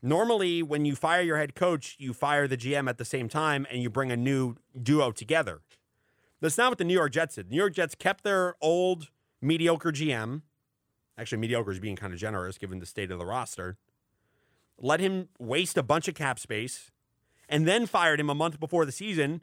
Normally, 0.00 0.62
when 0.62 0.84
you 0.84 0.94
fire 0.94 1.22
your 1.22 1.38
head 1.38 1.54
coach, 1.54 1.96
you 1.98 2.12
fire 2.12 2.46
the 2.46 2.56
GM 2.56 2.88
at 2.88 2.98
the 2.98 3.04
same 3.04 3.28
time 3.28 3.66
and 3.70 3.82
you 3.82 3.90
bring 3.90 4.12
a 4.12 4.16
new 4.16 4.56
duo 4.80 5.10
together. 5.10 5.60
That's 6.40 6.56
not 6.56 6.70
what 6.70 6.78
the 6.78 6.84
New 6.84 6.94
York 6.94 7.12
Jets 7.12 7.34
did. 7.34 7.50
New 7.50 7.56
York 7.56 7.74
Jets 7.74 7.96
kept 7.96 8.22
their 8.22 8.54
old 8.60 9.10
mediocre 9.42 9.90
GM. 9.90 10.42
Actually, 11.16 11.38
mediocre 11.38 11.72
is 11.72 11.80
being 11.80 11.96
kind 11.96 12.12
of 12.12 12.20
generous 12.20 12.58
given 12.58 12.78
the 12.78 12.86
state 12.86 13.10
of 13.10 13.18
the 13.18 13.26
roster. 13.26 13.76
Let 14.80 15.00
him 15.00 15.28
waste 15.40 15.76
a 15.76 15.82
bunch 15.82 16.06
of 16.06 16.14
cap 16.14 16.38
space 16.38 16.92
and 17.48 17.66
then 17.66 17.86
fired 17.86 18.20
him 18.20 18.30
a 18.30 18.34
month 18.36 18.60
before 18.60 18.84
the 18.84 18.92
season. 18.92 19.42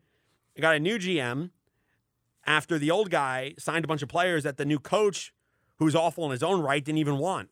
Got 0.58 0.76
a 0.76 0.80
new 0.80 0.98
GM 0.98 1.50
after 2.46 2.80
the 2.80 2.92
old 2.92 3.10
guy 3.10 3.56
signed 3.58 3.84
a 3.84 3.88
bunch 3.90 4.02
of 4.02 4.08
players 4.08 4.44
that 4.44 4.56
the 4.56 4.64
new 4.64 4.80
coach, 4.80 5.34
who's 5.80 5.96
awful 5.96 6.24
in 6.24 6.32
his 6.32 6.44
own 6.44 6.62
right, 6.62 6.84
didn't 6.84 7.00
even 7.00 7.18
want. 7.18 7.50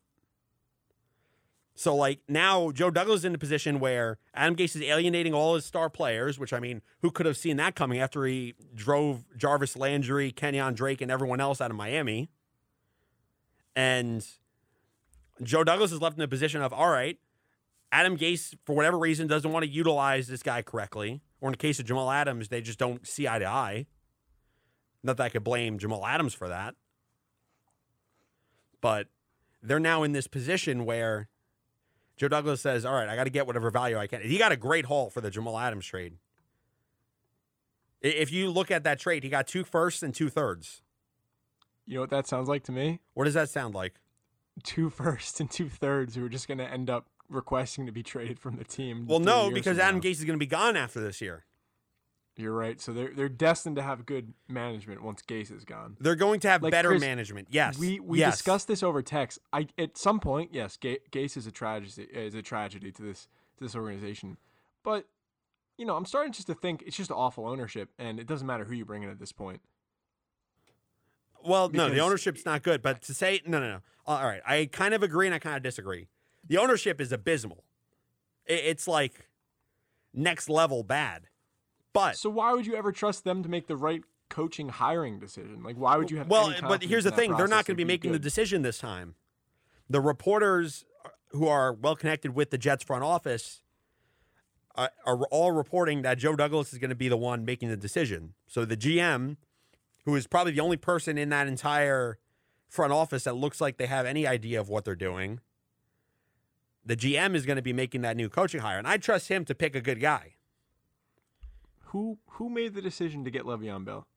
So 1.74 1.94
like 1.94 2.20
now 2.28 2.70
Joe 2.70 2.90
Douglas 2.90 3.20
is 3.20 3.24
in 3.24 3.34
a 3.34 3.38
position 3.38 3.80
where 3.80 4.18
Adam 4.32 4.54
Gase 4.54 4.76
is 4.76 4.82
alienating 4.82 5.34
all 5.34 5.54
his 5.56 5.64
star 5.64 5.90
players, 5.90 6.38
which 6.38 6.52
I 6.52 6.60
mean, 6.60 6.82
who 7.02 7.10
could 7.10 7.26
have 7.26 7.36
seen 7.36 7.56
that 7.56 7.74
coming 7.74 7.98
after 7.98 8.24
he 8.26 8.54
drove 8.74 9.24
Jarvis 9.36 9.76
Landry, 9.76 10.30
Kenyan 10.30 10.74
Drake, 10.74 11.00
and 11.00 11.10
everyone 11.10 11.40
else 11.40 11.60
out 11.60 11.70
of 11.70 11.76
Miami? 11.76 12.30
And 13.74 14.24
Joe 15.42 15.64
Douglas 15.64 15.90
is 15.90 16.00
left 16.00 16.16
in 16.16 16.22
a 16.22 16.28
position 16.28 16.62
of, 16.62 16.72
all 16.72 16.90
right, 16.90 17.18
Adam 17.90 18.16
Gase, 18.16 18.54
for 18.64 18.74
whatever 18.74 18.98
reason, 18.98 19.26
doesn't 19.26 19.50
want 19.50 19.64
to 19.64 19.70
utilize 19.70 20.28
this 20.28 20.42
guy 20.42 20.62
correctly. 20.62 21.22
Or 21.40 21.48
in 21.48 21.52
the 21.52 21.58
case 21.58 21.78
of 21.78 21.86
Jamal 21.86 22.10
Adams, 22.10 22.48
they 22.48 22.60
just 22.60 22.78
don't 22.78 23.06
see 23.06 23.26
eye 23.26 23.38
to 23.38 23.46
eye. 23.46 23.86
Not 25.02 25.16
that 25.16 25.24
I 25.24 25.28
could 25.28 25.44
blame 25.44 25.78
Jamal 25.78 26.06
Adams 26.06 26.34
for 26.34 26.48
that. 26.48 26.74
But 28.80 29.08
they're 29.62 29.80
now 29.80 30.02
in 30.02 30.12
this 30.12 30.26
position 30.26 30.84
where 30.84 31.28
Joe 32.16 32.28
Douglas 32.28 32.60
says, 32.60 32.84
all 32.84 32.94
right, 32.94 33.08
I 33.08 33.16
got 33.16 33.24
to 33.24 33.30
get 33.30 33.46
whatever 33.46 33.70
value 33.70 33.98
I 33.98 34.06
can. 34.06 34.22
He 34.22 34.38
got 34.38 34.52
a 34.52 34.56
great 34.56 34.86
haul 34.86 35.10
for 35.10 35.20
the 35.20 35.30
Jamal 35.30 35.58
Adams 35.58 35.86
trade. 35.86 36.14
If 38.00 38.30
you 38.32 38.50
look 38.50 38.70
at 38.70 38.84
that 38.84 38.98
trade, 39.00 39.24
he 39.24 39.30
got 39.30 39.46
two 39.46 39.64
firsts 39.64 40.02
and 40.02 40.14
two 40.14 40.28
thirds. 40.28 40.82
You 41.86 41.94
know 41.94 42.00
what 42.02 42.10
that 42.10 42.26
sounds 42.26 42.48
like 42.48 42.62
to 42.64 42.72
me? 42.72 43.00
What 43.14 43.24
does 43.24 43.34
that 43.34 43.50
sound 43.50 43.74
like? 43.74 43.94
Two 44.62 44.90
firsts 44.90 45.40
and 45.40 45.50
two 45.50 45.68
thirds 45.68 46.14
who 46.14 46.24
are 46.24 46.28
just 46.28 46.46
going 46.46 46.58
to 46.58 46.70
end 46.70 46.90
up 46.90 47.06
requesting 47.28 47.86
to 47.86 47.92
be 47.92 48.02
traded 48.02 48.38
from 48.38 48.56
the 48.56 48.64
team. 48.64 49.06
Well, 49.06 49.20
no, 49.20 49.50
because 49.50 49.78
Adam. 49.78 50.00
Gase 50.00 50.12
is 50.12 50.24
going 50.24 50.38
to 50.38 50.42
be 50.42 50.46
gone 50.46 50.76
after 50.76 51.00
this 51.00 51.20
year. 51.20 51.44
You're 52.36 52.52
right. 52.52 52.80
So 52.80 52.92
they're 52.92 53.12
they're 53.14 53.28
destined 53.28 53.76
to 53.76 53.82
have 53.82 54.06
good 54.06 54.34
management 54.48 55.02
once 55.02 55.22
Gase 55.22 55.52
is 55.56 55.64
gone. 55.64 55.96
They're 56.00 56.16
going 56.16 56.40
to 56.40 56.48
have 56.48 56.62
Like, 56.64 56.72
better 56.72 56.88
Chris, 56.88 57.00
management. 57.00 57.48
Yes. 57.50 57.78
We 57.78 58.00
we 58.00 58.18
yes. 58.18 58.34
discussed 58.36 58.66
this 58.66 58.82
over 58.82 59.02
text. 59.02 59.38
I 59.52 59.68
at 59.78 59.96
some 59.96 60.18
point, 60.18 60.50
yes, 60.52 60.76
Ga- 60.76 60.98
Gase 61.12 61.36
is 61.36 61.46
a 61.46 61.52
tragedy 61.52 62.02
is 62.12 62.34
a 62.34 62.42
tragedy 62.42 62.90
to 62.90 63.02
this 63.02 63.28
to 63.58 63.64
this 63.64 63.76
organization. 63.76 64.36
But 64.82 65.06
you 65.78 65.86
know, 65.86 65.96
I'm 65.96 66.04
starting 66.06 66.32
just 66.32 66.48
to 66.48 66.54
think 66.54 66.82
it's 66.84 66.96
just 66.96 67.12
awful 67.12 67.46
ownership, 67.46 67.90
and 67.98 68.18
it 68.18 68.26
doesn't 68.26 68.46
matter 68.46 68.64
who 68.64 68.74
you 68.74 68.84
bring 68.84 69.04
in 69.04 69.10
at 69.10 69.20
this 69.20 69.32
point. 69.32 69.60
Well, 71.44 71.68
no, 71.68 71.84
the 71.84 71.90
because- 71.90 72.06
ownership's 72.06 72.44
not 72.44 72.62
good. 72.62 72.82
But 72.82 73.02
to 73.02 73.14
say 73.14 73.42
no, 73.46 73.60
no, 73.60 73.68
no. 73.70 73.80
All 74.06 74.24
right, 74.24 74.42
I 74.46 74.68
kind 74.72 74.92
of 74.92 75.02
agree 75.02 75.26
and 75.26 75.34
I 75.34 75.38
kind 75.38 75.56
of 75.56 75.62
disagree. 75.62 76.08
The 76.46 76.58
ownership 76.58 77.00
is 77.00 77.12
abysmal. 77.12 77.64
It's 78.44 78.86
like 78.86 79.28
next 80.12 80.48
level 80.50 80.82
bad. 80.82 81.28
But 81.94 82.18
So 82.18 82.28
why 82.28 82.52
would 82.52 82.66
you 82.66 82.74
ever 82.74 82.92
trust 82.92 83.24
them 83.24 83.42
to 83.42 83.48
make 83.48 83.66
the 83.68 83.76
right 83.76 84.02
coaching 84.28 84.68
hiring 84.68 85.18
decision? 85.18 85.62
Like, 85.62 85.76
why 85.76 85.96
would 85.96 86.10
you 86.10 86.18
have? 86.18 86.26
To 86.26 86.30
Well, 86.30 86.54
but 86.60 86.82
here's 86.82 87.04
the 87.04 87.12
thing: 87.12 87.34
they're 87.34 87.48
not 87.48 87.64
going 87.64 87.76
to 87.76 87.82
be 87.82 87.84
making 87.84 88.12
the 88.12 88.18
decision 88.18 88.60
this 88.60 88.78
time. 88.78 89.14
The 89.88 90.00
reporters 90.00 90.84
who 91.30 91.48
are 91.48 91.72
well 91.72 91.96
connected 91.96 92.34
with 92.34 92.50
the 92.50 92.58
Jets 92.58 92.84
front 92.84 93.04
office 93.04 93.62
uh, 94.74 94.88
are 95.06 95.18
all 95.30 95.52
reporting 95.52 96.02
that 96.02 96.18
Joe 96.18 96.36
Douglas 96.36 96.72
is 96.72 96.78
going 96.78 96.90
to 96.90 96.96
be 96.96 97.08
the 97.08 97.16
one 97.16 97.44
making 97.44 97.68
the 97.68 97.76
decision. 97.76 98.34
So 98.46 98.64
the 98.64 98.76
GM, 98.76 99.36
who 100.04 100.16
is 100.16 100.26
probably 100.26 100.52
the 100.52 100.60
only 100.60 100.76
person 100.76 101.16
in 101.16 101.28
that 101.30 101.46
entire 101.46 102.18
front 102.68 102.92
office 102.92 103.24
that 103.24 103.36
looks 103.36 103.60
like 103.60 103.76
they 103.76 103.86
have 103.86 104.04
any 104.04 104.26
idea 104.26 104.60
of 104.60 104.68
what 104.68 104.84
they're 104.84 104.96
doing, 104.96 105.40
the 106.84 106.96
GM 106.96 107.34
is 107.34 107.46
going 107.46 107.56
to 107.56 107.62
be 107.62 107.72
making 107.72 108.02
that 108.02 108.16
new 108.16 108.28
coaching 108.28 108.60
hire, 108.60 108.78
and 108.78 108.86
I 108.86 108.96
trust 108.96 109.28
him 109.28 109.44
to 109.44 109.54
pick 109.54 109.76
a 109.76 109.80
good 109.80 110.00
guy. 110.00 110.33
Who 111.94 112.18
who 112.32 112.50
made 112.50 112.74
the 112.74 112.82
decision 112.82 113.22
to 113.22 113.30
get 113.30 113.44
Le'Veon 113.44 113.84
Bell, 113.84 114.08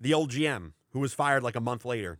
The 0.00 0.12
old 0.12 0.32
GM, 0.32 0.72
who 0.90 0.98
was 0.98 1.14
fired 1.14 1.44
like 1.44 1.54
a 1.54 1.60
month 1.60 1.84
later. 1.84 2.18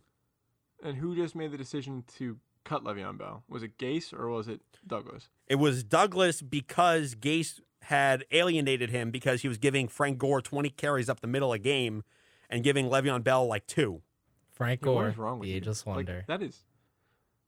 and 0.81 0.95
who 0.97 1.13
just 1.13 1.35
made 1.35 1.51
the 1.51 1.57
decision 1.57 2.05
to 2.17 2.37
cut 2.63 2.85
Le'Veon 2.85 3.17
Bell? 3.17 3.43
Was 3.49 3.61
it 3.61 3.77
Gase 3.77 4.13
or 4.13 4.29
was 4.29 4.47
it 4.47 4.61
Douglas? 4.87 5.27
It 5.47 5.55
was 5.55 5.83
Douglas 5.83 6.41
because 6.41 7.13
Gase 7.13 7.59
had 7.83 8.23
alienated 8.31 8.89
him 8.89 9.11
because 9.11 9.41
he 9.41 9.49
was 9.49 9.57
giving 9.57 9.89
Frank 9.89 10.17
Gore 10.17 10.41
20 10.41 10.69
carries 10.69 11.09
up 11.09 11.19
the 11.19 11.27
middle 11.27 11.53
of 11.53 11.61
game 11.61 12.03
and 12.49 12.63
giving 12.63 12.85
Le'Veon 12.87 13.21
Bell 13.21 13.45
like 13.47 13.67
two. 13.67 14.01
Frank 14.49 14.79
Gore, 14.81 15.09
is 15.09 15.17
wrong 15.17 15.39
with 15.39 15.47
the 15.47 15.51
you? 15.51 15.57
ageless 15.57 15.85
Like, 15.85 16.07
that 16.27 16.41
is, 16.41 16.63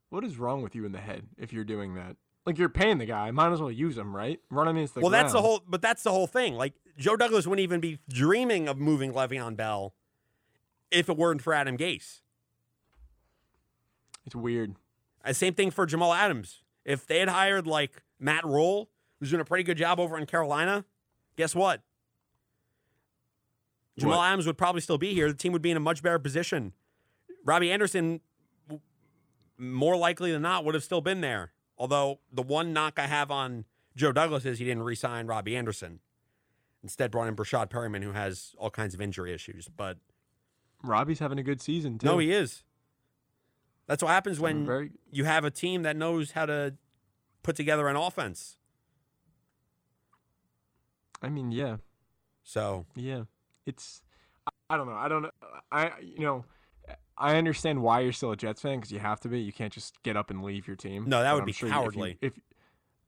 what 0.10 0.26
is 0.26 0.38
wrong 0.38 0.62
with 0.62 0.76
you 0.76 0.84
in 0.86 0.92
the 0.92 1.00
head 1.00 1.28
if 1.38 1.54
you're 1.54 1.64
doing 1.64 1.96
that? 1.96 2.18
Like 2.46 2.58
you're 2.58 2.70
paying 2.70 2.98
the 2.98 3.06
guy, 3.06 3.30
might 3.32 3.52
as 3.54 3.62
well 3.62 3.72
use 3.72 3.98
him, 3.98 4.16
right? 4.16 4.40
Run 4.50 4.68
him 4.68 4.76
into 4.78 4.96
the 4.96 5.02
well, 5.02 5.10
that's 5.12 5.32
the 5.32 5.40
ground. 5.40 5.46
whole, 5.46 5.64
but 5.68 5.82
that's 5.82 6.02
the 6.04 6.12
whole 6.12 6.26
thing. 6.28 6.56
Like 6.56 6.74
Joe 6.98 7.16
Douglas 7.16 7.46
wouldn't 7.48 7.64
even 7.64 7.80
be 7.80 8.00
dreaming 8.10 8.68
of 8.68 8.78
moving 8.78 9.14
Le'Veon 9.14 9.56
Bell 9.56 9.94
if 10.92 11.10
it 11.10 11.18
weren't 11.18 11.42
for 11.42 11.54
Adam 11.54 11.78
Gase. 11.78 12.22
It's 14.26 14.36
weird. 14.36 14.76
Uh, 15.24 15.34
same 15.34 15.54
thing 15.54 15.72
for 15.72 15.86
Jamal 15.86 16.14
Adams. 16.14 16.62
If 16.86 17.06
they 17.06 17.20
had 17.20 17.30
hired 17.30 17.68
like 17.68 18.04
Matt 18.20 18.46
Rhule, 18.46 18.90
who's 19.20 19.30
doing 19.30 19.42
a 19.42 19.46
pretty 19.46 19.64
good 19.64 19.78
job 19.78 20.00
over 20.00 20.18
in 20.18 20.26
Carolina, 20.26 20.86
guess 21.36 21.56
what? 21.56 21.82
Jamal 23.98 24.18
What? 24.18 24.26
Adams 24.26 24.48
would 24.48 24.58
probably 24.58 24.82
still 24.82 24.98
be 24.98 25.14
here. 25.14 25.28
The 25.28 25.38
team 25.38 25.54
would 25.54 25.62
be 25.62 25.72
in 25.72 25.78
a 25.78 25.82
much 25.82 26.02
better 26.02 26.20
position. 26.20 26.74
Robbie 27.46 27.72
Anderson, 27.72 28.22
more 29.58 29.96
likely 29.96 30.32
than 30.32 30.42
not, 30.42 30.66
would 30.66 30.76
have 30.76 30.84
still 30.84 31.02
been 31.02 31.22
there. 31.22 31.52
Although 31.78 32.20
the 32.32 32.42
one 32.44 32.74
knock 32.74 33.00
I 33.00 33.08
have 33.08 33.32
on 33.32 33.66
Joe 33.96 34.12
Douglas 34.12 34.46
is 34.46 34.60
he 34.60 34.66
didn't 34.66 34.84
re-sign 34.84 35.28
Robbie 35.28 35.56
Anderson. 35.56 36.00
Instead, 36.84 37.12
brought 37.12 37.28
in 37.28 37.36
Breshad 37.36 37.70
Perriman, 37.70 38.02
who 38.04 38.12
has 38.14 38.56
all 38.58 38.70
kinds 38.72 38.94
of 38.96 39.02
injury 39.02 39.34
issues. 39.34 39.68
But 39.68 39.98
Robbie's 40.84 41.20
having 41.20 41.38
a 41.38 41.44
good 41.44 41.62
season 41.62 41.98
too. 42.00 42.08
no, 42.08 42.18
he 42.18 42.32
is. 42.32 42.64
That's 43.88 44.02
what 44.02 44.10
happens 44.10 44.40
when 44.40 44.66
very 44.66 44.92
you 45.12 45.26
have 45.26 45.44
a 45.46 45.52
team 45.52 45.84
that 45.84 45.96
knows 45.96 46.32
how 46.32 46.46
to 46.46 46.76
put 47.44 47.56
together 47.56 47.88
an 47.88 47.96
offense. 47.96 48.58
I 51.22 51.30
mean, 51.30 51.52
yeah, 51.52 51.78
So 52.44 52.86
yeah. 52.96 53.24
It's 53.66 54.02
I- 54.70 54.78
don't 54.78 54.88
know. 54.88 54.96
I 54.96 55.08
don't 55.08 55.22
know. 55.24 55.32
I 55.72 55.92
you 56.02 56.20
know. 56.26 56.46
I 57.18 57.36
understand 57.36 57.84
why 57.84 58.00
you're 58.00 58.14
still 58.14 58.32
a 58.32 58.36
Jets 58.38 58.62
fan 58.62 58.78
because 58.80 58.92
you 58.92 58.98
have 58.98 59.20
to 59.20 59.28
be. 59.28 59.40
You 59.40 59.54
can't 59.54 59.72
just 59.72 60.02
get 60.02 60.18
up 60.18 60.32
and 60.32 60.42
leave 60.42 60.66
your 60.66 60.76
team. 60.76 61.06
No, 61.08 61.22
that 61.22 61.30
But 61.30 61.34
would 61.36 61.40
I'm 61.42 61.46
be 61.46 61.52
sure 61.52 61.70
you- 61.70 61.74
if 61.74 61.78
you- 61.78 61.82
cowardly. 61.82 62.18
If, 62.22 62.34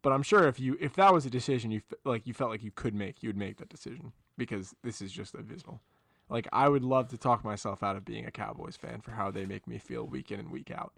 but 0.03 0.13
I'm 0.13 0.21
sure 0.21 0.47
if 0.47 0.59
you 0.59 0.77
if 0.79 0.93
that 0.93 1.11
was 1.11 1.25
a 1.25 1.29
decision 1.31 1.71
you 1.71 1.81
like 2.05 2.27
you 2.27 2.33
felt 2.33 2.51
like 2.51 2.63
you 2.63 2.71
could 2.71 2.93
make, 2.93 3.23
you 3.23 3.29
would 3.29 3.37
make 3.37 3.57
that 3.57 3.69
decision 3.69 4.11
because 4.37 4.75
this 4.83 5.01
is 5.01 5.11
just 5.11 5.33
abysmal. 5.33 5.81
Like 6.29 6.47
I 6.53 6.69
would 6.69 6.83
love 6.83 7.09
to 7.09 7.17
talk 7.17 7.43
myself 7.43 7.81
out 7.81 7.95
of 7.95 8.05
being 8.05 8.25
a 8.25 8.31
Cowboys 8.31 8.75
fan 8.75 9.01
for 9.01 9.11
how 9.11 9.31
they 9.31 9.45
make 9.45 9.67
me 9.67 9.77
feel 9.79 10.03
week 10.05 10.31
in 10.31 10.39
and 10.39 10.51
week 10.51 10.71
out, 10.71 10.93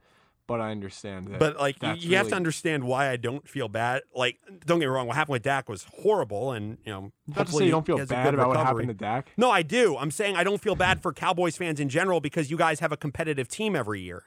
but 0.47 0.61
I 0.61 0.71
understand 0.71 1.27
that. 1.27 1.39
but 1.39 1.57
like 1.57 1.81
you, 1.81 1.93
you 1.95 2.17
have 2.17 2.29
to 2.29 2.35
understand 2.35 2.83
why 2.83 3.09
I 3.09 3.17
don't 3.17 3.47
feel 3.47 3.67
bad. 3.67 4.03
Like 4.13 4.37
don't 4.65 4.79
get 4.79 4.85
me 4.85 4.93
wrong, 4.93 5.07
what 5.07 5.15
happened 5.15 5.33
with 5.33 5.43
Dak 5.43 5.67
was 5.67 5.85
horrible 6.01 6.51
and 6.51 6.77
you 6.85 6.91
know 6.91 7.11
Not 7.27 7.47
to 7.47 7.53
say 7.53 7.65
you 7.65 7.71
don't 7.71 7.85
feel 7.85 7.97
bad 8.05 8.33
about 8.33 8.47
what 8.47 8.57
recovery. 8.57 8.83
happened 8.83 8.99
to 8.99 9.05
Dak. 9.05 9.31
No, 9.37 9.49
I 9.51 9.61
do. 9.61 9.97
I'm 9.97 10.11
saying 10.11 10.35
I 10.35 10.43
don't 10.43 10.61
feel 10.61 10.75
bad 10.75 11.01
for 11.01 11.11
Cowboys 11.11 11.57
fans 11.57 11.79
in 11.79 11.89
general 11.89 12.21
because 12.21 12.49
you 12.51 12.57
guys 12.57 12.79
have 12.79 12.91
a 12.91 12.97
competitive 12.97 13.47
team 13.47 13.75
every 13.75 14.01
year. 14.01 14.23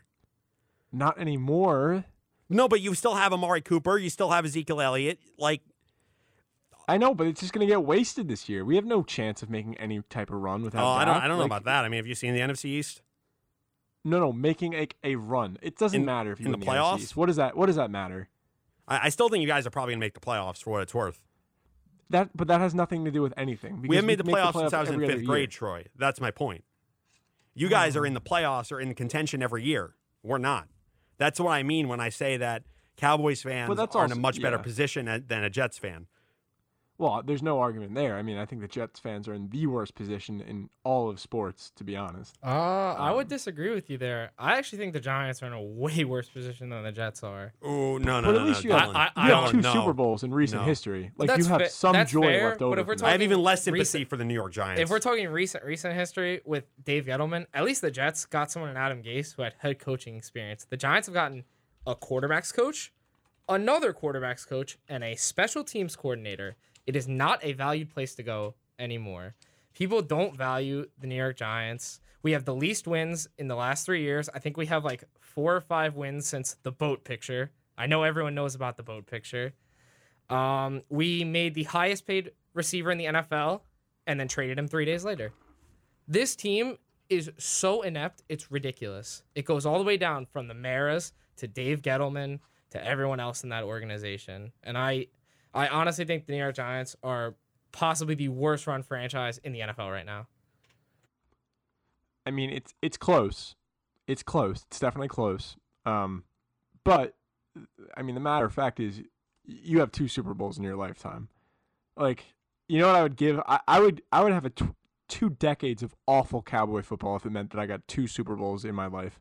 Not 0.92 1.18
anymore. 1.18 2.04
No, 2.50 2.68
but 2.68 2.80
you 2.80 2.94
still 2.94 3.14
have 3.14 3.32
Amari 3.32 3.60
Cooper, 3.60 3.98
you 3.98 4.10
still 4.10 4.30
have 4.30 4.44
Ezekiel 4.44 4.80
Elliott. 4.80 5.18
Like 5.38 5.62
I 6.88 6.96
know, 6.96 7.14
but 7.14 7.26
it's 7.26 7.40
just 7.40 7.52
gonna 7.52 7.66
get 7.66 7.82
wasted 7.82 8.28
this 8.28 8.48
year. 8.48 8.64
We 8.64 8.76
have 8.76 8.86
no 8.86 9.02
chance 9.02 9.42
of 9.42 9.50
making 9.50 9.76
any 9.76 10.00
type 10.08 10.30
of 10.30 10.40
run 10.40 10.62
without. 10.62 10.82
oh, 10.82 10.88
I 10.88 11.04
don't 11.04 11.16
I 11.16 11.28
don't 11.28 11.38
know 11.38 11.44
about 11.44 11.64
that. 11.64 11.84
I 11.84 11.88
mean, 11.88 11.98
have 11.98 12.06
you 12.06 12.14
seen 12.14 12.34
the 12.34 12.40
NFC 12.40 12.66
East? 12.66 13.02
No, 14.04 14.18
no, 14.20 14.32
making 14.32 14.72
a, 14.74 14.88
a 15.04 15.16
run. 15.16 15.58
It 15.60 15.76
doesn't 15.76 16.00
In- 16.00 16.06
matter 16.06 16.32
if 16.32 16.40
you 16.40 16.46
in 16.46 16.52
the 16.52 16.58
playoffs? 16.58 17.00
East. 17.00 17.16
What 17.16 17.26
does 17.26 17.36
that? 17.36 17.56
What 17.56 17.66
does 17.66 17.76
that 17.76 17.90
matter? 17.90 18.28
I, 18.86 19.06
I 19.06 19.08
still 19.10 19.28
think 19.28 19.42
you 19.42 19.48
guys 19.48 19.66
are 19.66 19.70
probably 19.70 19.92
gonna 19.94 20.00
make 20.00 20.14
the 20.14 20.20
playoffs 20.20 20.62
for 20.62 20.70
what 20.70 20.82
it's 20.82 20.94
worth. 20.94 21.20
That, 22.10 22.34
but 22.34 22.48
that 22.48 22.62
has 22.62 22.74
nothing 22.74 23.04
to 23.04 23.10
do 23.10 23.20
with 23.20 23.34
anything. 23.36 23.82
We 23.86 23.96
haven't 23.96 24.06
made 24.06 24.18
the 24.18 24.24
make 24.24 24.36
playoffs 24.36 24.58
since 24.58 24.72
I 24.72 24.80
was 24.80 24.88
in 24.88 24.98
fifth 24.98 25.18
year. 25.18 25.26
grade, 25.26 25.50
Troy. 25.50 25.84
That's 25.94 26.22
my 26.22 26.30
point. 26.30 26.64
You 27.54 27.68
guys 27.68 27.96
are 27.96 28.06
in 28.06 28.14
the 28.14 28.20
playoffs 28.20 28.72
or 28.72 28.80
in 28.80 28.94
contention 28.94 29.42
every 29.42 29.62
year. 29.62 29.94
We're 30.22 30.38
not. 30.38 30.68
That's 31.18 31.38
what 31.40 31.50
I 31.50 31.62
mean 31.62 31.88
when 31.88 32.00
I 32.00 32.08
say 32.08 32.36
that 32.38 32.62
Cowboys 32.96 33.42
fans 33.42 33.70
are 33.70 33.72
in 33.72 33.78
a 33.78 33.82
also- 33.84 34.14
much 34.14 34.40
better 34.40 34.56
yeah. 34.56 34.62
position 34.62 35.24
than 35.28 35.44
a 35.44 35.50
Jets 35.50 35.78
fan. 35.78 36.06
Well, 36.98 37.22
there's 37.24 37.44
no 37.44 37.60
argument 37.60 37.94
there. 37.94 38.16
I 38.16 38.22
mean, 38.22 38.38
I 38.38 38.44
think 38.44 38.60
the 38.60 38.66
Jets 38.66 38.98
fans 38.98 39.28
are 39.28 39.32
in 39.34 39.48
the 39.50 39.66
worst 39.68 39.94
position 39.94 40.40
in 40.40 40.68
all 40.82 41.08
of 41.08 41.20
sports, 41.20 41.70
to 41.76 41.84
be 41.84 41.94
honest. 41.96 42.36
Uh, 42.42 42.48
I 42.48 43.12
would 43.12 43.26
Um, 43.26 43.28
disagree 43.28 43.70
with 43.72 43.88
you 43.88 43.98
there. 43.98 44.32
I 44.36 44.58
actually 44.58 44.78
think 44.78 44.94
the 44.94 45.00
Giants 45.00 45.40
are 45.40 45.46
in 45.46 45.52
a 45.52 45.62
way 45.82 46.02
worse 46.04 46.28
position 46.28 46.70
than 46.70 46.82
the 46.82 46.90
Jets 46.90 47.22
are. 47.22 47.52
Oh 47.62 47.98
no, 47.98 48.20
no, 48.20 48.20
no. 48.20 48.22
But 48.22 48.32
no, 48.32 48.40
at 48.40 48.46
least 48.48 48.64
no, 48.64 48.70
you 48.70 48.76
have, 48.76 48.96
I- 48.96 49.10
I- 49.14 49.28
you 49.28 49.32
I 49.34 49.40
have 49.42 49.50
two 49.52 49.60
know. 49.60 49.72
Super 49.72 49.92
Bowls 49.92 50.24
in 50.24 50.34
recent 50.34 50.62
No. 50.62 50.66
history. 50.66 51.12
Like 51.16 51.28
That's 51.28 51.38
you 51.38 51.44
have 51.52 51.62
fa- 51.62 51.70
some 51.70 52.04
joy 52.06 52.22
fair, 52.22 52.48
left 52.48 52.58
but 52.58 52.64
over. 52.66 52.80
if 52.80 52.86
we're 52.88 52.94
talking- 52.96 53.08
I 53.08 53.12
have 53.12 53.22
even 53.22 53.42
less 53.44 53.68
recent- 53.68 53.86
sympathy 53.86 54.04
for 54.04 54.16
the 54.16 54.24
New 54.24 54.34
York 54.34 54.52
Giants. 54.52 54.80
If 54.80 54.90
we're 54.90 54.98
talking 54.98 55.28
recent 55.28 55.62
recent 55.64 55.94
history 55.94 56.40
with 56.44 56.64
Dave 56.84 57.04
Gettleman, 57.04 57.46
at 57.54 57.62
least 57.64 57.80
the 57.80 57.92
Jets 57.92 58.26
got 58.26 58.50
someone 58.50 58.72
in 58.72 58.76
Adam 58.76 59.04
Gase 59.04 59.36
who 59.36 59.42
had 59.42 59.54
head 59.58 59.78
coaching 59.78 60.16
experience. 60.16 60.64
The 60.68 60.76
Giants 60.76 61.06
have 61.06 61.14
gotten 61.14 61.44
a 61.86 61.94
quarterbacks 61.94 62.52
coach, 62.52 62.92
another 63.48 63.92
quarterbacks 63.92 64.44
coach, 64.46 64.78
and 64.88 65.04
a 65.04 65.14
special 65.14 65.62
teams 65.62 65.94
coordinator. 65.94 66.56
It 66.88 66.96
is 66.96 67.06
not 67.06 67.44
a 67.44 67.52
valued 67.52 67.90
place 67.90 68.14
to 68.14 68.22
go 68.22 68.54
anymore. 68.78 69.34
People 69.74 70.00
don't 70.00 70.34
value 70.34 70.86
the 70.98 71.06
New 71.06 71.16
York 71.16 71.36
Giants. 71.36 72.00
We 72.22 72.32
have 72.32 72.46
the 72.46 72.54
least 72.54 72.88
wins 72.88 73.28
in 73.36 73.46
the 73.46 73.54
last 73.54 73.84
three 73.84 74.00
years. 74.00 74.30
I 74.34 74.38
think 74.38 74.56
we 74.56 74.64
have 74.66 74.86
like 74.86 75.04
four 75.20 75.54
or 75.54 75.60
five 75.60 75.96
wins 75.96 76.26
since 76.26 76.56
the 76.62 76.72
boat 76.72 77.04
picture. 77.04 77.50
I 77.76 77.88
know 77.88 78.04
everyone 78.04 78.34
knows 78.34 78.54
about 78.54 78.78
the 78.78 78.82
boat 78.82 79.04
picture. 79.04 79.52
Um, 80.30 80.80
we 80.88 81.24
made 81.24 81.52
the 81.52 81.64
highest 81.64 82.06
paid 82.06 82.32
receiver 82.54 82.90
in 82.90 82.96
the 82.96 83.04
NFL 83.04 83.60
and 84.06 84.18
then 84.18 84.26
traded 84.26 84.58
him 84.58 84.66
three 84.66 84.86
days 84.86 85.04
later. 85.04 85.34
This 86.08 86.34
team 86.34 86.78
is 87.10 87.30
so 87.36 87.82
inept, 87.82 88.22
it's 88.30 88.50
ridiculous. 88.50 89.24
It 89.34 89.44
goes 89.44 89.66
all 89.66 89.76
the 89.78 89.84
way 89.84 89.98
down 89.98 90.24
from 90.24 90.48
the 90.48 90.54
Maras 90.54 91.12
to 91.36 91.46
Dave 91.46 91.82
Gettleman 91.82 92.40
to 92.70 92.82
everyone 92.82 93.20
else 93.20 93.44
in 93.44 93.50
that 93.50 93.64
organization. 93.64 94.52
And 94.62 94.78
I 94.78 95.08
I 95.54 95.68
honestly 95.68 96.04
think 96.04 96.26
the 96.26 96.32
New 96.32 96.38
York 96.38 96.54
Giants 96.54 96.96
are 97.02 97.34
possibly 97.72 98.14
the 98.14 98.28
worst 98.28 98.66
run 98.66 98.82
franchise 98.82 99.38
in 99.38 99.52
the 99.52 99.60
NFL 99.60 99.90
right 99.90 100.06
now. 100.06 100.26
I 102.26 102.30
mean, 102.30 102.50
it's 102.50 102.74
it's 102.82 102.96
close. 102.96 103.56
It's 104.06 104.22
close. 104.22 104.64
It's 104.68 104.78
definitely 104.78 105.08
close. 105.08 105.56
Um, 105.86 106.24
but 106.84 107.14
I 107.96 108.02
mean, 108.02 108.14
the 108.14 108.20
matter 108.20 108.46
of 108.46 108.52
fact 108.52 108.80
is, 108.80 109.02
you 109.44 109.80
have 109.80 109.90
two 109.90 110.08
Super 110.08 110.34
Bowls 110.34 110.58
in 110.58 110.64
your 110.64 110.76
lifetime. 110.76 111.28
Like, 111.96 112.24
you 112.68 112.78
know 112.78 112.86
what 112.86 112.96
I 112.96 113.02
would 113.02 113.16
give? 113.16 113.40
I, 113.46 113.60
I 113.66 113.80
would 113.80 114.02
I 114.12 114.22
would 114.22 114.32
have 114.32 114.44
a 114.44 114.50
tw- 114.50 114.76
two 115.08 115.30
decades 115.30 115.82
of 115.82 115.94
awful 116.06 116.42
Cowboy 116.42 116.82
football 116.82 117.16
if 117.16 117.24
it 117.24 117.30
meant 117.30 117.50
that 117.50 117.60
I 117.60 117.66
got 117.66 117.88
two 117.88 118.06
Super 118.06 118.36
Bowls 118.36 118.64
in 118.64 118.74
my 118.74 118.86
life. 118.86 119.20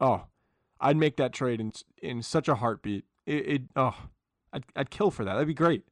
Oh, 0.00 0.24
I'd 0.80 0.96
make 0.96 1.16
that 1.16 1.32
trade 1.32 1.60
in 1.60 1.72
in 2.02 2.22
such 2.22 2.48
a 2.48 2.56
heartbeat. 2.56 3.04
It, 3.26 3.48
it 3.48 3.62
oh, 3.76 3.96
I'd 4.52 4.64
I'd 4.74 4.90
kill 4.90 5.10
for 5.10 5.24
that. 5.24 5.34
That'd 5.34 5.48
be 5.48 5.54
great. 5.54 5.84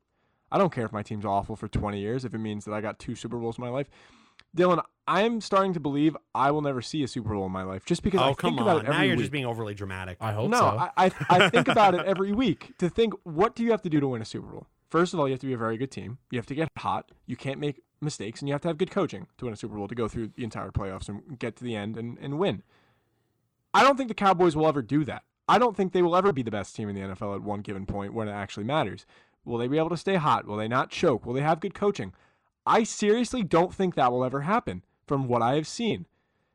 I 0.50 0.58
don't 0.58 0.72
care 0.72 0.84
if 0.84 0.92
my 0.92 1.02
team's 1.02 1.24
awful 1.24 1.56
for 1.56 1.66
20 1.66 1.98
years 1.98 2.24
if 2.24 2.34
it 2.34 2.38
means 2.38 2.64
that 2.64 2.72
I 2.72 2.80
got 2.80 2.98
two 2.98 3.14
Super 3.14 3.38
Bowls 3.38 3.58
in 3.58 3.64
my 3.64 3.70
life. 3.70 3.88
Dylan, 4.56 4.82
I'm 5.08 5.40
starting 5.40 5.72
to 5.74 5.80
believe 5.80 6.16
I 6.34 6.50
will 6.52 6.62
never 6.62 6.80
see 6.80 7.02
a 7.02 7.08
Super 7.08 7.30
Bowl 7.34 7.46
in 7.46 7.52
my 7.52 7.64
life 7.64 7.84
just 7.84 8.02
because 8.02 8.20
oh 8.20 8.30
I 8.30 8.34
come 8.34 8.50
think 8.50 8.60
about 8.60 8.76
on, 8.76 8.84
it 8.84 8.88
every 8.88 8.94
now 8.94 9.02
you're 9.02 9.16
week. 9.16 9.20
just 9.20 9.32
being 9.32 9.46
overly 9.46 9.74
dramatic. 9.74 10.16
I 10.20 10.32
hope 10.32 10.50
no, 10.50 10.58
so. 10.58 10.66
I, 10.66 10.90
I 10.96 11.12
I 11.28 11.48
think 11.50 11.68
about 11.68 11.94
it 11.94 12.04
every 12.06 12.32
week 12.32 12.72
to 12.78 12.88
think 12.88 13.14
what 13.24 13.56
do 13.56 13.64
you 13.64 13.70
have 13.72 13.82
to 13.82 13.90
do 13.90 14.00
to 14.00 14.08
win 14.08 14.22
a 14.22 14.24
Super 14.24 14.46
Bowl? 14.46 14.66
First 14.90 15.12
of 15.12 15.18
all, 15.18 15.26
you 15.26 15.32
have 15.32 15.40
to 15.40 15.46
be 15.46 15.52
a 15.52 15.58
very 15.58 15.76
good 15.76 15.90
team. 15.90 16.18
You 16.30 16.38
have 16.38 16.46
to 16.46 16.54
get 16.54 16.68
hot. 16.78 17.10
You 17.26 17.36
can't 17.36 17.58
make 17.58 17.82
mistakes, 18.00 18.40
and 18.40 18.48
you 18.48 18.54
have 18.54 18.62
to 18.62 18.68
have 18.68 18.78
good 18.78 18.92
coaching 18.92 19.26
to 19.38 19.46
win 19.46 19.54
a 19.54 19.56
Super 19.56 19.74
Bowl 19.74 19.88
to 19.88 19.94
go 19.94 20.06
through 20.06 20.30
the 20.36 20.44
entire 20.44 20.70
playoffs 20.70 21.08
and 21.08 21.36
get 21.38 21.56
to 21.56 21.64
the 21.64 21.74
end 21.74 21.96
and, 21.96 22.16
and 22.18 22.38
win. 22.38 22.62
I 23.72 23.82
don't 23.82 23.96
think 23.96 24.08
the 24.08 24.14
Cowboys 24.14 24.54
will 24.54 24.68
ever 24.68 24.82
do 24.82 25.04
that. 25.04 25.24
I 25.49 25.58
don't 25.58 25.76
think 25.76 25.93
they 25.93 26.02
will 26.02 26.17
ever 26.17 26.32
be 26.32 26.43
the 26.43 26.50
best 26.50 26.75
team 26.75 26.88
in 26.88 26.94
the 26.94 27.02
NFL 27.02 27.35
at 27.35 27.43
one 27.43 27.61
given 27.61 27.87
point 27.87 28.14
when 28.14 28.29
it 28.29 28.32
actually 28.32 28.64
matters. 28.64 29.06
Will 29.44 29.58
they 29.58 29.69
be 29.69 29.79
able 29.79 29.91
to 29.91 29.96
stay 29.96 30.17
hot? 30.17 30.46
Will 30.46 30.56
they 30.56 30.69
not 30.69 30.91
choke? 30.91 31.26
Will 31.26 31.35
they 31.35 31.43
have 31.43 31.61
good 31.61 31.75
coaching? 31.75 32.12
I 32.67 32.82
seriously 32.85 33.43
don't 33.43 33.75
think 33.75 33.94
that 33.94 34.11
will 34.11 34.25
ever 34.25 34.43
happen 34.43 34.82
from 35.06 35.29
what 35.29 35.43
I 35.43 35.55
have 35.56 35.67
seen. 35.67 36.06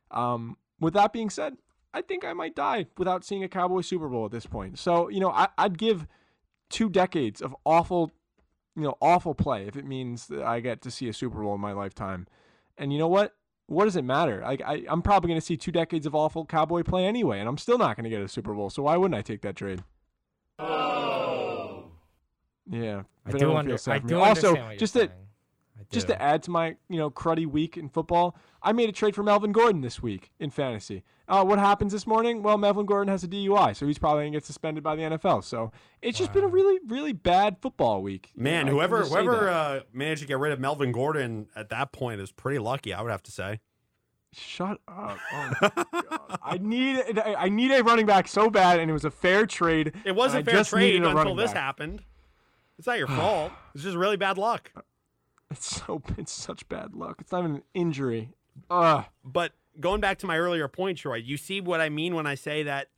Um, 0.09 0.57
with 0.79 0.93
that 0.95 1.13
being 1.13 1.29
said, 1.29 1.57
I 1.93 2.01
think 2.01 2.25
I 2.25 2.33
might 2.33 2.55
die 2.55 2.87
without 2.97 3.23
seeing 3.23 3.43
a 3.43 3.49
Cowboy 3.49 3.81
Super 3.81 4.07
Bowl 4.07 4.25
at 4.25 4.31
this 4.31 4.45
point. 4.45 4.79
So, 4.79 5.09
you 5.09 5.19
know, 5.19 5.29
I, 5.29 5.49
I'd 5.57 5.77
give 5.77 6.07
two 6.69 6.89
decades 6.89 7.41
of 7.41 7.55
awful, 7.65 8.11
you 8.75 8.83
know, 8.83 8.95
awful 9.01 9.35
play 9.35 9.67
if 9.67 9.75
it 9.75 9.85
means 9.85 10.27
that 10.27 10.43
I 10.43 10.59
get 10.59 10.81
to 10.83 10.91
see 10.91 11.09
a 11.09 11.13
Super 11.13 11.41
Bowl 11.41 11.55
in 11.55 11.61
my 11.61 11.73
lifetime. 11.73 12.27
And 12.77 12.91
you 12.91 12.99
know 12.99 13.07
what? 13.07 13.35
What 13.69 13.85
does 13.85 13.95
it 13.95 14.03
matter? 14.03 14.41
Like 14.43 14.61
I, 14.65 14.83
I'm 14.89 15.03
probably 15.03 15.27
going 15.27 15.39
to 15.39 15.45
see 15.45 15.55
two 15.55 15.71
decades 15.71 16.07
of 16.07 16.15
awful 16.15 16.43
Cowboy 16.43 16.81
play 16.81 17.05
anyway, 17.05 17.39
and 17.39 17.47
I'm 17.47 17.57
still 17.57 17.77
not 17.77 17.95
going 17.95 18.05
to 18.05 18.09
get 18.09 18.21
a 18.21 18.27
Super 18.27 18.53
Bowl. 18.53 18.71
So 18.71 18.83
why 18.83 18.97
wouldn't 18.97 19.17
I 19.17 19.21
take 19.21 19.41
that 19.41 19.55
trade? 19.55 19.83
Oh. 20.57 21.85
Yeah, 22.69 23.03
I 23.25 23.29
if 23.29 23.37
do, 23.37 23.45
anyone 23.45 23.57
under, 23.57 23.71
feels 23.71 23.87
I 23.87 23.99
do 23.99 24.19
Also, 24.19 24.27
understand 24.49 24.55
what 24.57 24.71
you're 24.71 24.79
just 24.79 24.93
to 24.93 24.99
saying. 24.99 25.11
I 25.11 25.28
just 25.91 26.07
to 26.07 26.21
add 26.21 26.43
to 26.43 26.51
my 26.51 26.75
you 26.89 26.97
know 26.97 27.09
cruddy 27.09 27.45
week 27.45 27.77
in 27.77 27.89
football, 27.89 28.35
I 28.61 28.71
made 28.73 28.89
a 28.89 28.91
trade 28.91 29.15
for 29.15 29.23
Melvin 29.23 29.51
Gordon 29.51 29.81
this 29.81 30.01
week 30.01 30.31
in 30.39 30.49
fantasy. 30.49 31.03
Uh, 31.27 31.43
what 31.45 31.59
happens 31.59 31.91
this 31.91 32.07
morning? 32.07 32.41
Well, 32.41 32.57
Melvin 32.57 32.85
Gordon 32.87 33.11
has 33.11 33.23
a 33.23 33.27
DUI, 33.27 33.75
so 33.75 33.85
he's 33.85 33.99
probably 33.99 34.23
gonna 34.23 34.31
get 34.37 34.45
suspended 34.45 34.83
by 34.83 34.95
the 34.95 35.03
NFL. 35.03 35.43
So 35.43 35.71
it's 36.01 36.17
just 36.17 36.33
been 36.33 36.43
a 36.43 36.47
really 36.47 36.79
really 36.87 37.13
bad 37.13 37.57
football 37.61 38.01
week. 38.01 38.31
You 38.35 38.43
know, 38.43 38.49
Man, 38.49 38.67
whoever 38.67 39.03
whoever 39.03 39.49
uh, 39.49 39.79
managed 39.93 40.21
to 40.21 40.27
get 40.27 40.39
rid 40.39 40.51
of 40.51 40.59
Melvin 40.59 40.91
Gordon 40.91 41.47
at 41.55 41.69
that 41.69 41.91
point 41.91 42.19
is 42.21 42.31
pretty 42.31 42.59
lucky, 42.59 42.93
I 42.93 43.01
would 43.01 43.11
have 43.11 43.23
to 43.23 43.31
say. 43.31 43.59
Shut 44.31 44.79
up! 44.87 45.17
Oh 45.33 45.51
my 45.61 45.69
God. 46.09 46.39
I 46.43 46.57
need 46.59 47.19
I 47.19 47.49
need 47.49 47.71
a 47.71 47.83
running 47.83 48.05
back 48.05 48.27
so 48.27 48.49
bad, 48.49 48.79
and 48.79 48.89
it 48.89 48.93
was 48.93 49.05
a 49.05 49.11
fair 49.11 49.45
trade. 49.45 49.93
It 50.05 50.15
was 50.15 50.33
a 50.33 50.43
fair 50.43 50.63
trade 50.63 51.03
until 51.03 51.35
this 51.35 51.51
back. 51.51 51.61
happened. 51.61 52.03
It's 52.77 52.87
not 52.87 52.97
your 52.97 53.07
fault. 53.19 53.51
It's 53.73 53.83
just 53.83 53.97
really 53.97 54.17
bad 54.17 54.37
luck. 54.37 54.71
It's 55.51 55.83
so 55.83 56.01
it's 56.15 56.31
such 56.31 56.69
bad 56.69 56.93
luck. 56.93 57.17
It's 57.19 57.31
not 57.31 57.39
even 57.39 57.55
an 57.55 57.63
injury. 57.73 58.29
Ugh. 58.69 59.05
But 59.23 59.53
going 59.79 59.99
back 59.99 60.19
to 60.19 60.27
my 60.27 60.37
earlier 60.37 60.67
point, 60.67 60.99
Troy, 60.99 61.15
you 61.15 61.37
see 61.37 61.59
what 61.59 61.81
I 61.81 61.89
mean 61.89 62.13
when 62.13 62.27
I 62.27 62.35
say 62.35 62.61
that 62.63 62.89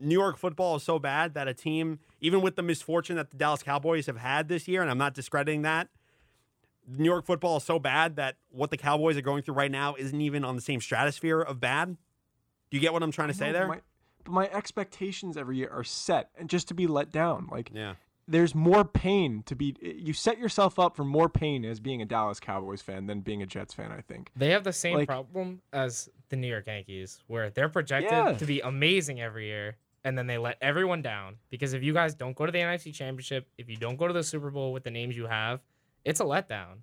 New 0.00 0.14
York 0.14 0.38
football 0.38 0.76
is 0.76 0.82
so 0.82 0.98
bad 0.98 1.34
that 1.34 1.48
a 1.48 1.54
team, 1.54 1.98
even 2.20 2.40
with 2.40 2.56
the 2.56 2.62
misfortune 2.62 3.16
that 3.16 3.30
the 3.30 3.36
Dallas 3.36 3.62
Cowboys 3.62 4.06
have 4.06 4.16
had 4.16 4.48
this 4.48 4.66
year, 4.66 4.82
and 4.82 4.90
I'm 4.90 4.98
not 4.98 5.14
discrediting 5.14 5.62
that, 5.62 5.88
New 6.86 7.04
York 7.04 7.24
football 7.24 7.56
is 7.56 7.64
so 7.64 7.78
bad 7.78 8.16
that 8.16 8.36
what 8.50 8.70
the 8.70 8.76
Cowboys 8.76 9.16
are 9.16 9.22
going 9.22 9.42
through 9.42 9.54
right 9.54 9.70
now 9.70 9.94
isn't 9.94 10.20
even 10.20 10.44
on 10.44 10.56
the 10.56 10.62
same 10.62 10.80
stratosphere 10.80 11.40
of 11.40 11.60
bad. 11.60 11.96
Do 12.70 12.76
you 12.76 12.80
get 12.80 12.92
what 12.92 13.02
I'm 13.02 13.12
trying 13.12 13.28
to 13.28 13.34
say 13.34 13.52
there? 13.52 13.68
My, 13.68 13.80
but 14.24 14.32
my 14.32 14.48
expectations 14.50 15.36
every 15.36 15.56
year 15.56 15.70
are 15.70 15.84
set, 15.84 16.30
and 16.36 16.48
just 16.48 16.68
to 16.68 16.74
be 16.74 16.86
let 16.86 17.10
down, 17.10 17.48
like 17.50 17.70
yeah. 17.72 17.94
There's 18.26 18.54
more 18.54 18.84
pain 18.84 19.42
to 19.46 19.54
be. 19.54 19.76
You 19.82 20.12
set 20.12 20.38
yourself 20.38 20.78
up 20.78 20.96
for 20.96 21.04
more 21.04 21.28
pain 21.28 21.64
as 21.64 21.80
being 21.80 22.00
a 22.02 22.04
Dallas 22.06 22.40
Cowboys 22.40 22.80
fan 22.82 23.06
than 23.06 23.20
being 23.20 23.42
a 23.42 23.46
Jets 23.46 23.74
fan. 23.74 23.92
I 23.92 24.00
think. 24.00 24.30
They 24.36 24.50
have 24.50 24.64
the 24.64 24.72
same 24.72 24.96
Like- 24.96 25.08
problem 25.08 25.60
as 25.72 26.08
the 26.30 26.36
New 26.36 26.48
York 26.48 26.66
Yankees, 26.66 27.22
where 27.26 27.50
they're 27.50 27.68
projected 27.68 28.10
Yeah. 28.12 28.32
to 28.32 28.46
be 28.46 28.60
amazing 28.60 29.20
every 29.20 29.46
year, 29.46 29.76
and 30.04 30.16
then 30.18 30.26
they 30.26 30.38
let 30.38 30.56
everyone 30.60 31.02
down. 31.02 31.36
Because 31.50 31.74
if 31.74 31.82
you 31.82 31.92
guys 31.92 32.14
don't 32.14 32.34
go 32.36 32.46
to 32.46 32.52
the 32.52 32.58
NFC 32.60 32.92
Championship, 32.92 33.48
if 33.58 33.68
you 33.68 33.76
don't 33.76 33.96
go 33.96 34.06
to 34.06 34.12
the 34.14 34.22
Super 34.24 34.50
Bowl 34.50 34.72
with 34.72 34.84
the 34.84 34.90
names 34.90 35.16
you 35.16 35.26
have, 35.26 35.60
it's 36.04 36.20
a 36.20 36.24
letdown. 36.24 36.78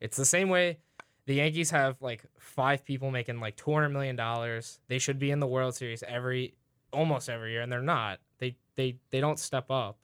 It's 0.00 0.16
the 0.16 0.24
same 0.24 0.48
way 0.48 0.78
the 1.26 1.34
Yankees 1.34 1.70
have 1.70 2.00
like 2.02 2.22
five 2.38 2.84
people 2.84 3.10
making 3.10 3.40
like 3.40 3.56
two 3.56 3.72
hundred 3.72 3.88
million 3.90 4.14
dollars. 4.16 4.80
They 4.88 4.98
should 4.98 5.18
be 5.18 5.30
in 5.30 5.40
the 5.40 5.46
World 5.46 5.74
Series 5.74 6.02
every 6.04 6.54
almost 6.92 7.28
every 7.28 7.52
year, 7.52 7.62
and 7.62 7.72
they're 7.72 7.82
not. 7.82 8.20
They 8.38 8.56
they 8.76 8.98
they 9.10 9.20
don't 9.20 9.38
step 9.38 9.70
up. 9.70 9.98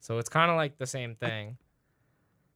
So 0.00 0.18
it's 0.18 0.28
kind 0.28 0.50
of 0.50 0.56
like 0.56 0.78
the 0.78 0.86
same 0.86 1.14
thing. 1.14 1.58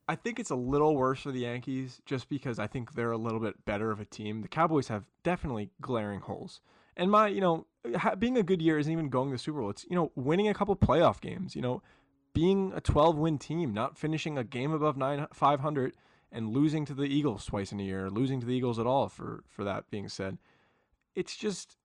I 0.08 0.16
think 0.16 0.38
it's 0.38 0.50
a 0.50 0.56
little 0.56 0.96
worse 0.96 1.20
for 1.20 1.32
the 1.32 1.40
Yankees 1.40 2.00
just 2.04 2.28
because 2.28 2.58
I 2.58 2.66
think 2.66 2.94
they're 2.94 3.12
a 3.12 3.18
little 3.18 3.40
bit 3.40 3.64
better 3.64 3.90
of 3.90 4.00
a 4.00 4.04
team. 4.04 4.42
The 4.42 4.49
Cowboys 4.49 4.88
have 4.88 5.04
definitely 5.22 5.70
glaring 5.80 6.20
holes. 6.20 6.61
And 6.96 7.11
my, 7.11 7.28
you 7.28 7.40
know, 7.40 7.66
being 8.18 8.37
a 8.37 8.42
good 8.42 8.61
year 8.61 8.78
isn't 8.78 8.92
even 8.92 9.08
going 9.08 9.30
to 9.30 9.34
the 9.34 9.38
Super 9.38 9.61
Bowl. 9.61 9.70
It's, 9.70 9.87
you 9.88 9.96
know, 9.96 10.12
winning 10.14 10.49
a 10.49 10.54
couple 10.54 10.75
playoff 10.76 11.20
games, 11.20 11.56
you 11.56 11.62
know, 11.62 11.82
being 12.34 12.72
a 12.75 12.80
12 12.80 13.16
win 13.16 13.38
team, 13.38 13.72
not 13.72 13.96
finishing 13.96 14.37
a 14.37 14.44
game 14.44 14.72
above 14.72 14.96
nine, 14.96 15.26
500 15.32 15.94
and 16.30 16.50
losing 16.50 16.84
to 16.87 16.94
the 16.94 17.04
Eagles 17.04 17.44
twice 17.44 17.72
in 17.72 17.80
a 17.80 17.84
year, 17.84 18.11
losing 18.11 18.40
to 18.40 18.46
the 18.46 18.54
Eagles 18.54 18.78
at 18.78 18.87
all 18.87 19.08
for, 19.08 19.44
for 19.49 19.64
that 19.64 19.90
being 19.90 20.08
said. 20.08 20.38
It's 21.14 21.37
just, 21.37 21.76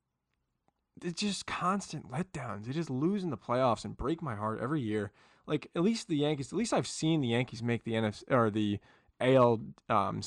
it's 1.04 1.22
just 1.22 1.46
constant 1.46 2.12
letdowns. 2.12 2.66
They 2.66 2.74
just 2.74 2.90
lose 2.90 3.24
in 3.24 3.30
the 3.30 3.38
playoffs 3.38 3.86
and 3.86 3.96
break 3.96 4.22
my 4.22 4.36
heart 4.36 4.60
every 4.62 4.82
year 4.82 5.12
like 5.48 5.70
at 5.76 5.82
least 5.82 6.10
the 6.10 6.18
Yankees, 6.18 6.52
at 6.52 6.58
least 6.58 6.74
I've 6.74 6.88
seen 6.88 7.22
the 7.22 7.30
Yankees 7.30 7.64
make 7.64 7.84
the 7.84 7.94
NFC 7.94 8.24
or 8.30 8.52
the 8.52 8.80
AL 9.20 9.62
um. 9.90 10.22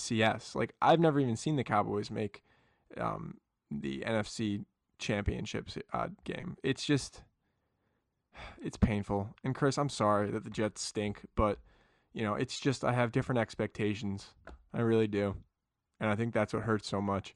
Like 0.54 0.74
I've 0.82 1.00
never 1.00 1.20
even 1.20 1.36
seen 1.36 1.56
the 1.56 1.64
Cowboys 1.64 2.10
make 2.10 2.42
um, 2.98 3.36
the 3.70 4.00
NFC 4.00 4.64
championships 4.98 5.78
uh, 5.92 6.08
game. 6.24 6.56
It's 6.62 6.84
just 6.84 7.22
it's 8.62 8.76
painful. 8.76 9.28
And 9.44 9.54
Chris, 9.54 9.78
I'm 9.78 9.88
sorry 9.88 10.30
that 10.30 10.44
the 10.44 10.50
Jets 10.50 10.82
stink, 10.82 11.26
but 11.36 11.58
you 12.12 12.24
know, 12.24 12.34
it's 12.34 12.58
just 12.58 12.84
I 12.84 12.92
have 12.92 13.12
different 13.12 13.38
expectations. 13.38 14.28
I 14.74 14.80
really 14.80 15.06
do. 15.06 15.36
And 16.00 16.10
I 16.10 16.16
think 16.16 16.32
that's 16.32 16.54
what 16.54 16.62
hurts 16.62 16.88
so 16.88 17.00
much. 17.00 17.34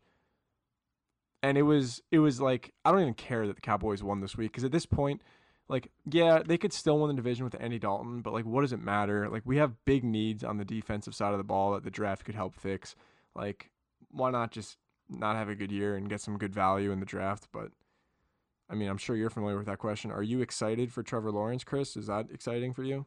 And 1.42 1.58
it 1.58 1.62
was 1.62 2.02
it 2.10 2.20
was 2.20 2.40
like 2.40 2.72
I 2.84 2.90
don't 2.90 3.02
even 3.02 3.14
care 3.14 3.46
that 3.46 3.56
the 3.56 3.62
Cowboys 3.62 4.02
won 4.02 4.20
this 4.20 4.36
week 4.36 4.52
because 4.52 4.64
at 4.64 4.72
this 4.72 4.86
point 4.86 5.20
like 5.68 5.90
yeah, 6.10 6.42
they 6.44 6.58
could 6.58 6.72
still 6.72 6.98
win 6.98 7.08
the 7.08 7.14
division 7.14 7.44
with 7.44 7.56
Andy 7.58 7.78
Dalton, 7.78 8.20
but 8.20 8.32
like 8.32 8.44
what 8.44 8.62
does 8.62 8.72
it 8.72 8.82
matter? 8.82 9.28
Like 9.28 9.42
we 9.44 9.56
have 9.56 9.84
big 9.84 10.04
needs 10.04 10.44
on 10.44 10.58
the 10.58 10.64
defensive 10.64 11.14
side 11.14 11.32
of 11.32 11.38
the 11.38 11.44
ball 11.44 11.72
that 11.72 11.84
the 11.84 11.90
draft 11.90 12.24
could 12.24 12.34
help 12.34 12.54
fix. 12.54 12.94
Like 13.34 13.70
why 14.10 14.30
not 14.30 14.50
just 14.50 14.78
not 15.08 15.36
have 15.36 15.48
a 15.48 15.54
good 15.54 15.72
year 15.72 15.96
and 15.96 16.08
get 16.08 16.20
some 16.20 16.38
good 16.38 16.54
value 16.54 16.92
in 16.92 17.00
the 17.00 17.06
draft? 17.06 17.48
But 17.52 17.70
I 18.68 18.74
mean, 18.74 18.88
I'm 18.88 18.98
sure 18.98 19.16
you're 19.16 19.30
familiar 19.30 19.56
with 19.56 19.66
that 19.66 19.78
question. 19.78 20.10
Are 20.10 20.22
you 20.22 20.40
excited 20.40 20.92
for 20.92 21.02
Trevor 21.02 21.30
Lawrence, 21.30 21.64
Chris? 21.64 21.96
Is 21.96 22.06
that 22.06 22.26
exciting 22.32 22.72
for 22.74 22.82
you? 22.82 23.06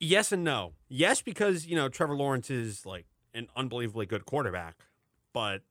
Yes 0.00 0.30
and 0.30 0.44
no. 0.44 0.74
Yes, 0.88 1.22
because 1.22 1.66
you 1.66 1.76
know 1.76 1.88
Trevor 1.88 2.16
Lawrence 2.16 2.50
is 2.50 2.86
like 2.86 3.06
an 3.34 3.48
unbelievably 3.56 4.06
good 4.06 4.26
quarterback, 4.26 4.86
but 5.32 5.62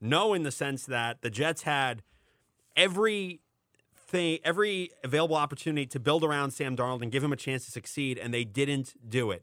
no, 0.00 0.34
in 0.34 0.42
the 0.42 0.50
sense 0.50 0.86
that 0.86 1.22
the 1.22 1.30
Jets 1.30 1.62
had 1.62 2.02
every 2.76 3.40
thing, 4.14 4.38
every 4.44 4.90
available 5.02 5.34
opportunity 5.34 5.86
to 5.86 5.98
build 5.98 6.22
around 6.22 6.52
Sam 6.52 6.76
Darnold 6.76 7.02
and 7.02 7.10
give 7.10 7.24
him 7.24 7.32
a 7.32 7.36
chance 7.36 7.64
to 7.64 7.72
succeed, 7.72 8.16
and 8.16 8.32
they 8.32 8.44
didn't 8.44 8.94
do 9.08 9.32
it 9.32 9.42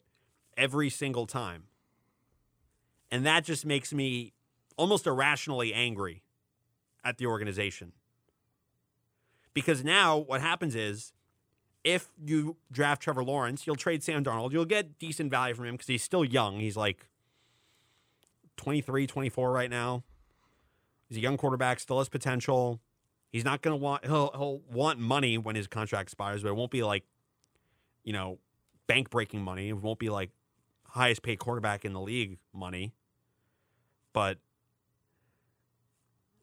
every 0.55 0.89
single 0.89 1.25
time. 1.27 1.63
And 3.11 3.25
that 3.25 3.43
just 3.43 3.65
makes 3.65 3.91
me 3.93 4.31
almost 4.77 5.05
irrationally 5.05 5.73
angry 5.73 6.23
at 7.03 7.17
the 7.17 7.25
organization. 7.25 7.91
Because 9.53 9.83
now 9.83 10.17
what 10.17 10.39
happens 10.39 10.73
is 10.73 11.11
if 11.83 12.07
you 12.23 12.55
draft 12.71 13.01
Trevor 13.01 13.25
Lawrence, 13.25 13.67
you'll 13.67 13.75
trade 13.75 14.01
Sam 14.01 14.23
Darnold. 14.23 14.53
You'll 14.53 14.63
get 14.63 14.97
decent 14.97 15.29
value 15.29 15.53
from 15.53 15.65
him 15.65 15.73
because 15.73 15.87
he's 15.87 16.03
still 16.03 16.23
young. 16.23 16.61
He's 16.61 16.77
like 16.77 17.07
23, 18.55 19.05
24 19.05 19.51
right 19.51 19.69
now. 19.69 20.03
He's 21.09 21.17
a 21.17 21.21
young 21.21 21.35
quarterback, 21.35 21.81
still 21.81 21.97
has 21.97 22.07
potential. 22.07 22.79
He's 23.31 23.45
not 23.45 23.61
going 23.61 23.73
to 23.73 23.81
want 23.81 24.05
he'll 24.05 24.31
he'll 24.33 24.61
want 24.71 24.99
money 24.99 25.37
when 25.37 25.55
his 25.55 25.67
contract 25.67 26.09
expires, 26.09 26.43
but 26.43 26.49
it 26.49 26.55
won't 26.55 26.71
be 26.71 26.83
like 26.83 27.03
you 28.03 28.13
know, 28.13 28.39
bank 28.87 29.09
breaking 29.09 29.41
money. 29.41 29.69
It 29.69 29.77
won't 29.77 29.99
be 29.99 30.09
like 30.09 30.31
highest 30.87 31.21
paid 31.21 31.39
quarterback 31.39 31.85
in 31.85 31.93
the 31.93 32.01
league 32.01 32.39
money. 32.53 32.93
But 34.13 34.39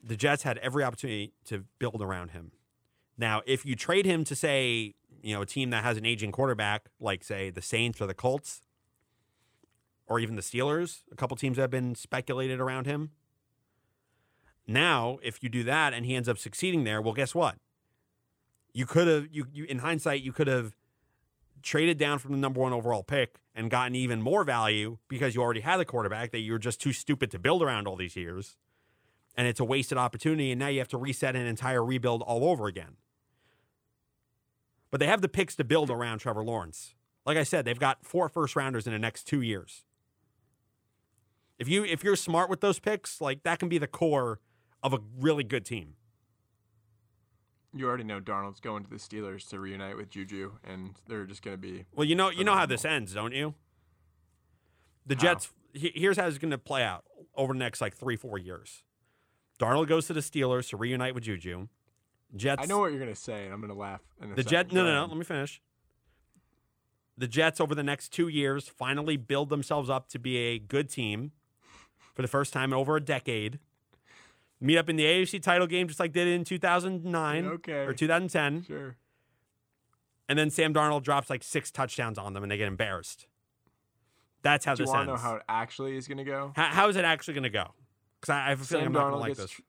the 0.02 0.16
Jets 0.16 0.42
had 0.42 0.58
every 0.58 0.84
opportunity 0.84 1.32
to 1.46 1.64
build 1.78 2.00
around 2.00 2.30
him. 2.30 2.52
Now, 3.16 3.42
if 3.46 3.66
you 3.66 3.74
trade 3.74 4.06
him 4.06 4.24
to 4.24 4.36
say, 4.36 4.94
you 5.22 5.34
know, 5.34 5.42
a 5.42 5.46
team 5.46 5.70
that 5.70 5.82
has 5.82 5.96
an 5.96 6.06
aging 6.06 6.32
quarterback, 6.32 6.88
like 7.00 7.24
say 7.24 7.50
the 7.50 7.62
Saints 7.62 8.00
or 8.00 8.06
the 8.06 8.14
Colts, 8.14 8.62
or 10.06 10.18
even 10.18 10.36
the 10.36 10.42
Steelers, 10.42 11.02
a 11.12 11.16
couple 11.16 11.36
teams 11.36 11.58
have 11.58 11.70
been 11.70 11.94
speculated 11.94 12.60
around 12.60 12.86
him. 12.86 13.10
Now, 14.68 15.18
if 15.22 15.42
you 15.42 15.48
do 15.48 15.64
that 15.64 15.94
and 15.94 16.04
he 16.04 16.14
ends 16.14 16.28
up 16.28 16.36
succeeding 16.36 16.84
there, 16.84 17.00
well, 17.00 17.14
guess 17.14 17.34
what? 17.34 17.56
You 18.74 18.84
could 18.84 19.08
have 19.08 19.26
you, 19.32 19.46
you 19.50 19.64
in 19.64 19.78
hindsight, 19.78 20.22
you 20.22 20.30
could 20.30 20.46
have 20.46 20.76
traded 21.62 21.96
down 21.96 22.18
from 22.18 22.32
the 22.32 22.38
number 22.38 22.60
one 22.60 22.74
overall 22.74 23.02
pick 23.02 23.40
and 23.54 23.70
gotten 23.70 23.94
even 23.94 24.20
more 24.20 24.44
value 24.44 24.98
because 25.08 25.34
you 25.34 25.40
already 25.40 25.60
had 25.60 25.80
a 25.80 25.84
quarterback 25.86 26.30
that 26.32 26.40
you 26.40 26.52
were 26.52 26.58
just 26.58 26.80
too 26.80 26.92
stupid 26.92 27.30
to 27.30 27.38
build 27.38 27.62
around 27.62 27.88
all 27.88 27.96
these 27.96 28.14
years. 28.14 28.56
And 29.36 29.48
it's 29.48 29.58
a 29.58 29.64
wasted 29.64 29.96
opportunity, 29.96 30.50
and 30.50 30.58
now 30.58 30.68
you 30.68 30.80
have 30.80 30.88
to 30.88 30.98
reset 30.98 31.34
an 31.34 31.46
entire 31.46 31.84
rebuild 31.84 32.22
all 32.22 32.44
over 32.44 32.66
again. 32.66 32.96
But 34.90 35.00
they 35.00 35.06
have 35.06 35.22
the 35.22 35.28
picks 35.28 35.54
to 35.56 35.64
build 35.64 35.90
around 35.90 36.18
Trevor 36.18 36.44
Lawrence. 36.44 36.94
Like 37.24 37.36
I 37.36 37.44
said, 37.44 37.64
they've 37.64 37.78
got 37.78 38.04
four 38.04 38.28
first 38.28 38.56
rounders 38.56 38.86
in 38.86 38.92
the 38.92 38.98
next 38.98 39.24
two 39.24 39.40
years. 39.40 39.84
If 41.58 41.68
you 41.68 41.84
if 41.84 42.04
you're 42.04 42.16
smart 42.16 42.50
with 42.50 42.60
those 42.60 42.78
picks, 42.78 43.20
like 43.20 43.42
that 43.44 43.58
can 43.58 43.68
be 43.68 43.78
the 43.78 43.86
core 43.86 44.40
of 44.82 44.92
a 44.92 44.98
really 45.18 45.44
good 45.44 45.64
team. 45.64 45.94
You 47.74 47.86
already 47.86 48.04
know 48.04 48.20
Darnold's 48.20 48.60
going 48.60 48.84
to 48.84 48.90
the 48.90 48.96
Steelers 48.96 49.48
to 49.50 49.60
reunite 49.60 49.96
with 49.96 50.08
Juju, 50.10 50.52
and 50.64 50.94
they're 51.06 51.26
just 51.26 51.42
going 51.42 51.54
to 51.56 51.60
be. 51.60 51.84
Well, 51.94 52.06
you 52.06 52.14
know 52.14 52.30
you 52.30 52.42
know 52.44 52.54
how 52.54 52.66
this 52.66 52.84
ends, 52.84 53.12
don't 53.14 53.32
you? 53.34 53.54
The 55.06 55.14
How? 55.14 55.20
Jets. 55.20 55.52
he- 55.74 55.92
Here's 55.94 56.16
how 56.16 56.26
it's 56.26 56.38
going 56.38 56.50
to 56.50 56.58
play 56.58 56.82
out 56.82 57.04
over 57.34 57.52
the 57.52 57.58
next 57.58 57.80
like 57.80 57.94
three 57.94 58.16
four 58.16 58.38
years. 58.38 58.82
Darnold 59.60 59.88
goes 59.88 60.06
to 60.06 60.12
the 60.14 60.20
Steelers 60.20 60.70
to 60.70 60.76
reunite 60.76 61.14
with 61.14 61.24
Juju. 61.24 61.68
Jets. 62.36 62.62
I 62.62 62.66
know 62.66 62.78
what 62.78 62.90
you're 62.90 63.00
going 63.00 63.14
to 63.14 63.20
say, 63.20 63.44
and 63.44 63.52
I'm 63.52 63.60
going 63.60 63.72
to 63.72 63.78
laugh. 63.78 64.00
The 64.20 64.36
Jets. 64.42 64.50
Jet. 64.50 64.72
No, 64.72 64.84
no, 64.84 64.94
no. 64.94 65.06
Let 65.06 65.16
me 65.16 65.24
finish. 65.24 65.60
The 67.16 67.26
Jets 67.28 67.60
over 67.60 67.74
the 67.74 67.82
next 67.82 68.10
two 68.12 68.28
years 68.28 68.68
finally 68.68 69.16
build 69.16 69.48
themselves 69.50 69.90
up 69.90 70.08
to 70.10 70.18
be 70.18 70.36
a 70.36 70.58
good 70.58 70.88
team 70.88 71.32
for 72.14 72.22
the 72.22 72.28
first 72.28 72.52
time 72.52 72.72
in 72.72 72.78
over 72.78 72.96
a 72.96 73.00
decade. 73.00 73.58
Meet 74.60 74.78
up 74.78 74.88
in 74.88 74.96
the 74.96 75.04
AFC 75.04 75.40
title 75.42 75.66
game 75.66 75.86
just 75.86 76.00
like 76.00 76.12
they 76.12 76.24
did 76.24 76.34
in 76.34 76.44
2009 76.44 77.46
Okay. 77.46 77.72
or 77.84 77.92
2010. 77.94 78.64
Sure. 78.64 78.96
And 80.28 80.38
then 80.38 80.50
Sam 80.50 80.74
Darnold 80.74 81.02
drops 81.02 81.30
like 81.30 81.42
six 81.42 81.70
touchdowns 81.70 82.18
on 82.18 82.32
them 82.32 82.42
and 82.42 82.50
they 82.50 82.56
get 82.56 82.66
embarrassed. 82.68 83.26
That's 84.42 84.64
how 84.64 84.74
Do 84.74 84.82
this 84.82 84.88
want 84.90 85.06
to 85.06 85.12
ends. 85.12 85.22
know 85.22 85.28
how 85.30 85.36
it 85.36 85.42
actually 85.48 85.96
is 85.96 86.06
going 86.08 86.18
to 86.18 86.24
go? 86.24 86.52
how, 86.56 86.64
how 86.64 86.88
is 86.88 86.96
it 86.96 87.04
actually 87.04 87.34
going 87.34 87.44
to 87.44 87.50
go? 87.50 87.66
Because 88.20 88.32
I, 88.34 88.46
I 88.46 88.48
have 88.50 88.60
a 88.60 88.64
feeling 88.64 88.84
Sam 88.84 88.86
I'm 88.88 88.92
not 89.02 89.10
going 89.10 89.12
to 89.12 89.28
like 89.28 89.36
this. 89.36 89.50
tr- 89.50 89.62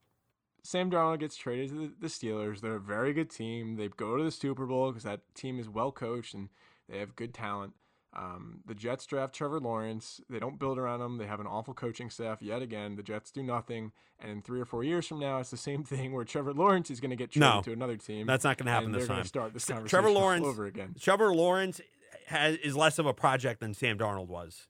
Sam 0.64 0.92
Darnold 0.92 1.20
gets 1.20 1.38
traded 1.38 1.70
to 1.70 1.76
the, 1.76 1.94
the 2.02 2.08
Steelers. 2.08 2.60
They're 2.60 2.76
a 2.76 2.80
very 2.82 3.14
good 3.14 3.30
team. 3.30 3.76
They 3.78 3.88
go 3.88 4.18
to 4.18 4.24
the 4.24 4.32
Super 4.32 4.66
Bowl 4.66 4.90
because 4.90 5.04
that 5.04 5.22
team 5.34 5.60
is 5.60 5.70
well 5.70 5.92
coached 5.92 6.34
and 6.34 6.50
they 6.90 7.00
have 7.00 7.16
good 7.16 7.34
talent. 7.34 7.74
Um, 8.16 8.62
the 8.66 8.74
Jets 8.74 9.06
draft 9.06 9.36
Trevor 9.36 9.60
Lawrence. 9.60 10.20
They 10.30 10.40
don't 10.40 10.58
build 10.58 10.80
around 10.80 11.02
him. 11.02 11.18
They 11.18 11.28
have 11.28 11.40
an 11.40 11.46
awful 11.48 11.74
coaching 11.76 12.10
staff 12.10 12.42
yet 12.42 12.62
again. 12.62 12.96
The 12.96 13.04
Jets 13.04 13.30
do 13.30 13.44
nothing, 13.44 13.92
and 14.20 14.32
in 14.32 14.42
three 14.42 14.60
or 14.60 14.66
four 14.66 14.84
years 14.84 15.06
from 15.06 15.20
now, 15.20 15.38
it's 15.38 15.52
the 15.52 15.58
same 15.58 15.84
thing 15.86 16.14
where 16.14 16.26
Trevor 16.26 16.54
Lawrence 16.54 16.90
is 16.90 17.00
going 17.00 17.12
to 17.12 17.16
get 17.16 17.32
traded 17.32 17.56
No, 17.56 17.62
to 17.62 17.72
another 17.72 17.98
team. 17.98 18.26
That's 18.26 18.44
not 18.44 18.58
going 18.58 18.66
to 18.66 18.72
happen 18.72 18.92
this 18.92 19.08
time. 19.08 19.24
Start 19.26 19.54
this 19.54 19.66
conversation 19.66 19.88
Trevor 19.90 20.10
Lawrence 20.12 20.46
over 20.46 20.66
again. 20.66 20.96
Trevor 21.00 21.34
Lawrence 21.34 21.82
has 22.28 22.58
is 22.58 22.76
less 22.76 22.98
of 23.00 23.06
a 23.06 23.14
project 23.14 23.60
than 23.60 23.74
Sam 23.74 23.98
Darnold 23.98 24.28
was. 24.28 24.68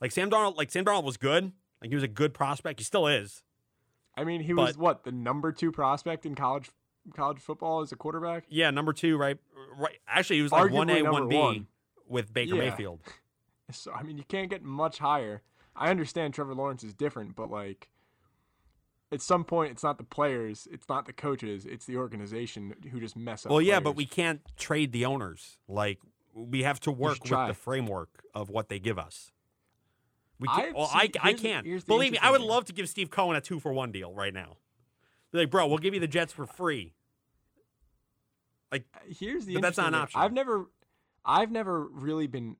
Like 0.00 0.12
Sam 0.12 0.30
Darnold, 0.30 0.56
like 0.56 0.70
Sam 0.70 0.84
Darnold 0.84 1.04
was 1.04 1.18
good. 1.18 1.52
Like 1.82 1.90
he 1.90 1.94
was 1.94 2.04
a 2.04 2.08
good 2.08 2.32
prospect. 2.32 2.80
He 2.80 2.84
still 2.84 3.06
is. 3.06 3.42
I 4.16 4.24
mean, 4.24 4.40
he 4.40 4.54
was 4.54 4.76
what 4.76 5.04
the 5.04 5.12
number 5.12 5.52
two 5.52 5.70
prospect 5.70 6.24
in 6.26 6.34
college 6.34 6.70
college 7.14 7.38
football 7.38 7.80
as 7.80 7.92
a 7.92 7.96
quarterback. 7.96 8.44
Yeah, 8.48 8.70
number 8.70 8.92
two, 8.92 9.16
right? 9.16 9.38
Right. 9.76 9.98
Actually, 10.08 10.36
he 10.36 10.42
was 10.42 10.52
like 10.52 10.64
Arguably 10.70 10.74
one 10.74 10.90
A, 10.90 11.02
one 11.02 11.28
B. 11.28 11.66
with 12.10 12.32
Baker 12.32 12.54
Yeah. 12.56 12.70
Mayfield. 12.70 13.00
So 13.72 13.92
I 13.92 14.02
mean, 14.02 14.18
you 14.18 14.24
can't 14.24 14.50
get 14.50 14.64
much 14.64 14.98
higher. 14.98 15.42
I 15.76 15.90
understand 15.90 16.34
Trevor 16.34 16.56
Lawrence 16.56 16.82
is 16.82 16.92
different, 16.92 17.36
but 17.36 17.52
like 17.52 17.88
at 19.12 19.22
some 19.22 19.44
point, 19.44 19.70
it's 19.70 19.84
not 19.84 19.96
the 19.96 20.02
players, 20.02 20.66
it's 20.72 20.88
not 20.88 21.06
the 21.06 21.12
coaches, 21.12 21.66
it's 21.66 21.84
the 21.86 21.96
organization 21.96 22.74
who 22.90 22.98
just 22.98 23.16
mess 23.16 23.46
up. 23.46 23.52
Well, 23.52 23.62
yeah, 23.62 23.78
but 23.78 23.94
we 23.94 24.06
can't 24.06 24.40
trade 24.56 24.90
the 24.90 25.04
owners. 25.04 25.56
Like 25.68 26.00
we 26.34 26.64
have 26.64 26.80
to 26.80 26.90
work 26.90 27.22
with 27.22 27.46
the 27.46 27.54
framework 27.54 28.24
of 28.34 28.50
what 28.50 28.70
they 28.70 28.80
give 28.80 28.98
us. 28.98 29.30
We 30.40 30.48
can't, 30.48 30.74
well, 30.74 30.88
see, 30.88 30.98
I, 30.98 31.28
I 31.28 31.32
can't. 31.34 31.86
Believe 31.86 32.10
me, 32.10 32.18
I 32.18 32.32
would 32.32 32.40
love 32.40 32.64
to 32.64 32.72
give 32.72 32.88
Steve 32.88 33.10
Cohen 33.10 33.36
a 33.36 33.40
two 33.40 33.60
for 33.60 33.72
one 33.72 33.92
deal 33.92 34.12
right 34.14 34.34
now. 34.34 34.56
Be 35.30 35.38
like, 35.38 35.50
bro, 35.50 35.68
we'll 35.68 35.78
give 35.78 35.94
you 35.94 36.00
the 36.00 36.08
Jets 36.08 36.32
for 36.32 36.44
free. 36.46 36.94
Like, 38.72 38.84
here's 39.08 39.46
the. 39.46 39.54
but 39.54 39.62
that's 39.62 39.76
not 39.76 39.88
an 39.88 39.94
option. 39.94 40.20
I've 40.20 40.32
never, 40.32 40.66
I've 41.24 41.50
never 41.50 41.86
really 41.86 42.26
been 42.26 42.56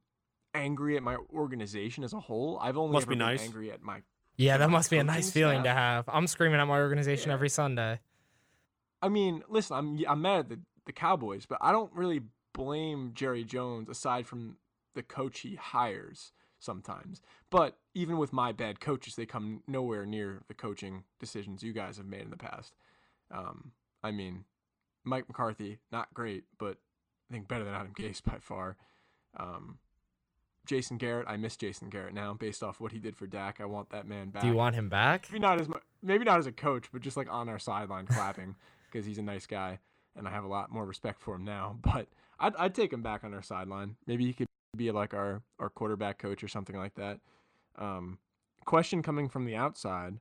angry 0.55 0.97
at 0.97 1.03
my 1.03 1.17
organization 1.33 2.05
as 2.05 2.13
a 2.13 2.21
whole. 2.21 2.59
I've 2.61 2.77
only 2.77 2.93
Must 2.95 3.05
ever 3.05 3.11
be 3.11 3.15
been 3.15 3.19
nice. 3.27 3.43
angry 3.43 3.71
at 3.71 3.83
my. 3.83 4.03
Yeah, 4.37 4.57
that 4.57 4.69
my 4.69 4.79
must 4.79 4.91
be 4.91 4.99
a 4.99 5.05
nice 5.05 5.31
feeling 5.31 5.63
to 5.65 5.71
have. 5.71 6.09
I'm 6.09 6.27
screaming 6.27 6.61
at 6.61 6.65
my 6.67 6.79
organization 6.79 7.29
Yeah. 7.29 7.35
every 7.35 7.49
Sunday. 7.49 8.01
I 9.03 9.09
mean, 9.09 9.43
listen, 9.49 9.77
I'm 9.77 9.99
I'm 10.09 10.23
mad 10.23 10.39
at 10.41 10.49
the 10.49 10.61
the 10.87 10.93
Cowboys, 10.93 11.47
but 11.47 11.59
I 11.61 11.73
don't 11.73 11.93
really 11.95 12.23
blame 12.55 13.13
Jerry 13.15 13.45
Jones 13.45 13.89
aside 13.89 14.27
from 14.27 14.57
the 14.95 15.03
coach 15.03 15.41
he 15.41 15.55
hires 15.55 16.33
sometimes. 16.59 17.23
But 17.51 17.79
even 17.95 18.19
with 18.19 18.33
my 18.33 18.53
bad 18.53 18.81
coaches, 18.81 19.15
they 19.15 19.27
come 19.27 19.63
nowhere 19.67 20.05
near 20.05 20.43
the 20.49 20.55
coaching 20.55 21.05
decisions 21.19 21.63
you 21.63 21.73
guys 21.73 21.97
have 21.99 22.07
made 22.07 22.23
in 22.23 22.31
the 22.31 22.37
past. 22.37 22.75
Um, 23.31 23.73
I 24.03 24.11
mean, 24.11 24.45
Mike 25.05 25.29
McCarthy, 25.29 25.79
not 25.93 26.13
great, 26.13 26.45
but 26.59 26.79
I 27.31 27.35
think 27.35 27.49
better 27.49 27.65
than 27.65 27.75
Adam 27.75 27.93
Gase 27.97 28.23
by 28.23 28.39
far. 28.41 28.77
Um, 29.37 29.79
Jason 30.67 30.99
Garrett, 30.99 31.27
I 31.29 31.37
miss 31.37 31.57
Jason 31.57 31.89
Garrett 31.89 32.15
now 32.15 32.35
based 32.35 32.63
off 32.63 32.81
what 32.81 32.93
he 32.93 32.99
did 32.99 33.17
for 33.17 33.27
Dak. 33.27 33.61
I 33.61 33.65
want 33.65 33.91
that 33.91 34.07
man 34.07 34.31
back. 34.31 34.43
Do 34.43 34.49
you 34.49 34.55
want 34.55 34.75
him 34.75 34.89
back? 34.89 35.27
Maybe 35.31 35.41
not 35.41 35.61
as 35.61 35.69
mu- 35.69 35.75
maybe 36.03 36.25
not 36.25 36.39
as 36.39 36.47
a 36.47 36.53
coach, 36.53 36.87
but 36.93 37.03
just 37.03 37.17
like 37.17 37.31
on 37.31 37.49
our 37.49 37.59
sideline 37.59 38.07
clapping 38.11 38.57
because 38.91 39.07
he's 39.07 39.19
a 39.19 39.23
nice 39.23 39.47
guy 39.47 39.79
and 40.17 40.27
I 40.27 40.31
have 40.31 40.45
a 40.45 40.49
lot 40.49 40.71
more 40.71 40.85
respect 40.85 41.21
for 41.21 41.35
him 41.37 41.45
now. 41.45 41.77
But 41.83 42.09
I'd, 42.39 42.57
I'd 42.57 42.75
take 42.75 42.93
him 42.93 43.03
back 43.03 43.25
on 43.25 43.35
our 43.35 43.43
sideline. 43.43 43.97
Maybe 44.07 44.27
he 44.27 44.33
could 44.33 44.47
be 44.77 44.91
like 44.91 45.15
our 45.15 45.43
our 45.59 45.71
quarterback 45.71 46.19
coach 46.19 46.43
or 46.43 46.49
something 46.49 46.77
like 46.77 46.95
that. 46.95 47.21
Um, 47.77 48.19
question 48.65 49.03
coming 49.03 49.29
from 49.29 49.45
the 49.45 49.57
outside: 49.57 50.19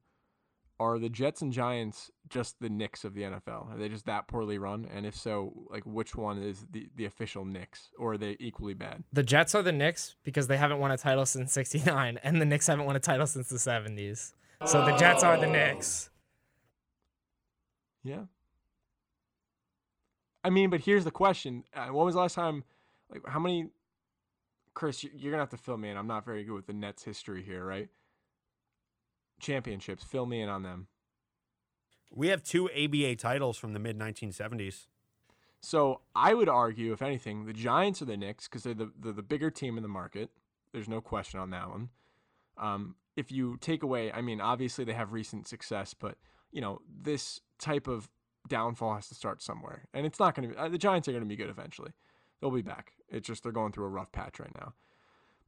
Are 0.82 0.98
the 0.98 1.10
Jets 1.10 1.42
and 1.42 1.52
Giants 1.52 2.10
just 2.30 2.60
the 2.62 2.70
Knicks 2.70 3.04
of 3.04 3.14
the 3.14 3.24
NFL? 3.24 3.74
Are 3.74 3.78
they 3.78 3.90
just 3.90 4.06
that 4.06 4.28
poorly 4.28 4.58
run? 4.58 4.88
And 4.94 5.06
if 5.06 5.14
so, 5.16 5.52
like 5.70 5.84
which 5.86 6.16
one 6.16 6.38
is 6.38 6.66
the 6.72 6.88
the 6.96 7.04
official 7.06 7.44
Knicks, 7.44 7.90
or 7.98 8.14
are 8.14 8.18
they 8.18 8.38
equally 8.40 8.74
bad? 8.74 9.04
The 9.12 9.24
Jets 9.24 9.54
are 9.56 9.62
the 9.62 9.74
Knicks 9.74 10.16
because 10.24 10.48
they 10.48 10.56
haven't 10.58 10.80
won 10.80 10.92
a 10.92 10.98
title 10.98 11.26
since 11.26 11.52
'69, 11.52 12.18
and 12.24 12.42
the 12.42 12.46
Knicks 12.46 12.68
haven't 12.68 12.86
won 12.86 12.96
a 12.96 13.00
title 13.00 13.28
since 13.28 13.50
the 13.50 13.58
'70s. 13.58 14.34
So 14.66 14.86
the 14.86 14.96
Jets 14.98 15.22
are 15.24 15.38
the 15.38 15.48
Knicks. 15.48 16.10
Yeah. 18.04 18.24
I 20.44 20.50
mean, 20.50 20.70
but 20.70 20.80
here's 20.82 21.04
the 21.04 21.12
question: 21.12 21.64
uh, 21.76 21.88
When 21.88 22.06
was 22.06 22.16
the 22.16 22.22
last 22.22 22.36
time? 22.36 22.64
Like, 23.12 23.28
how 23.28 23.40
many? 23.40 23.70
Chris, 24.74 25.04
you- 25.04 25.12
you're 25.14 25.32
gonna 25.32 25.42
have 25.44 25.50
to 25.50 25.58
fill 25.58 25.76
me 25.78 25.90
in. 25.90 25.98
I'm 25.98 26.08
not 26.08 26.24
very 26.24 26.44
good 26.46 26.54
with 26.54 26.68
the 26.68 26.74
Nets 26.74 27.04
history 27.04 27.44
here, 27.44 27.66
right? 27.66 27.90
Championships, 29.39 30.03
fill 30.03 30.25
me 30.25 30.41
in 30.41 30.50
on 30.50 30.63
them. 30.63 30.88
We 32.12 32.27
have 32.29 32.43
two 32.43 32.69
ABA 32.72 33.15
titles 33.17 33.58
from 33.58 33.74
the 33.74 33.79
mid 33.79 33.98
1970s. 33.98 34.88
So 35.62 36.01
I 36.15 36.34
would 36.34 36.50
argue, 36.50 36.93
if 36.93 37.01
anything, 37.01 37.46
the 37.46 37.53
Giants 37.53 38.01
are 38.01 38.05
the 38.05 38.17
Knicks 38.17 38.48
because 38.48 38.63
they're 38.63 38.74
the, 38.74 38.91
they're 39.00 39.12
the 39.12 39.22
bigger 39.22 39.51
team 39.51 39.77
in 39.77 39.84
the 39.84 39.89
market. 39.89 40.29
There's 40.72 40.88
no 40.88 41.01
question 41.01 41.39
on 41.39 41.50
that 41.50 41.69
one. 41.69 41.89
Um, 42.58 42.96
if 43.15 43.31
you 43.31 43.58
take 43.60 43.84
away, 43.84 44.12
I 44.12 44.22
mean, 44.22 44.39
obviously 44.39 44.86
they 44.86 44.93
have 44.93 45.12
recent 45.12 45.48
success, 45.48 45.93
but 45.93 46.15
you 46.51 46.62
know 46.62 46.79
this 47.01 47.41
type 47.60 47.88
of 47.88 48.10
downfall 48.48 48.96
has 48.96 49.10
to 49.10 49.15
start 49.15 49.41
somewhere, 49.41 49.88
and 49.93 50.05
it's 50.05 50.19
not 50.19 50.36
going 50.36 50.50
to 50.50 50.55
be. 50.55 50.60
Uh, 50.60 50.69
the 50.69 50.77
Giants 50.77 51.08
are 51.08 51.12
going 51.12 51.24
to 51.24 51.29
be 51.29 51.36
good 51.36 51.50
eventually. 51.50 51.91
They'll 52.39 52.51
be 52.51 52.62
back. 52.62 52.93
It's 53.10 53.27
just 53.27 53.43
they're 53.43 53.51
going 53.51 53.74
through 53.74 53.86
a 53.86 53.89
rough 53.89 54.12
patch 54.12 54.39
right 54.39 54.55
now. 54.55 54.74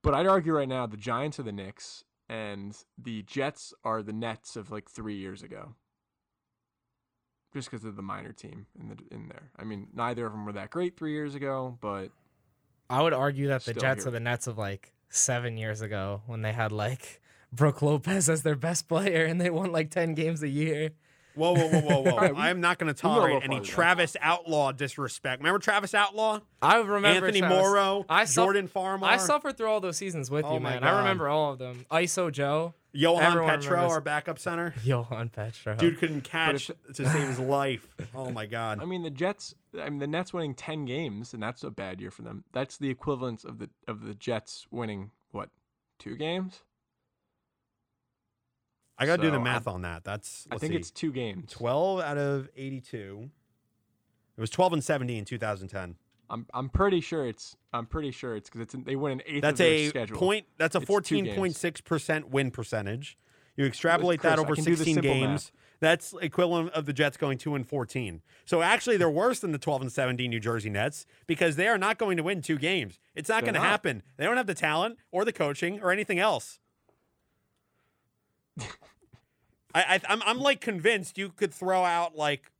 But 0.01 0.13
I'd 0.13 0.27
argue 0.27 0.53
right 0.53 0.67
now 0.67 0.85
the 0.85 0.97
Giants 0.97 1.39
are 1.39 1.43
the 1.43 1.51
Knicks, 1.51 2.03
and 2.31 2.77
the 2.97 3.23
Jets 3.23 3.73
are 3.83 4.01
the 4.01 4.13
Nets 4.13 4.55
of 4.55 4.71
like 4.71 4.89
three 4.89 5.17
years 5.17 5.43
ago 5.43 5.75
just 7.53 7.69
because 7.69 7.83
of 7.85 7.97
the 7.97 8.01
minor 8.01 8.31
team 8.31 8.65
in 8.79 8.87
the 8.87 8.95
in 9.11 9.27
there. 9.27 9.51
I 9.59 9.65
mean, 9.65 9.89
neither 9.93 10.25
of 10.25 10.31
them 10.31 10.45
were 10.45 10.53
that 10.53 10.69
great 10.69 10.97
three 10.97 11.11
years 11.11 11.35
ago, 11.35 11.77
but 11.81 12.07
I 12.89 13.01
would 13.01 13.13
argue 13.13 13.49
that 13.49 13.65
the 13.65 13.73
Jets 13.73 14.03
here. 14.03 14.09
are 14.09 14.11
the 14.11 14.21
Nets 14.21 14.47
of 14.47 14.57
like 14.57 14.93
seven 15.09 15.57
years 15.57 15.81
ago 15.81 16.21
when 16.25 16.41
they 16.41 16.53
had 16.53 16.71
like 16.71 17.21
Brook 17.51 17.81
Lopez 17.81 18.29
as 18.29 18.43
their 18.43 18.55
best 18.55 18.87
player 18.87 19.25
and 19.25 19.41
they 19.41 19.49
won 19.49 19.73
like 19.73 19.91
ten 19.91 20.13
games 20.13 20.41
a 20.41 20.49
year. 20.49 20.91
Whoa, 21.35 21.53
whoa, 21.53 21.67
whoa, 21.69 21.81
whoa, 21.81 22.01
whoa. 22.01 22.11
Alright, 22.13 22.35
we- 22.35 22.41
I'm 22.41 22.61
not 22.61 22.77
going 22.79 22.93
to 22.93 22.99
can 22.99 23.09
go 23.09 23.13
a 23.13 23.21
little 23.21 23.27
tolerate 23.39 23.43
any 23.43 23.55
farther 23.57 23.65
back. 23.67 23.73
Travis 23.75 24.17
Outlaw 24.21 24.71
disrespect. 24.71 25.39
Remember 25.41 25.59
Travis 25.59 25.93
Outlaw? 25.93 26.39
I 26.61 26.77
remember 26.77 27.07
Anthony 27.07 27.39
Travis- 27.39 27.57
Morrow, 27.57 28.05
I 28.09 28.25
suff- 28.25 28.43
Jordan 28.45 28.67
Farmar, 28.67 29.03
I 29.09 29.17
suffered 29.17 29.57
through 29.57 29.67
all 29.69 29.79
those 29.79 29.97
seasons 29.97 30.29
with 30.29 30.45
Oh 30.45 30.55
you, 30.55 30.59
man. 30.59 30.81
God. 30.81 30.87
I 30.87 30.97
remember 30.99 31.27
all 31.29 31.53
of 31.53 31.59
them. 31.59 31.85
ISO 31.91 32.31
Joe, 32.31 32.73
Johan 32.93 33.23
everyone 33.23 33.49
Petro, 33.49 33.71
remembers- 33.71 33.91
our 33.93 34.01
backup 34.01 34.39
center. 34.39 34.73
Johan 34.83 35.29
Petro. 35.29 35.75
Dude 35.75 35.97
couldn't 35.97 36.21
catch 36.21 36.69
if- 36.69 36.93
to 36.95 37.05
save 37.09 37.27
his 37.27 37.39
life. 37.39 37.87
Oh 38.13 38.29
my 38.31 38.45
god. 38.45 38.81
I 38.81 38.85
mean 38.85 39.03
the 39.03 39.09
Jets. 39.09 39.55
I 39.79 39.89
mean 39.89 39.99
the 39.99 40.07
Nets 40.07 40.33
winning 40.33 40.53
ten 40.53 40.83
games, 40.85 41.33
and 41.33 41.41
that's 41.41 41.63
a 41.63 41.71
bad 41.71 42.01
year 42.01 42.11
for 42.11 42.23
them. 42.23 42.43
That's 42.51 42.77
the 42.77 42.89
equivalent 42.89 43.45
of 43.45 43.59
the 43.59 43.69
of 43.87 44.05
the 44.05 44.13
Jets 44.13 44.67
winning 44.71 45.11
what 45.31 45.49
two 45.97 46.17
games? 46.17 46.63
I 49.01 49.05
got 49.05 49.17
to 49.17 49.21
do 49.21 49.27
so 49.27 49.31
the 49.31 49.35
I'm- 49.37 49.43
math 49.43 49.67
on 49.67 49.81
that. 49.81 50.03
That's 50.03 50.47
I 50.51 50.57
think 50.57 50.73
see. 50.73 50.77
it's 50.77 50.91
two 50.91 51.11
games. 51.11 51.51
12 51.51 51.99
out 52.01 52.17
of 52.17 52.49
82. 52.55 53.29
It 54.37 54.41
was 54.41 54.49
12 54.49 54.73
and 54.73 54.83
70 54.83 55.17
in 55.17 55.25
2010. 55.25 55.95
I'm 56.29 56.45
I'm 56.53 56.69
pretty 56.69 57.01
sure 57.01 57.27
it's 57.27 57.57
I'm 57.73 57.85
pretty 57.85 58.11
sure 58.11 58.35
it's 58.37 58.49
because 58.49 58.61
it's 58.61 58.75
they 58.85 58.95
win 58.95 59.11
an 59.13 59.21
eighth 59.25 59.35
of 59.37 59.41
That's 59.41 59.59
a 59.61 59.89
schedule. 59.89 60.17
point. 60.17 60.45
That's 60.57 60.75
a 60.75 60.79
It's 60.79 60.87
two 61.07 61.21
games. 61.23 61.37
14.6% 61.57 62.29
win 62.29 62.51
percentage. 62.51 63.17
You 63.57 63.65
extrapolate 63.65 64.21
Chris, 64.21 64.31
that 64.31 64.39
over 64.39 64.55
do 64.55 64.61
the 64.63 64.77
16 64.77 65.01
games. 65.01 65.27
math. 65.29 65.51
That's 65.81 66.13
equivalent 66.21 66.71
of 66.71 66.85
the 66.85 66.93
Jets 66.93 67.17
going 67.17 67.37
2 67.37 67.55
and 67.55 67.67
14. 67.67 68.21
So 68.45 68.61
actually 68.61 68.95
they're 68.97 69.09
worse 69.09 69.39
than 69.39 69.51
the 69.51 69.57
12 69.57 69.81
and 69.81 69.91
17 69.91 70.29
New 70.29 70.39
Jersey 70.39 70.69
Nets 70.69 71.05
because 71.27 71.55
they 71.57 71.67
are 71.67 71.77
not 71.77 71.97
going 71.97 72.15
to 72.17 72.23
win 72.23 72.41
two 72.41 72.57
games. 72.57 72.99
It's 73.15 73.27
not 73.29 73.41
going 73.43 73.55
to 73.55 73.59
happen. 73.59 74.01
They 74.15 74.23
don't 74.23 74.37
have 74.37 74.47
the 74.47 74.53
talent 74.53 74.99
or 75.11 75.25
the 75.25 75.33
coaching 75.33 75.81
or 75.81 75.91
anything 75.91 76.19
else. 76.19 76.59
I, 79.73 79.81
I 79.95 80.01
I'm 80.07 80.21
I'm 80.23 80.39
like 80.39 80.61
convinced 80.61 81.17
you 81.17 81.29
could 81.29 81.53
throw 81.53 81.83
out 81.83 82.15
like 82.15 82.51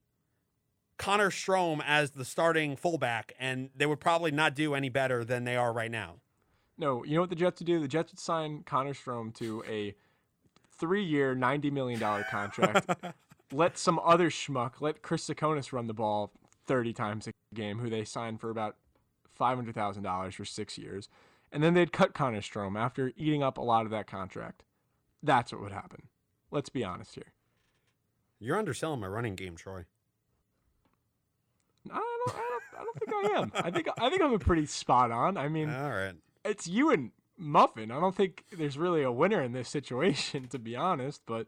Connor 0.98 1.32
Strom 1.32 1.82
as 1.86 2.12
the 2.12 2.26
starting 2.26 2.76
fullback 2.76 3.34
and 3.40 3.70
they 3.76 3.86
would 3.86 4.00
probably 4.00 4.32
not 4.32 4.56
do 4.56 4.76
any 4.76 4.90
better 4.90 5.24
than 5.24 5.44
they 5.44 5.56
are 5.56 5.74
right 5.74 5.92
now. 5.92 6.16
No, 6.78 7.04
you 7.04 7.16
know 7.16 7.22
what 7.22 7.30
the 7.30 7.36
Jets 7.36 7.60
would 7.60 7.68
do? 7.68 7.80
The 7.80 7.88
Jets 7.88 8.12
would 8.12 8.20
sign 8.20 8.64
Connor 8.66 8.94
Strom 8.94 9.32
to 9.34 9.64
a 9.68 9.96
three-year, 10.78 11.36
ninety 11.36 11.70
million 11.70 12.00
dollar 12.00 12.26
contract. 12.30 12.90
let 13.52 13.78
some 13.78 14.00
other 14.04 14.30
schmuck, 14.30 14.82
let 14.82 15.02
Chris 15.02 15.28
Sakonis 15.28 15.74
run 15.74 15.88
the 15.88 15.94
ball 15.94 16.32
thirty 16.66 16.94
times 16.94 17.28
a 17.28 17.32
game, 17.54 17.80
who 17.80 17.90
they 17.90 18.04
signed 18.04 18.40
for 18.40 18.50
about 18.50 18.78
five 19.34 19.58
hundred 19.58 19.76
thousand 19.76 20.04
dollars 20.04 20.36
for 20.36 20.46
six 20.46 20.78
years, 20.78 21.10
and 21.52 21.64
then 21.64 21.74
they'd 21.74 21.92
cut 21.92 22.14
Connor 22.14 22.42
Strom 22.42 22.78
after 22.78 23.12
eating 23.16 23.44
up 23.44 23.58
a 23.58 23.62
lot 23.62 23.86
of 23.86 23.92
that 23.92 24.08
contract. 24.08 24.64
That's 25.24 25.52
what 25.52 25.62
would 25.62 25.72
happen. 25.72 26.08
Let's 26.52 26.70
be 26.70 26.84
honest 26.84 27.16
here. 27.16 27.32
You're 28.40 28.58
underselling 28.58 29.00
my 29.00 29.08
running 29.08 29.36
game, 29.36 29.56
Troy. 29.56 29.86
I 31.92 31.96
don't, 32.26 32.36
I 32.36 32.40
don't, 32.40 32.64
I 32.80 32.84
don't 32.84 33.00
think 33.00 33.12
I 33.14 33.40
am. 33.40 33.52
I 33.66 33.72
think 33.72 33.88
I 34.00 34.10
think 34.10 34.22
I'm 34.22 34.34
a 34.34 34.40
pretty 34.40 34.66
spot 34.66 35.12
on. 35.12 35.38
I 35.38 35.48
mean, 35.48 35.70
All 35.74 35.90
right. 35.92 36.14
it's 36.46 36.68
you 36.68 36.92
and 36.92 37.12
Muffin. 37.38 37.92
I 37.92 38.00
don't 38.00 38.16
think 38.16 38.44
there's 38.52 38.78
really 38.78 39.02
a 39.04 39.12
winner 39.12 39.42
in 39.42 39.52
this 39.52 39.70
situation, 39.70 40.48
to 40.50 40.60
be 40.60 40.76
honest. 40.76 41.22
But 41.26 41.48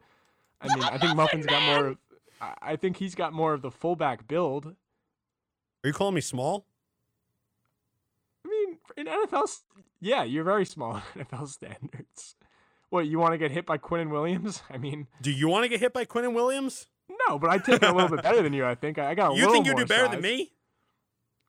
I 0.62 0.74
mean, 0.74 0.84
I 0.84 0.98
think 0.98 1.16
Muffin's 1.16 1.46
got 1.46 1.62
more. 1.64 1.88
Of, 1.88 1.98
I- 2.42 2.54
I 2.62 2.76
think 2.76 2.98
he's 2.98 3.16
got 3.16 3.32
more 3.34 3.54
of 3.54 3.62
the 3.62 3.72
fullback 3.72 4.28
build. 4.28 4.66
Are 4.68 5.88
you 5.88 5.94
calling 5.94 6.16
me 6.16 6.22
small? 6.22 6.66
I 8.46 8.50
mean, 8.50 8.78
in 8.98 9.06
NFL, 9.06 9.60
yeah, 10.02 10.24
you're 10.24 10.44
very 10.44 10.66
small 10.66 10.96
in 11.16 11.26
NFL 11.26 11.48
standards. 11.50 12.36
What 12.94 13.08
you 13.08 13.18
want 13.18 13.34
to 13.34 13.40
get 13.40 13.50
hit 13.50 13.66
by 13.66 13.80
Quinnen 13.80 14.10
Williams? 14.12 14.62
I 14.70 14.78
mean, 14.78 15.08
Do 15.20 15.32
you 15.32 15.48
want 15.48 15.64
to 15.64 15.68
get 15.68 15.80
hit 15.80 15.94
by 15.94 16.06
Quinnen 16.06 16.36
Williams? 16.36 16.86
no, 17.28 17.40
but 17.40 17.50
I 17.50 17.58
take 17.58 17.82
it 17.82 17.84
a 17.84 17.92
little 17.92 18.08
bit 18.08 18.22
better 18.22 18.44
than 18.44 18.54
you. 18.54 18.64
I 18.64 18.76
think 18.76 19.00
I 19.00 19.10
I 19.10 19.16
got 19.16 19.32
a 19.32 19.36
you 19.36 19.42
little 19.48 19.54
think 19.54 19.66
you 19.66 19.76
do 19.76 19.86
better 19.88 20.10
than 20.10 20.22
me? 20.22 20.52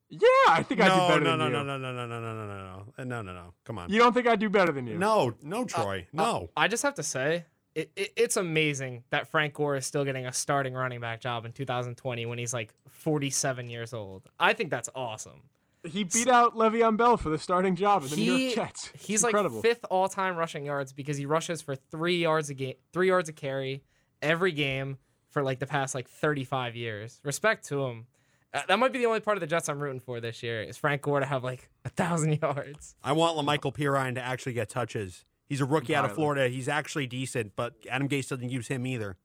Yeah, 0.09 0.19
I 0.49 0.63
think 0.63 0.81
I 0.81 0.89
do 0.89 0.97
better 1.07 1.21
no, 1.21 1.31
than 1.33 1.39
no, 1.39 1.47
you. 1.47 1.53
no, 1.53 1.63
no, 1.63 1.77
no, 1.77 1.93
no, 1.93 2.07
no, 2.07 2.19
no, 2.19 2.33
no, 2.33 2.47
no, 2.47 2.85
no, 2.97 3.05
no, 3.05 3.05
no, 3.05 3.23
no. 3.23 3.33
No. 3.35 3.55
Come 3.65 3.79
on. 3.79 3.91
You 3.91 3.99
don't 3.99 4.15
think 4.15 4.27
I 4.27 4.37
do 4.37 4.49
better 4.49 4.73
than 4.73 4.87
you? 4.87 4.97
No, 4.97 5.35
no, 5.43 5.67
Troy. 5.67 6.07
No. 6.15 6.49
I 6.57 6.67
just 6.67 6.83
have 6.83 6.95
to 6.95 7.03
say, 7.03 7.45
it, 7.75 7.91
it, 7.95 8.13
it's 8.17 8.39
amazing 8.39 9.05
that 9.11 9.29
Frank 9.29 9.53
Gore 9.53 9.77
is 9.77 9.85
still 9.85 10.05
getting 10.07 10.25
a 10.25 10.33
starting 10.33 10.73
running 10.73 11.01
back 11.01 11.21
job 11.21 11.45
in 11.45 11.53
2020 11.53 12.25
when 12.25 12.39
he's 12.39 12.55
like 12.55 12.73
47 12.89 13.69
years 13.69 13.93
old. 13.93 14.23
I 14.41 14.55
think 14.55 14.71
that's 14.71 14.89
awesome. 14.95 15.43
He 15.85 16.05
beat 16.05 16.29
out 16.29 16.55
Le'Veon 16.57 16.97
Bell 16.97 17.17
for 17.17 17.29
the 17.29 17.39
starting 17.39 17.77
job 17.77 18.05
of 18.05 18.11
the 18.11 18.17
New 18.17 18.33
York 18.33 18.55
Jets. 18.55 18.91
It's 18.95 19.05
He's 19.07 19.23
incredible. 19.25 19.57
like 19.57 19.65
fifth 19.65 19.85
all 19.91 20.09
time 20.09 20.37
rushing 20.37 20.65
yards 20.65 20.93
because 20.93 21.17
he 21.17 21.27
rushes 21.27 21.61
for 21.61 21.77
three 21.77 22.17
yards 22.19 22.49
a 22.51 22.55
game, 22.55 22.75
three 22.93 23.09
yards 23.09 23.29
a 23.29 23.33
carry 23.33 23.83
every 24.23 24.53
game 24.53 24.97
for 25.31 25.43
like 25.43 25.59
the 25.59 25.67
past 25.67 25.95
like 25.95 26.09
35 26.09 26.75
years. 26.77 27.21
Respect 27.23 27.67
to 27.69 27.85
him. 27.85 28.07
Uh, 28.55 28.63
that 28.69 28.79
might 28.79 28.93
be 28.93 28.99
the 29.01 29.07
only 29.07 29.21
part 29.21 29.37
of 29.37 29.41
the 29.41 29.47
Jets 29.47 29.69
I'm 29.69 29.81
rooting 29.81 30.01
for 30.01 30.21
this 30.21 30.43
year 30.43 30.63
is 30.63 30.77
Frank 30.79 31.03
Gore 31.03 31.21
to 31.21 31.27
have 31.27 31.43
like 31.45 31.69
a 31.85 31.89
thousand 31.89 32.39
yards. 32.43 32.95
I 33.03 33.13
want 33.13 33.37
La'Mical 33.37 33.75
Perine 33.75 34.15
to 34.15 34.23
actually 34.23 34.53
get 34.53 34.69
touches. 34.71 35.25
He's 35.47 35.61
a 35.61 35.65
rookie 35.67 35.95
out 35.95 36.05
of 36.05 36.13
Florida. 36.15 36.49
He's 36.49 36.69
actually 36.69 37.07
decent, 37.07 37.53
but 37.57 37.75
Adam 37.91 38.09
Gase 38.09 38.29
doesn't 38.29 38.49
use 38.49 38.69
him 38.69 38.87
either 38.87 39.17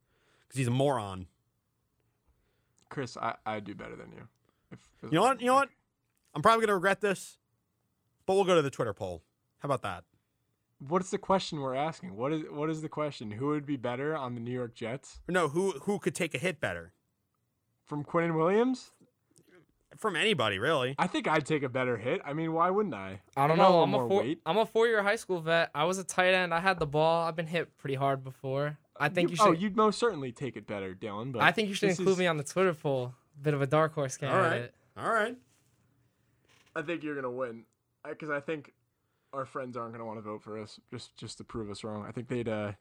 because 0.48 0.58
he's 0.58 0.68
a 0.68 0.72
moron. 0.72 1.28
Chris, 2.90 3.16
I 3.18 3.36
I 3.46 3.60
do 3.60 3.76
better 3.76 3.96
than 3.96 4.12
you. 4.12 4.28
If, 4.72 4.80
You 5.04 5.18
know 5.20 5.22
what? 5.22 5.40
You 5.42 5.48
know 5.48 5.56
what? 5.56 5.70
I'm 6.40 6.44
probably 6.44 6.66
gonna 6.66 6.76
regret 6.76 7.02
this, 7.02 7.38
but 8.26 8.36
we'll 8.36 8.46
go 8.46 8.56
to 8.56 8.62
the 8.62 8.70
Twitter 8.70 8.94
poll. 8.94 9.24
How 9.58 9.68
about 9.68 9.82
that? 9.82 10.06
What's 10.88 11.10
the 11.10 11.18
question 11.18 11.60
we're 11.60 11.76
asking? 11.76 12.16
What 12.16 12.32
is 12.32 12.44
what 12.50 12.70
is 12.70 12.82
the 12.82 12.88
question? 12.88 13.32
Who 13.32 13.48
would 13.48 13.66
be 13.66 13.76
better 13.76 14.16
on 14.16 14.36
the 14.36 14.40
New 14.40 14.54
York 14.54 14.74
Jets 14.74 15.20
No, 15.28 15.50
who 15.50 15.72
who 15.82 16.00
could 16.00 16.16
take 16.16 16.34
a 16.34 16.38
hit 16.38 16.62
better 16.62 16.94
from 17.84 18.06
Quinnen 18.06 18.38
Williams? 18.38 18.92
from 19.98 20.16
anybody 20.16 20.60
really? 20.60 20.96
I 20.98 21.08
think 21.08 21.28
I'd 21.28 21.46
take 21.46 21.62
a 21.64 21.68
better 21.68 21.98
hit. 21.98 22.22
I 22.24 22.32
mean, 22.32 22.54
why 22.54 22.70
wouldn't 22.70 22.96
I? 22.96 23.20
I 23.36 23.46
don't 23.46 23.58
got 23.58 23.70
know. 23.70 23.82
I'm 23.82 23.94
a 23.94 24.08
four, 24.08 24.26
I'm 24.46 24.58
a 24.60 24.66
four-year 24.66 25.04
high 25.04 25.18
school 25.18 25.42
vet. 25.42 25.72
I 25.76 25.84
was 25.84 25.98
a 25.98 26.06
tight 26.06 26.34
end. 26.34 26.54
I 26.54 26.62
had 26.62 26.80
the 26.80 26.88
ball. 26.88 27.28
I've 27.28 27.36
been 27.36 27.48
hit 27.48 27.78
pretty 27.78 27.96
hard 27.96 28.24
before. 28.24 28.78
I 28.98 29.10
think 29.10 29.32
you, 29.32 29.36
should. 29.36 29.46
Oh, 29.46 29.52
you'd 29.52 29.76
most 29.76 30.00
certainly 30.00 30.32
take 30.32 30.56
it 30.56 30.66
better, 30.66 30.96
Dylan. 30.96 31.34
But 31.34 31.42
I 31.42 31.52
think 31.52 31.68
you 31.68 31.74
should 31.74 31.90
include 31.90 32.08
is- 32.08 32.18
me 32.18 32.28
on 32.28 32.38
the 32.38 32.46
Twitter 32.46 32.74
poll. 32.74 33.14
Bit 33.42 33.54
of 33.54 33.62
a 33.62 33.68
dark 33.68 33.94
horse 33.94 34.18
All 34.24 34.30
candidate. 34.30 34.74
right, 34.96 35.06
all 35.06 35.12
right. 35.12 35.36
I 36.80 36.82
think 36.82 37.04
you're 37.04 37.16
gonna 37.16 37.30
win 37.30 37.64
because 38.08 38.30
I 38.30 38.40
think 38.40 38.74
our 39.34 39.46
friends 39.46 39.78
aren't 39.78 39.92
gonna 39.92 40.06
want 40.06 40.18
to 40.18 40.22
vote 40.22 40.42
for 40.42 40.58
us 40.58 40.80
just 40.92 41.16
just 41.18 41.38
to 41.38 41.44
prove 41.44 41.70
us 41.70 41.84
wrong. 41.84 42.06
I 42.08 42.12
think 42.12 42.28
they'd 42.28 42.48
uh, 42.48 42.72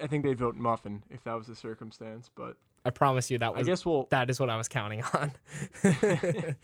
I 0.00 0.06
think 0.06 0.24
they'd 0.24 0.38
vote 0.38 0.56
Muffin 0.56 1.02
if 1.10 1.24
that 1.24 1.34
was 1.34 1.46
the 1.46 1.56
circumstance. 1.56 2.30
But 2.34 2.56
I 2.84 2.90
promise 2.90 3.30
you 3.30 3.38
that 3.38 3.52
I 3.56 3.62
guess 3.62 3.84
we'll 3.84 4.06
that 4.10 4.30
is 4.30 4.38
what 4.38 4.50
I 4.50 4.56
was 4.56 4.68
counting 4.68 5.02
on. 5.14 5.32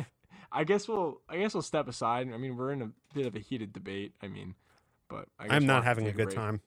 I 0.53 0.65
guess 0.65 0.87
we'll 0.89 1.21
I 1.29 1.39
guess 1.39 1.55
we'll 1.55 1.63
step 1.63 1.89
aside. 1.89 2.33
I 2.33 2.37
mean, 2.37 2.57
we're 2.57 2.73
in 2.73 2.83
a 2.83 2.91
bit 3.15 3.27
of 3.27 3.35
a 3.35 3.41
heated 3.41 3.73
debate. 3.73 4.13
I 4.23 4.29
mean, 4.29 4.55
but 5.09 5.27
I 5.39 5.45
guess 5.45 5.53
I'm 5.53 5.67
not 5.67 5.85
having 5.85 6.05
a 6.05 6.09
take 6.09 6.17
good 6.17 6.25
break. 6.27 6.37
time. 6.37 6.61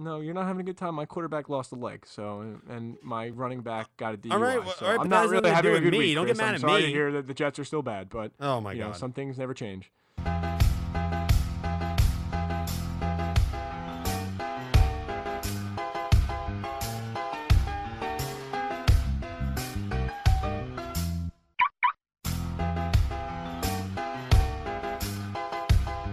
No, 0.00 0.20
you're 0.20 0.32
not 0.32 0.46
having 0.46 0.62
a 0.62 0.64
good 0.64 0.78
time. 0.78 0.94
My 0.94 1.04
quarterback 1.04 1.50
lost 1.50 1.72
a 1.72 1.74
leg, 1.74 2.06
so 2.06 2.58
and 2.70 2.96
my 3.02 3.28
running 3.28 3.60
back 3.60 3.94
got 3.98 4.14
a 4.14 4.16
DUI. 4.16 4.32
All 4.32 4.38
right, 4.38 4.64
well, 4.64 4.74
so 4.74 4.86
I'm 4.86 5.10
not 5.10 5.28
really 5.28 5.50
having 5.50 5.74
a 5.74 5.80
good 5.80 5.92
me. 5.92 5.98
week. 5.98 6.14
Don't 6.14 6.24
Chris. 6.24 6.38
get 6.38 6.42
mad 6.42 6.48
at 6.48 6.54
I'm 6.54 6.60
sorry 6.60 6.72
me. 6.72 6.80
Sorry 6.80 6.92
to 6.92 6.98
hear 6.98 7.12
that 7.12 7.26
the 7.26 7.34
Jets 7.34 7.58
are 7.58 7.64
still 7.66 7.82
bad, 7.82 8.08
but 8.08 8.32
oh 8.40 8.62
my 8.62 8.74
god, 8.74 8.80
know, 8.80 8.92
some 8.92 9.12
things 9.12 9.36
never 9.36 9.52
change. 9.52 9.92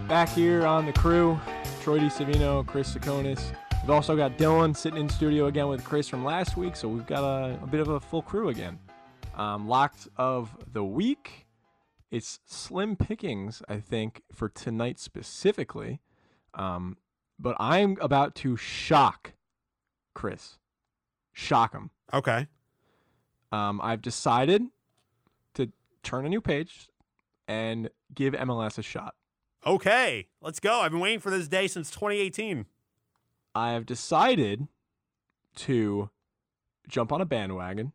Back 0.06 0.28
here 0.30 0.66
on 0.66 0.84
the 0.84 0.92
crew, 0.92 1.40
Troy 1.80 2.00
Savino, 2.00 2.66
Chris 2.66 2.94
Sakonis, 2.94 3.54
We've 3.88 3.94
also 3.94 4.16
got 4.16 4.36
Dylan 4.36 4.76
sitting 4.76 5.00
in 5.00 5.08
studio 5.08 5.46
again 5.46 5.66
with 5.68 5.82
Chris 5.82 6.08
from 6.08 6.22
last 6.22 6.58
week, 6.58 6.76
so 6.76 6.88
we've 6.88 7.06
got 7.06 7.24
a, 7.24 7.58
a 7.62 7.66
bit 7.66 7.80
of 7.80 7.88
a 7.88 7.98
full 7.98 8.20
crew 8.20 8.50
again. 8.50 8.78
Um, 9.34 9.66
locked 9.66 10.08
of 10.18 10.54
the 10.70 10.84
week. 10.84 11.46
It's 12.10 12.38
slim 12.44 12.96
pickings, 12.96 13.62
I 13.66 13.78
think, 13.78 14.20
for 14.30 14.50
tonight 14.50 14.98
specifically. 14.98 16.02
Um, 16.52 16.98
but 17.38 17.56
I'm 17.58 17.96
about 18.02 18.34
to 18.34 18.58
shock 18.58 19.32
Chris. 20.12 20.58
Shock 21.32 21.72
him. 21.72 21.88
Okay. 22.12 22.46
Um, 23.52 23.80
I've 23.82 24.02
decided 24.02 24.64
to 25.54 25.72
turn 26.02 26.26
a 26.26 26.28
new 26.28 26.42
page 26.42 26.90
and 27.48 27.88
give 28.14 28.34
MLS 28.34 28.76
a 28.76 28.82
shot. 28.82 29.14
Okay. 29.64 30.28
Let's 30.42 30.60
go. 30.60 30.82
I've 30.82 30.90
been 30.90 31.00
waiting 31.00 31.20
for 31.20 31.30
this 31.30 31.48
day 31.48 31.66
since 31.68 31.90
2018. 31.90 32.66
I 33.58 33.72
have 33.72 33.84
decided 33.86 34.68
to 35.56 36.10
jump 36.88 37.12
on 37.12 37.20
a 37.20 37.24
bandwagon 37.26 37.92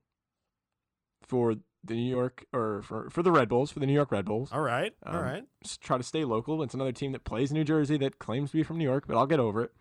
for 1.21 1.55
the 1.83 1.93
New 1.95 2.09
York 2.09 2.45
or 2.53 2.81
for, 2.81 3.09
for 3.09 3.23
the 3.23 3.31
Red 3.31 3.49
Bulls, 3.49 3.71
for 3.71 3.79
the 3.79 3.85
New 3.85 3.93
York 3.93 4.11
Red 4.11 4.25
Bulls. 4.25 4.49
All 4.51 4.61
right. 4.61 4.93
All 5.05 5.15
Um, 5.15 5.23
right. 5.23 5.43
try 5.81 5.97
to 5.97 6.03
stay 6.03 6.23
local. 6.25 6.61
It's 6.63 6.73
another 6.73 6.91
team 6.91 7.11
that 7.13 7.23
plays 7.23 7.51
in 7.51 7.55
New 7.55 7.63
Jersey 7.63 7.97
that 7.97 8.19
claims 8.19 8.51
to 8.51 8.57
be 8.57 8.63
from 8.63 8.77
New 8.77 8.83
York, 8.83 9.05
but 9.07 9.15
I'll 9.17 9.25
get 9.27 9.39
over 9.39 9.63
it. 9.63 9.71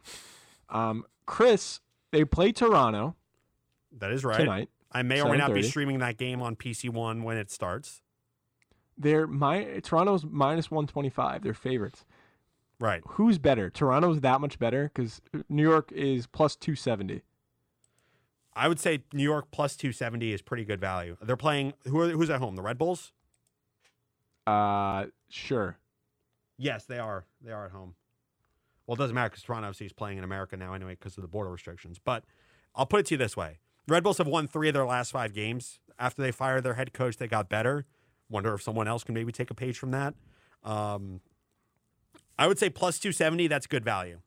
Um, 0.68 1.04
Chris, 1.26 1.80
they 2.12 2.24
play 2.24 2.52
Toronto 2.52 3.16
That 3.98 4.12
is 4.12 4.24
right. 4.24 4.38
tonight. 4.38 4.68
I 4.90 5.02
may 5.02 5.20
or 5.20 5.30
may 5.30 5.38
not 5.38 5.54
be 5.54 5.62
streaming 5.62 5.98
that 6.00 6.16
game 6.18 6.42
on 6.42 6.54
PC 6.56 6.90
One 6.90 7.22
when 7.24 7.36
it 7.38 7.50
starts. 7.50 8.02
They're 8.98 9.26
my 9.26 9.80
Toronto's 9.82 10.24
minus 10.24 10.70
125. 10.70 11.42
They're 11.42 11.54
favorites. 11.54 12.04
Right. 12.82 13.00
Who's 13.10 13.38
better? 13.38 13.70
Toronto's 13.70 14.22
that 14.22 14.40
much 14.40 14.58
better 14.58 14.90
because 14.92 15.20
New 15.48 15.62
York 15.62 15.92
is 15.92 16.26
plus 16.26 16.56
270. 16.56 17.22
I 18.56 18.66
would 18.66 18.80
say 18.80 19.04
New 19.12 19.22
York 19.22 19.52
plus 19.52 19.76
270 19.76 20.32
is 20.32 20.42
pretty 20.42 20.64
good 20.64 20.80
value. 20.80 21.16
They're 21.22 21.36
playing 21.36 21.74
who 21.86 22.00
are, 22.00 22.08
who's 22.08 22.28
at 22.28 22.40
home? 22.40 22.56
The 22.56 22.62
Red 22.62 22.78
Bulls? 22.78 23.12
Uh, 24.48 25.06
sure. 25.28 25.78
Yes, 26.58 26.84
they 26.84 26.98
are. 26.98 27.24
They 27.40 27.52
are 27.52 27.66
at 27.66 27.70
home. 27.70 27.94
Well, 28.84 28.96
it 28.96 28.98
doesn't 28.98 29.14
matter 29.14 29.30
because 29.30 29.44
Toronto 29.44 29.70
FC 29.70 29.86
is 29.86 29.92
playing 29.92 30.18
in 30.18 30.24
America 30.24 30.56
now 30.56 30.74
anyway 30.74 30.96
because 30.98 31.16
of 31.16 31.22
the 31.22 31.28
border 31.28 31.52
restrictions. 31.52 32.00
But 32.04 32.24
I'll 32.74 32.86
put 32.86 32.98
it 32.98 33.06
to 33.06 33.14
you 33.14 33.18
this 33.18 33.36
way: 33.36 33.60
the 33.86 33.94
Red 33.94 34.02
Bulls 34.02 34.18
have 34.18 34.26
won 34.26 34.48
three 34.48 34.66
of 34.66 34.74
their 34.74 34.86
last 34.86 35.12
five 35.12 35.32
games. 35.34 35.78
After 36.00 36.20
they 36.20 36.32
fired 36.32 36.64
their 36.64 36.74
head 36.74 36.92
coach, 36.92 37.16
they 37.16 37.28
got 37.28 37.48
better. 37.48 37.86
Wonder 38.28 38.52
if 38.54 38.62
someone 38.62 38.88
else 38.88 39.04
can 39.04 39.14
maybe 39.14 39.30
take 39.30 39.52
a 39.52 39.54
page 39.54 39.78
from 39.78 39.92
that. 39.92 40.14
Um, 40.64 41.20
I 42.42 42.48
would 42.48 42.58
say 42.58 42.68
plus 42.68 42.98
two 42.98 43.12
seventy. 43.12 43.46
That's 43.46 43.68
good 43.68 43.84
value. 43.84 44.18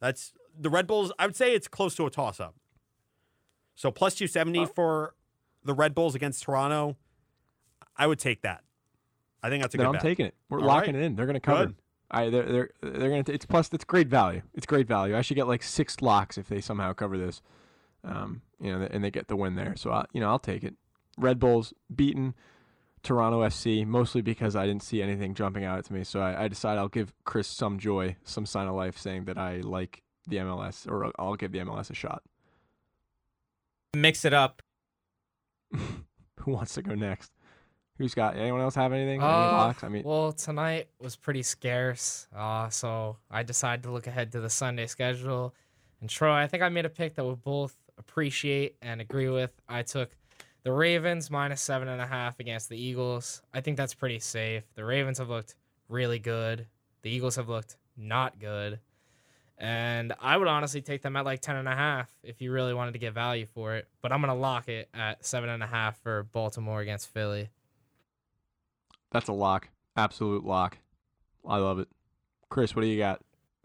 That's 0.00 0.32
the 0.58 0.68
Red 0.68 0.88
Bulls. 0.88 1.12
I 1.16 1.26
would 1.26 1.36
say 1.36 1.54
it's 1.54 1.68
close 1.68 1.94
to 1.94 2.06
a 2.06 2.10
toss 2.10 2.40
up. 2.40 2.56
So 3.76 3.92
plus 3.92 4.16
two 4.16 4.26
seventy 4.26 4.66
for 4.66 5.14
the 5.64 5.72
Red 5.72 5.94
Bulls 5.94 6.16
against 6.16 6.42
Toronto. 6.42 6.96
I 7.96 8.08
would 8.08 8.18
take 8.18 8.42
that. 8.42 8.64
I 9.44 9.48
think 9.48 9.62
that's 9.62 9.74
a 9.74 9.78
Then 9.78 9.84
good 9.86 9.88
I'm 9.90 9.92
bet. 9.94 10.02
taking 10.02 10.26
it. 10.26 10.34
We're 10.48 10.58
All 10.60 10.66
locking 10.66 10.94
right. 10.94 11.04
it 11.04 11.06
in. 11.06 11.14
They're 11.14 11.26
gonna 11.26 11.38
cover. 11.38 11.66
Good. 11.66 11.76
I 12.10 12.30
they're 12.30 12.50
they're 12.50 12.70
they're 12.82 13.10
gonna. 13.10 13.22
T- 13.22 13.32
it's 13.32 13.46
plus. 13.46 13.70
It's 13.72 13.84
great 13.84 14.08
value. 14.08 14.42
It's 14.54 14.66
great 14.66 14.88
value. 14.88 15.16
I 15.16 15.22
should 15.22 15.36
get 15.36 15.46
like 15.46 15.62
six 15.62 16.02
locks 16.02 16.36
if 16.36 16.48
they 16.48 16.60
somehow 16.60 16.92
cover 16.94 17.16
this. 17.16 17.42
Um, 18.02 18.42
you 18.60 18.76
know, 18.76 18.88
and 18.90 19.04
they 19.04 19.12
get 19.12 19.28
the 19.28 19.36
win 19.36 19.54
there. 19.54 19.74
So 19.76 19.92
I, 19.92 20.06
you 20.12 20.20
know, 20.20 20.28
I'll 20.30 20.40
take 20.40 20.64
it. 20.64 20.74
Red 21.16 21.38
Bulls 21.38 21.72
beaten 21.94 22.34
Toronto 23.02 23.40
FC 23.42 23.86
mostly 23.86 24.22
because 24.22 24.54
I 24.54 24.66
didn't 24.66 24.82
see 24.82 25.02
anything 25.02 25.34
jumping 25.34 25.64
out 25.64 25.84
to 25.86 25.92
me. 25.92 26.04
So 26.04 26.20
I, 26.20 26.44
I 26.44 26.48
decided 26.48 26.78
I'll 26.78 26.88
give 26.88 27.12
Chris 27.24 27.48
some 27.48 27.78
joy, 27.78 28.16
some 28.24 28.46
sign 28.46 28.68
of 28.68 28.74
life, 28.74 28.96
saying 28.96 29.24
that 29.24 29.36
I 29.38 29.56
like 29.58 30.02
the 30.28 30.36
MLS, 30.36 30.88
or 30.90 31.10
I'll 31.18 31.34
give 31.34 31.52
the 31.52 31.58
MLS 31.60 31.90
a 31.90 31.94
shot. 31.94 32.22
Mix 33.94 34.24
it 34.24 34.32
up. 34.32 34.62
Who 35.72 36.52
wants 36.52 36.74
to 36.74 36.82
go 36.82 36.94
next? 36.94 37.32
Who's 37.98 38.14
got? 38.14 38.36
Anyone 38.36 38.60
else 38.62 38.74
have 38.74 38.92
anything? 38.92 39.20
Any 39.20 39.30
Uh, 39.30 39.52
locks? 39.52 39.84
I 39.84 39.88
mean, 39.88 40.02
well, 40.04 40.32
tonight 40.32 40.88
was 40.98 41.14
pretty 41.14 41.42
scarce, 41.42 42.26
uh, 42.34 42.68
so 42.70 43.18
I 43.30 43.42
decided 43.42 43.82
to 43.84 43.90
look 43.92 44.06
ahead 44.06 44.32
to 44.32 44.40
the 44.40 44.48
Sunday 44.50 44.86
schedule. 44.86 45.54
And 46.00 46.08
Troy, 46.08 46.32
I 46.32 46.46
think 46.46 46.62
I 46.62 46.68
made 46.68 46.84
a 46.86 46.88
pick 46.90 47.14
that 47.16 47.24
we 47.24 47.34
both 47.34 47.76
appreciate 47.98 48.76
and 48.82 49.00
agree 49.00 49.28
with. 49.28 49.52
I 49.68 49.82
took 49.82 50.10
the 50.64 50.72
Ravens 50.72 51.30
minus 51.30 51.60
seven 51.60 51.88
and 51.88 52.00
a 52.00 52.06
half 52.06 52.38
against 52.40 52.68
the 52.68 52.76
Eagles. 52.80 53.42
I 53.52 53.60
think 53.60 53.76
that's 53.76 53.94
pretty 53.94 54.20
safe. 54.20 54.64
The 54.74 54.84
Ravens 54.84 55.18
have 55.18 55.28
looked 55.28 55.54
really 55.88 56.18
good. 56.18 56.66
The 57.02 57.10
Eagles 57.10 57.36
have 57.36 57.48
looked 57.48 57.76
not 57.96 58.38
good. 58.38 58.78
And 59.58 60.12
I 60.20 60.36
would 60.36 60.48
honestly 60.48 60.80
take 60.82 61.02
them 61.02 61.16
at 61.16 61.24
like 61.24 61.40
10 61.40 61.56
and 61.56 61.68
a 61.68 61.74
half 61.74 62.10
if 62.22 62.40
you 62.40 62.50
really 62.52 62.74
wanted 62.74 62.92
to 62.92 62.98
get 62.98 63.12
value 63.12 63.46
for 63.46 63.76
it. 63.76 63.86
But 64.00 64.12
I'm 64.12 64.20
to 64.22 64.34
lock 64.34 64.68
it 64.68 64.88
at 64.94 65.24
seven 65.24 65.50
and 65.50 65.62
a 65.62 65.66
half 65.66 66.00
for 66.02 66.24
Baltimore 66.24 66.80
against 66.80 67.08
Philly. 67.08 67.50
that's 69.10 69.28
a 69.28 69.32
lock. 69.32 69.68
Absolute 69.96 70.44
lock. 70.44 70.78
I 71.46 71.58
love 71.58 71.78
it. 71.78 71.88
Chris, 72.48 72.74
what 72.74 72.82
do 72.82 72.88
you 72.88 72.98
got? 72.98 73.20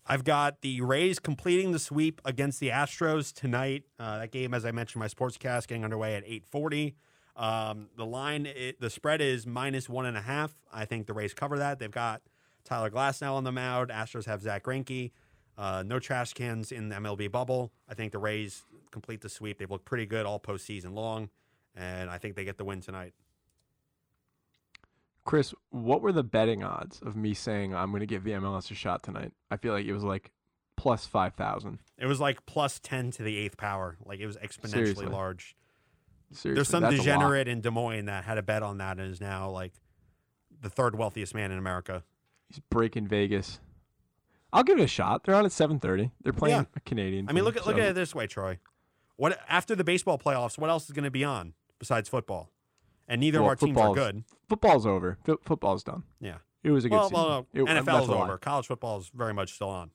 I've 0.09 0.23
got 0.23 0.61
the 0.61 0.79
Rays 0.81 1.19
completing 1.19 1.73
the 1.73 1.79
sweep 1.79 2.21
against 2.23 2.59
the 2.61 2.69
Astros 2.69 3.33
tonight. 3.33 3.83
Uh, 3.99 4.19
that 4.19 4.31
game, 4.31 4.53
as 4.53 4.65
I 4.65 4.71
mentioned, 4.71 5.01
my 5.01 5.07
sportscast 5.07 5.67
getting 5.67 5.83
underway 5.83 6.15
at 6.15 6.23
8:40. 6.25 6.95
Um, 7.35 7.89
the 7.97 8.05
line, 8.05 8.45
it, 8.45 8.79
the 8.79 8.89
spread 8.89 9.21
is 9.21 9.45
minus 9.45 9.89
one 9.89 10.05
and 10.05 10.17
a 10.17 10.21
half. 10.21 10.53
I 10.73 10.85
think 10.85 11.07
the 11.07 11.13
Rays 11.13 11.33
cover 11.33 11.57
that. 11.59 11.77
They've 11.77 11.91
got 11.91 12.21
Tyler 12.63 12.89
Glasnow 12.89 13.33
on 13.33 13.43
the 13.43 13.51
mound. 13.51 13.89
Astros 13.89 14.25
have 14.25 14.41
Zack 14.41 14.63
Greinke. 14.63 15.11
Uh, 15.57 15.83
no 15.85 15.99
trash 15.99 16.33
cans 16.33 16.71
in 16.71 16.89
the 16.89 16.95
MLB 16.95 17.31
bubble. 17.31 17.71
I 17.89 17.93
think 17.93 18.11
the 18.11 18.19
Rays 18.19 18.63
complete 18.91 19.21
the 19.21 19.29
sweep. 19.29 19.57
They've 19.57 19.69
looked 19.69 19.85
pretty 19.85 20.05
good 20.05 20.25
all 20.25 20.39
postseason 20.39 20.93
long, 20.93 21.29
and 21.75 22.09
I 22.09 22.17
think 22.17 22.35
they 22.35 22.45
get 22.45 22.57
the 22.57 22.65
win 22.65 22.81
tonight. 22.81 23.13
Chris, 25.27 25.53
what 25.69 26.01
were 26.01 26.11
the 26.11 26.23
betting 26.23 26.63
odds 26.63 27.01
of 27.01 27.15
me 27.15 27.33
saying 27.35 27.75
I'm 27.75 27.91
going 27.91 27.99
to 27.99 28.05
give 28.07 28.23
the 28.23 28.31
MLS 28.31 28.71
a 28.71 28.73
shot 28.73 29.03
tonight? 29.03 29.33
I 29.51 29.57
feel 29.57 29.73
like 29.73 29.85
it 29.85 29.93
was 29.93 30.03
like 30.03 30.31
plus 30.77 31.05
5,000. 31.05 31.79
It 31.97 32.05
was 32.05 32.19
like 32.19 32.45
plus 32.45 32.79
10 32.79 33.11
to 33.11 33.23
the 33.23 33.37
eighth 33.37 33.57
power. 33.57 33.97
Like 34.05 34.19
it 34.19 34.25
was 34.25 34.37
exponentially 34.37 34.71
Seriously. 34.71 35.05
large. 35.07 35.55
Seriously. 36.31 36.53
There's 36.55 36.67
some 36.69 36.81
that's 36.83 36.93
a 36.95 36.97
lock. 36.97 37.05
degenerate 37.05 37.47
in 37.47 37.61
Des 37.61 37.69
Moines 37.69 38.05
that 38.05 38.23
had 38.23 38.37
a 38.37 38.41
bet 38.41 38.63
on 38.63 38.77
that 38.79 38.97
and 38.99 39.11
is 39.11 39.21
now 39.21 39.49
like 39.49 39.73
the 40.61 40.69
third 40.69 40.95
wealthiest 40.97 41.35
man 41.35 41.51
in 41.51 41.57
America. 41.57 42.03
He's 42.49 42.59
breaking 42.69 43.07
Vegas. 43.07 43.59
I'll 44.53 44.63
give 44.63 44.79
it 44.79 44.83
a 44.83 44.87
shot. 44.87 45.25
They're 45.25 45.35
on 45.35 45.45
at 45.45 45.51
7:30. 45.51 46.11
They're 46.23 46.31
playing 46.31 46.55
Yeah. 46.55 46.63
a 46.75 46.79
Canadian. 46.79 47.25
I 47.27 47.33
mean, 47.33 47.43
team, 47.43 47.45
look 47.45 47.57
at 47.57 47.67
look 47.67 47.77
at 47.77 47.89
it 47.89 47.95
this 47.95 48.15
way, 48.15 48.27
Troy. 48.27 48.59
What 49.17 49.37
after 49.49 49.75
the 49.75 49.83
baseball 49.83 50.17
playoffs? 50.17 50.57
What 50.57 50.69
else 50.69 50.85
is 50.85 50.91
going 50.91 51.03
to 51.03 51.11
be 51.11 51.25
on 51.25 51.53
besides 51.79 52.07
football? 52.07 52.49
And 53.09 53.19
neither 53.19 53.39
Well, 53.41 53.51
of 53.51 53.61
our 53.61 53.67
teams 53.67 53.77
are 53.77 53.93
good. 53.93 54.23
Football's 54.49 54.85
over. 54.85 55.17
Fo- 55.25 55.39
football's 55.43 55.83
done. 55.83 56.03
Yeah. 56.19 56.37
It 56.63 56.71
was 56.71 56.85
a 56.85 56.89
good 56.89 56.95
Well, 56.95 57.09
season. 57.09 57.23
well, 57.25 57.47
no, 57.53 57.65
NFL 57.65 57.85
that's 57.85 58.03
is 58.03 58.09
lie. 58.09 58.23
over. 58.23 58.37
College 58.37 58.67
football 58.67 58.97
is 58.99 59.09
very 59.13 59.33
much 59.33 59.53
still 59.53 59.69
on. 59.69 59.91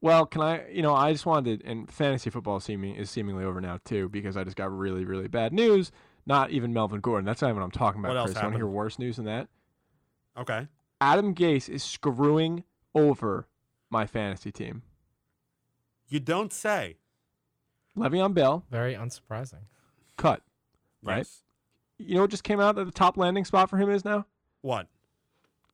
Well, 0.00 0.26
can 0.26 0.42
I? 0.42 0.68
You 0.68 0.82
know, 0.82 0.94
I 0.94 1.12
just 1.12 1.24
wanted, 1.24 1.62
and 1.64 1.90
fantasy 1.90 2.28
football 2.30 2.60
seeming 2.60 2.94
is 2.94 3.10
seemingly 3.10 3.44
over 3.44 3.60
now 3.60 3.78
too 3.84 4.08
because 4.10 4.36
I 4.36 4.44
just 4.44 4.56
got 4.56 4.76
really, 4.76 5.04
really 5.04 5.28
bad 5.28 5.52
news. 5.52 5.90
Not 6.26 6.50
even 6.50 6.72
Melvin 6.72 7.00
Gordon. 7.00 7.24
That's 7.24 7.40
not 7.42 7.48
even 7.48 7.60
what 7.60 7.64
I'm 7.64 7.70
talking 7.70 8.00
about. 8.00 8.08
What 8.10 8.16
else 8.18 8.32
Chris. 8.32 8.42
Want 8.42 8.54
to 8.54 8.58
hear 8.58 8.66
worse 8.66 8.98
news 8.98 9.16
than 9.16 9.24
that? 9.26 9.48
Okay. 10.36 10.68
Adam 11.00 11.34
Gase 11.34 11.68
is 11.68 11.82
screwing 11.82 12.64
over 12.94 13.46
my 13.90 14.06
fantasy 14.06 14.50
team. 14.52 14.82
You 16.08 16.20
don't 16.20 16.52
say. 16.52 16.96
Le'Veon 17.96 18.34
Bell 18.34 18.64
Very 18.70 18.94
unsurprising. 18.94 19.64
cut. 20.16 20.42
Right. 21.02 21.18
Yes. 21.18 21.42
You 21.98 22.16
know 22.16 22.22
what 22.22 22.30
just 22.30 22.44
came 22.44 22.60
out 22.60 22.76
that 22.76 22.84
the 22.84 22.90
top 22.92 23.16
landing 23.16 23.44
spot 23.44 23.70
for 23.70 23.76
him 23.76 23.90
is 23.90 24.04
now? 24.04 24.26
What? 24.62 24.88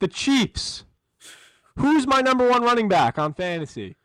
The 0.00 0.09
Chiefs. 0.09 0.85
Who's 1.76 2.06
my 2.06 2.20
number 2.20 2.48
one 2.48 2.62
running 2.62 2.88
back 2.88 3.18
on 3.18 3.33
fantasy? 3.35 3.96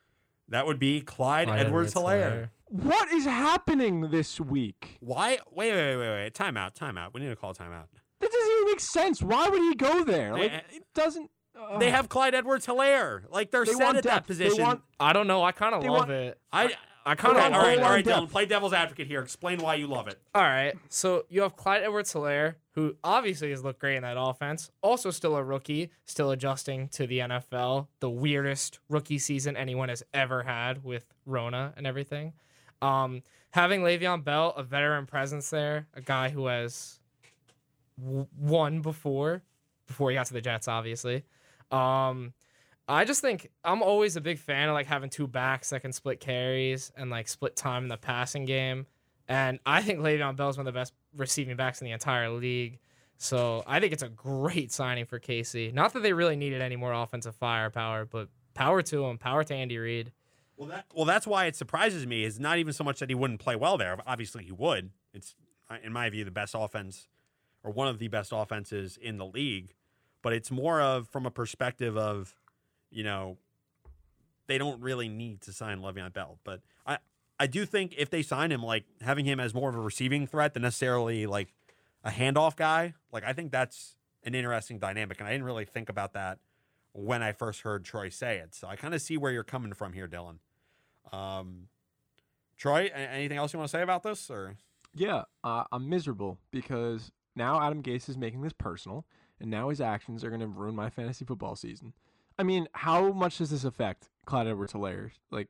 That 0.50 0.66
would 0.66 0.80
be 0.80 1.02
Clyde, 1.02 1.48
Clyde 1.48 1.60
Edwards 1.66 1.94
Helaire. 1.94 2.22
Edwards-Helaire. 2.22 2.50
What 2.70 3.12
is 3.12 3.26
happening 3.26 4.10
this 4.12 4.40
week? 4.40 4.98
Why? 5.00 5.40
Wait, 5.52 5.72
wait, 5.74 5.96
wait, 5.98 6.10
wait. 6.10 6.34
Time 6.34 6.58
out. 6.58 6.76
Time 6.76 6.98
out. 6.98 7.14
We 7.14 7.22
need 7.22 7.30
to 7.30 7.36
call 7.36 7.54
time 7.54 7.72
out. 7.72 7.88
That 8.20 8.32
doesn't 8.32 8.52
even 8.52 8.66
make 8.66 8.80
sense. 8.80 9.22
Why 9.22 9.50
would 9.50 9.62
he 9.62 9.76
go 9.76 10.04
there? 10.04 10.34
Like 10.34 10.52
They- 10.52 10.78
it 10.78 10.84
doesn't. 10.94 11.30
uh, 11.60 11.78
They 11.80 11.90
have 11.92 12.10
Clyde 12.10 12.34
Edwards 12.36 12.66
Helaire. 12.66 13.24
Like 13.30 13.52
they're 13.52 13.66
They 13.66 13.74
set 13.74 13.84
want 13.84 13.98
at 13.98 14.04
that 14.04 14.10
depth. 14.28 14.28
They 14.28 14.46
position. 14.46 14.64
want- 14.64 14.82
I 15.00 15.14
don't 15.14 15.28
know. 15.28 15.44
I 15.44 15.52
kind 15.52 15.76
of 15.76 15.84
love 15.84 15.92
want- 15.92 16.12
it. 16.12 16.40
I 16.54 16.64
I 16.66 16.74
kind 17.14 17.38
of 17.38 17.44
Okay, 17.44 17.46
all 17.46 17.52
love 17.52 17.62
right, 17.64 17.78
it. 17.78 17.84
all 17.84 17.90
right. 17.92 18.06
Dylan. 18.06 18.30
Play 18.32 18.46
devil's 18.48 18.74
advocate 18.74 19.06
here. 19.06 19.22
Explain 19.22 19.60
why 19.60 19.76
you 19.76 19.86
love 19.86 20.08
it. 20.08 20.18
All 20.34 20.42
right. 20.42 20.74
So 20.90 21.26
you 21.30 21.42
have 21.44 21.56
Clyde 21.56 21.84
Edwards 21.84 22.12
Helaire, 22.12 22.56
who 22.72 22.96
obviously 23.04 23.52
has 23.52 23.64
looked 23.64 23.80
great 23.80 23.98
in 23.98 24.02
that 24.02 24.18
offense. 24.18 24.72
Also, 24.82 25.12
still 25.12 25.36
a 25.36 25.44
rookie, 25.44 25.92
still 26.06 26.32
adjusting 26.32 26.88
to 26.90 27.06
the 27.06 27.20
NFL. 27.20 27.88
The 28.00 28.10
weirdest 28.10 28.80
rookie 28.90 29.20
season 29.20 29.56
anyone 29.56 29.90
has 29.90 30.02
ever 30.16 30.42
had 30.42 30.84
with 30.84 31.06
Rona 31.28 31.74
and 31.78 31.86
everything. 31.86 32.34
Um, 32.82 33.22
having 33.52 33.82
Le'Veon 33.82 34.24
Bell, 34.24 34.54
a 34.58 34.64
veteran 34.64 35.06
presence 35.06 35.50
there, 35.52 35.86
a 35.94 36.02
guy 36.02 36.30
who 36.30 36.48
has 36.48 37.00
w- 38.04 38.28
won 38.38 38.82
before, 38.82 39.44
before 39.88 40.10
he 40.10 40.16
got 40.16 40.26
to 40.28 40.34
the 40.34 40.42
Jets, 40.42 40.68
obviously. 40.68 41.24
Um, 41.72 42.34
I 42.88 43.06
just 43.06 43.22
think 43.22 43.50
I'm 43.64 43.82
always 43.82 44.16
a 44.16 44.22
big 44.22 44.38
fan 44.38 44.70
of 44.70 44.74
like 44.74 44.86
having 44.86 45.10
two 45.10 45.28
backs 45.28 45.72
that 45.72 45.82
can 45.82 45.92
split 45.92 46.20
carries 46.20 46.92
and 46.96 47.10
like 47.10 47.28
split 47.28 47.56
time 47.56 47.84
in 47.84 47.90
the 47.90 47.98
passing 47.98 48.46
game. 48.46 48.86
And 49.28 49.60
I 49.66 49.82
think 49.82 50.00
Le'Veon 50.00 50.36
Bell 50.36 50.50
is 50.50 50.58
one 50.58 50.68
of 50.68 50.74
the 50.74 50.80
best 50.80 50.94
receiving 51.16 51.56
backs 51.56 51.82
in 51.82 51.86
the 51.86 51.92
entire 51.92 52.30
league. 52.30 52.80
So 53.18 53.64
I 53.66 53.80
think 53.80 53.94
it's 53.94 54.04
a 54.04 54.10
great 54.10 54.72
signing 54.72 55.06
for 55.06 55.20
KC. 55.20 55.74
Not 55.74 55.94
that 55.94 56.04
they 56.04 56.14
really 56.14 56.36
needed 56.36 56.62
any 56.62 56.76
more 56.76 56.94
offensive 56.94 57.36
firepower, 57.36 58.06
but 58.06 58.30
power 58.54 58.82
to 58.84 59.06
him, 59.06 59.18
power 59.18 59.44
to 59.44 59.54
Andy 59.54 59.78
Reid. 59.78 60.12
Well, 60.58 60.70
that 60.70 60.86
well, 60.94 61.06
that's 61.06 61.28
why 61.28 61.46
it 61.46 61.56
surprises 61.56 62.06
me. 62.06 62.24
Is 62.24 62.40
not 62.40 62.58
even 62.60 62.74
so 62.74 62.84
much 62.84 63.00
that 63.00 63.10
he 63.10 63.16
wouldn't 63.16 63.40
play 63.40 63.56
well 63.56 63.78
there. 63.78 63.98
Obviously, 64.06 64.44
he 64.44 64.52
would. 64.52 64.92
It's 65.14 65.36
in 65.84 65.92
my 65.92 66.10
view 66.10 66.24
the 66.24 66.32
best 66.32 66.56
offense, 66.58 67.08
or 67.64 67.72
one 67.72 67.88
of 67.88 68.00
the 68.00 68.08
best 68.08 68.32
offenses 68.34 68.98
in 69.02 69.18
the 69.18 69.26
league. 69.26 69.74
But 70.22 70.34
it's 70.34 70.52
more 70.52 70.82
of 70.82 71.10
from 71.10 71.26
a 71.26 71.32
perspective 71.32 71.98
of, 71.98 72.36
you 72.96 73.04
know, 73.04 73.38
they 74.48 74.58
don't 74.58 74.82
really 74.82 75.10
need 75.10 75.42
to 75.42 75.52
sign 75.52 75.80
Le'Veon 75.82 76.14
Bell. 76.14 76.40
But 76.44 76.62
I 76.88 76.98
I 77.38 77.46
do 77.46 77.66
think 77.66 77.94
if 77.98 78.10
they 78.10 78.22
sign 78.22 78.52
him, 78.52 78.64
like 78.64 78.86
having 79.02 79.26
him 79.26 79.40
as 79.40 79.54
more 79.54 79.70
of 79.70 79.76
a 79.76 79.82
receiving 79.82 80.26
threat 80.26 80.54
than 80.54 80.64
necessarily 80.64 81.28
like 81.28 81.54
a 82.04 82.10
handoff 82.10 82.56
guy, 82.56 82.94
like 83.12 83.26
I 83.26 83.34
think 83.34 83.52
that's 83.52 83.98
an 84.24 84.34
interesting 84.34 84.80
dynamic. 84.80 85.20
And 85.20 85.28
I 85.28 85.32
didn't 85.32 85.46
really 85.46 85.66
think 85.66 85.90
about 85.90 86.14
that 86.14 86.40
when 86.94 87.22
I 87.22 87.34
first 87.34 87.62
heard 87.62 87.84
Troy 87.84 88.08
say 88.08 88.38
it. 88.38 88.56
So 88.56 88.68
I 88.68 88.78
kind 88.78 88.94
of 88.94 89.02
see 89.02 89.18
where 89.18 89.32
you're 89.32 89.44
coming 89.44 89.74
from 89.74 89.92
here, 89.92 90.08
Dylan. 90.08 90.38
Um, 91.12 91.68
Troy, 92.58 92.90
anything 92.96 93.38
else 93.38 93.52
you 93.52 93.60
want 93.60 93.70
to 93.70 93.78
say 93.78 93.84
about 93.84 94.04
this? 94.04 94.32
Or 94.32 94.56
Yeah, 94.94 95.24
uh, 95.44 95.66
I'm 95.70 95.90
miserable 95.90 96.40
because 96.50 97.12
now 97.36 97.62
Adam 97.62 97.84
Gase 97.84 98.08
is 98.08 98.18
making 98.18 98.42
this 98.42 98.54
personal, 98.54 99.06
and 99.42 99.52
now 99.52 99.68
his 99.68 99.82
actions 99.82 100.24
are 100.24 100.30
going 100.30 100.40
to 100.40 100.48
ruin 100.48 100.74
my 100.74 100.90
fantasy 100.90 101.26
football 101.26 101.58
season. 101.58 101.92
I 102.38 102.44
mean, 102.44 102.68
how 102.74 103.12
much 103.12 103.38
does 103.38 103.50
this 103.50 103.64
affect 103.64 104.10
Clyde 104.26 104.48
Edwards-Helaire's 104.48 105.14
like 105.32 105.50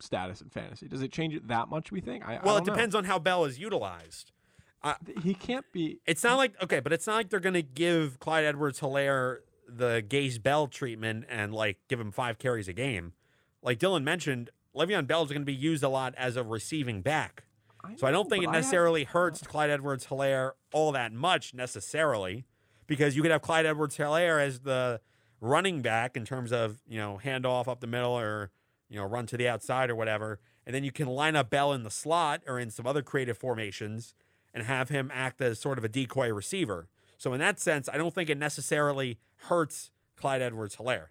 status 0.00 0.40
in 0.40 0.50
fantasy? 0.50 0.88
Does 0.88 1.02
it 1.02 1.12
change 1.12 1.34
it 1.34 1.48
that 1.48 1.68
much? 1.68 1.90
We 1.90 2.00
think. 2.00 2.26
I, 2.26 2.36
I 2.36 2.40
well, 2.44 2.56
it 2.56 2.60
don't 2.60 2.66
know. 2.68 2.74
depends 2.74 2.94
on 2.94 3.04
how 3.04 3.18
Bell 3.18 3.44
is 3.44 3.58
utilized. 3.58 4.32
Th- 5.04 5.18
He 5.22 5.34
can't 5.34 5.64
be. 5.72 5.98
It's 6.06 6.22
not 6.22 6.36
like 6.36 6.60
okay, 6.62 6.80
but 6.80 6.92
it's 6.92 7.06
not 7.06 7.14
like 7.16 7.30
they're 7.30 7.40
gonna 7.40 7.62
give 7.62 8.20
Clyde 8.20 8.44
Edwards 8.44 8.80
Helaire 8.80 9.38
the 9.68 10.04
Gase 10.06 10.40
Bell 10.40 10.68
treatment 10.68 11.24
and 11.28 11.52
like 11.52 11.78
give 11.88 11.98
him 11.98 12.12
five 12.12 12.38
carries 12.38 12.68
a 12.68 12.72
game. 12.72 13.14
Like 13.62 13.80
Dylan 13.80 14.04
mentioned, 14.04 14.50
Le'Veon 14.76 15.08
Bell 15.08 15.24
is 15.24 15.30
going 15.30 15.42
to 15.42 15.46
be 15.46 15.52
used 15.54 15.82
a 15.82 15.88
lot 15.88 16.14
as 16.16 16.36
a 16.36 16.44
receiving 16.44 17.02
back. 17.02 17.42
So 17.96 18.06
I 18.06 18.12
don't 18.12 18.28
think 18.30 18.44
it 18.44 18.48
I 18.48 18.52
have- 18.52 18.58
necessarily 18.60 19.02
hurts 19.04 19.42
Clyde 19.44 19.70
Edwards 19.70 20.06
Helaire 20.06 20.52
all 20.72 20.92
that 20.92 21.12
much 21.12 21.52
necessarily, 21.52 22.44
because 22.86 23.16
you 23.16 23.22
could 23.22 23.32
have 23.32 23.42
Clyde 23.42 23.66
Edwards 23.66 23.96
Helaire 23.96 24.40
as 24.44 24.60
the 24.60 25.00
running 25.40 25.82
back 25.82 26.16
in 26.16 26.24
terms 26.24 26.52
of, 26.52 26.82
you 26.86 26.98
know, 26.98 27.20
handoff 27.22 27.68
up 27.68 27.80
the 27.80 27.86
middle 27.86 28.18
or, 28.18 28.50
you 28.88 28.96
know, 28.98 29.04
run 29.04 29.26
to 29.26 29.36
the 29.36 29.48
outside 29.48 29.90
or 29.90 29.94
whatever. 29.94 30.40
And 30.64 30.74
then 30.74 30.84
you 30.84 30.92
can 30.92 31.06
line 31.06 31.36
up 31.36 31.50
Bell 31.50 31.72
in 31.72 31.82
the 31.82 31.90
slot 31.90 32.42
or 32.46 32.58
in 32.58 32.70
some 32.70 32.86
other 32.86 33.02
creative 33.02 33.38
formations 33.38 34.14
and 34.52 34.64
have 34.64 34.88
him 34.88 35.10
act 35.14 35.40
as 35.40 35.58
sort 35.58 35.78
of 35.78 35.84
a 35.84 35.88
decoy 35.88 36.32
receiver. 36.32 36.88
So 37.18 37.32
in 37.32 37.40
that 37.40 37.60
sense, 37.60 37.88
I 37.92 37.96
don't 37.96 38.14
think 38.14 38.30
it 38.30 38.38
necessarily 38.38 39.18
hurts 39.36 39.90
Clyde 40.16 40.42
Edwards 40.42 40.76
Helaire. 40.76 41.08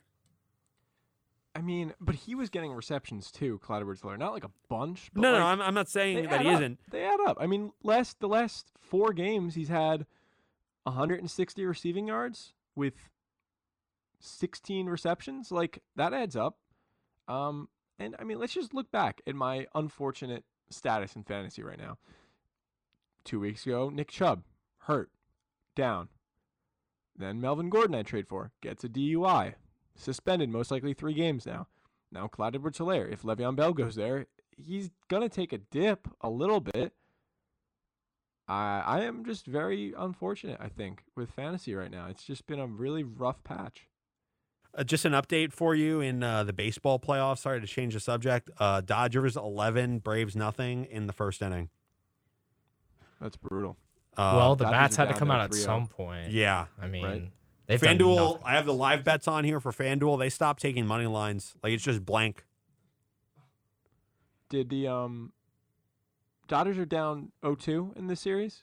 I 1.55 1.61
mean, 1.61 1.93
but 2.01 2.15
he 2.15 2.35
was 2.35 2.49
getting 2.49 2.73
receptions 2.73 3.31
too, 3.31 3.59
Clyde 3.59 3.81
Edwards-Helaire. 3.81 4.19
Not 4.19 4.33
like 4.33 4.43
a 4.43 4.51
bunch. 4.67 5.09
But 5.13 5.21
No, 5.21 5.31
like, 5.31 5.39
no, 5.39 5.45
I'm, 5.45 5.61
I'm 5.61 5.73
not 5.73 5.87
saying 5.87 6.27
that 6.27 6.41
he 6.41 6.49
up. 6.49 6.55
isn't. 6.55 6.79
They 6.91 7.03
add 7.05 7.19
up. 7.25 7.37
I 7.39 7.47
mean, 7.47 7.71
last 7.81 8.19
the 8.19 8.27
last 8.27 8.71
four 8.77 9.13
games, 9.13 9.55
he's 9.55 9.69
had 9.69 10.05
160 10.83 11.65
receiving 11.65 12.07
yards 12.07 12.53
with 12.75 12.95
16 14.25 14.87
receptions. 14.87 15.51
Like 15.51 15.81
that 15.95 16.13
adds 16.13 16.35
up. 16.35 16.57
Um, 17.27 17.69
and 17.97 18.15
I 18.19 18.23
mean, 18.23 18.39
let's 18.39 18.53
just 18.53 18.73
look 18.73 18.91
back 18.91 19.21
at 19.25 19.35
my 19.35 19.67
unfortunate 19.73 20.43
status 20.69 21.15
in 21.15 21.23
fantasy 21.23 21.63
right 21.63 21.79
now. 21.79 21.97
Two 23.23 23.39
weeks 23.39 23.65
ago, 23.65 23.89
Nick 23.89 24.11
Chubb 24.11 24.43
hurt, 24.79 25.09
down. 25.75 26.09
Then 27.17 27.41
Melvin 27.41 27.69
Gordon 27.69 27.95
I 27.95 28.03
trade 28.03 28.27
for 28.27 28.51
gets 28.61 28.83
a 28.83 28.89
DUI, 28.89 29.55
suspended 29.95 30.49
most 30.49 30.69
likely 30.69 30.93
three 30.93 31.13
games 31.13 31.45
now. 31.45 31.67
Now 32.11 32.27
Clyde 32.27 32.55
edwards 32.55 32.77
helaire 32.77 33.11
If 33.11 33.23
Le'Veon 33.23 33.55
Bell 33.55 33.73
goes 33.73 33.95
there, 33.95 34.27
he's 34.57 34.91
gonna 35.07 35.29
take 35.29 35.53
a 35.53 35.57
dip 35.57 36.07
a 36.21 36.29
little 36.29 36.59
bit. 36.59 36.93
I 38.47 38.83
I 38.85 39.01
am 39.01 39.25
just 39.25 39.45
very 39.45 39.93
unfortunate. 39.97 40.59
I 40.59 40.67
think 40.69 41.03
with 41.15 41.31
fantasy 41.31 41.73
right 41.73 41.91
now, 41.91 42.07
it's 42.07 42.23
just 42.23 42.45
been 42.47 42.59
a 42.59 42.67
really 42.67 43.03
rough 43.03 43.43
patch. 43.43 43.87
Uh, 44.77 44.83
just 44.83 45.05
an 45.05 45.13
update 45.13 45.53
for 45.53 45.73
you 45.73 46.01
in 46.01 46.21
uh, 46.21 46.43
the 46.43 46.51
baseball 46.53 46.99
playoffs. 46.99 47.39
Sorry 47.39 47.61
to 47.61 47.67
change 47.67 47.93
the 47.93 47.99
subject. 47.99 48.49
Uh, 48.57 48.81
Dodgers 48.81 49.37
11, 49.37 49.99
Braves 49.99 50.35
nothing 50.35 50.85
in 50.85 51.07
the 51.07 51.13
first 51.13 51.41
inning. 51.41 51.69
That's 53.21 53.37
brutal. 53.37 53.77
Uh, 54.17 54.33
well, 54.35 54.55
the 54.55 54.65
Dodgers 54.65 54.77
bats 54.77 54.95
had 54.97 55.07
to 55.09 55.13
come 55.13 55.31
out 55.31 55.41
at 55.41 55.51
3-0. 55.51 55.55
some 55.63 55.87
point. 55.87 56.31
yeah. 56.31 56.65
I 56.81 56.87
mean, 56.87 57.03
Right. 57.05 57.31
they've 57.67 57.79
FanDuel. 57.81 58.41
I 58.43 58.55
have 58.55 58.65
the 58.65 58.73
live 58.73 59.03
bets 59.05 59.27
on 59.27 59.43
here 59.45 59.59
for 59.61 59.71
FanDuel. 59.71 60.19
They 60.19 60.29
stopped 60.29 60.61
taking 60.61 60.85
money 60.85 61.05
lines. 61.07 61.55
Like 61.63 61.71
it's 61.73 61.83
just 61.83 62.05
blank. 62.05 62.43
Did 64.49 64.69
the 64.69 64.87
um 64.87 65.31
Dodgers 66.47 66.77
are 66.77 66.85
down 66.85 67.31
0-2 67.43 67.97
in 67.97 68.07
this 68.07 68.19
series? 68.21 68.61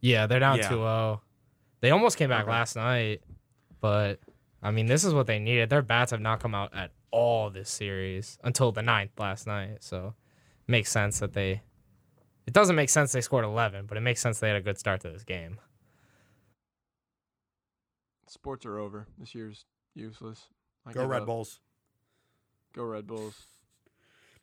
Yeah, 0.00 0.26
they're 0.26 0.38
down 0.40 0.58
Yeah. 0.58 0.68
2-0. 0.70 1.20
They 1.80 1.90
almost 1.90 2.16
came 2.16 2.30
back 2.30 2.44
Okay. 2.44 2.50
last 2.52 2.74
night, 2.76 3.20
but 3.80 4.18
I 4.62 4.70
mean, 4.70 4.86
this 4.86 5.04
is 5.04 5.14
what 5.14 5.26
they 5.26 5.38
needed. 5.38 5.70
Their 5.70 5.82
bats 5.82 6.10
have 6.10 6.20
not 6.20 6.40
come 6.40 6.54
out 6.54 6.74
at 6.74 6.90
all 7.10 7.50
this 7.50 7.70
series 7.70 8.38
until 8.42 8.72
the 8.72 8.82
ninth 8.82 9.12
last 9.18 9.46
night. 9.46 9.78
So, 9.80 10.14
makes 10.66 10.90
sense 10.90 11.20
that 11.20 11.32
they. 11.32 11.62
It 12.46 12.54
doesn't 12.54 12.76
make 12.76 12.88
sense 12.88 13.12
they 13.12 13.20
scored 13.20 13.44
11, 13.44 13.86
but 13.86 13.96
it 13.98 14.00
makes 14.00 14.20
sense 14.20 14.40
they 14.40 14.48
had 14.48 14.56
a 14.56 14.62
good 14.62 14.78
start 14.78 15.02
to 15.02 15.10
this 15.10 15.22
game. 15.22 15.58
Sports 18.26 18.64
are 18.66 18.78
over. 18.78 19.06
This 19.18 19.34
year's 19.34 19.66
useless. 19.94 20.48
I 20.86 20.92
Go 20.92 21.06
Red 21.06 21.22
up. 21.22 21.26
Bulls. 21.26 21.60
Go 22.74 22.84
Red 22.84 23.06
Bulls. 23.06 23.46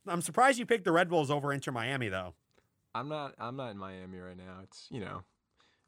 I'm 0.07 0.21
surprised 0.21 0.59
you 0.59 0.65
picked 0.65 0.85
the 0.85 0.91
Red 0.91 1.09
Bulls 1.09 1.31
over 1.31 1.51
Inter 1.51 1.71
Miami 1.71 2.09
though. 2.09 2.35
I'm 2.93 3.09
not. 3.09 3.33
I'm 3.39 3.55
not 3.55 3.71
in 3.71 3.77
Miami 3.77 4.19
right 4.19 4.37
now. 4.37 4.59
It's 4.63 4.87
you 4.89 4.99
know, 4.99 5.23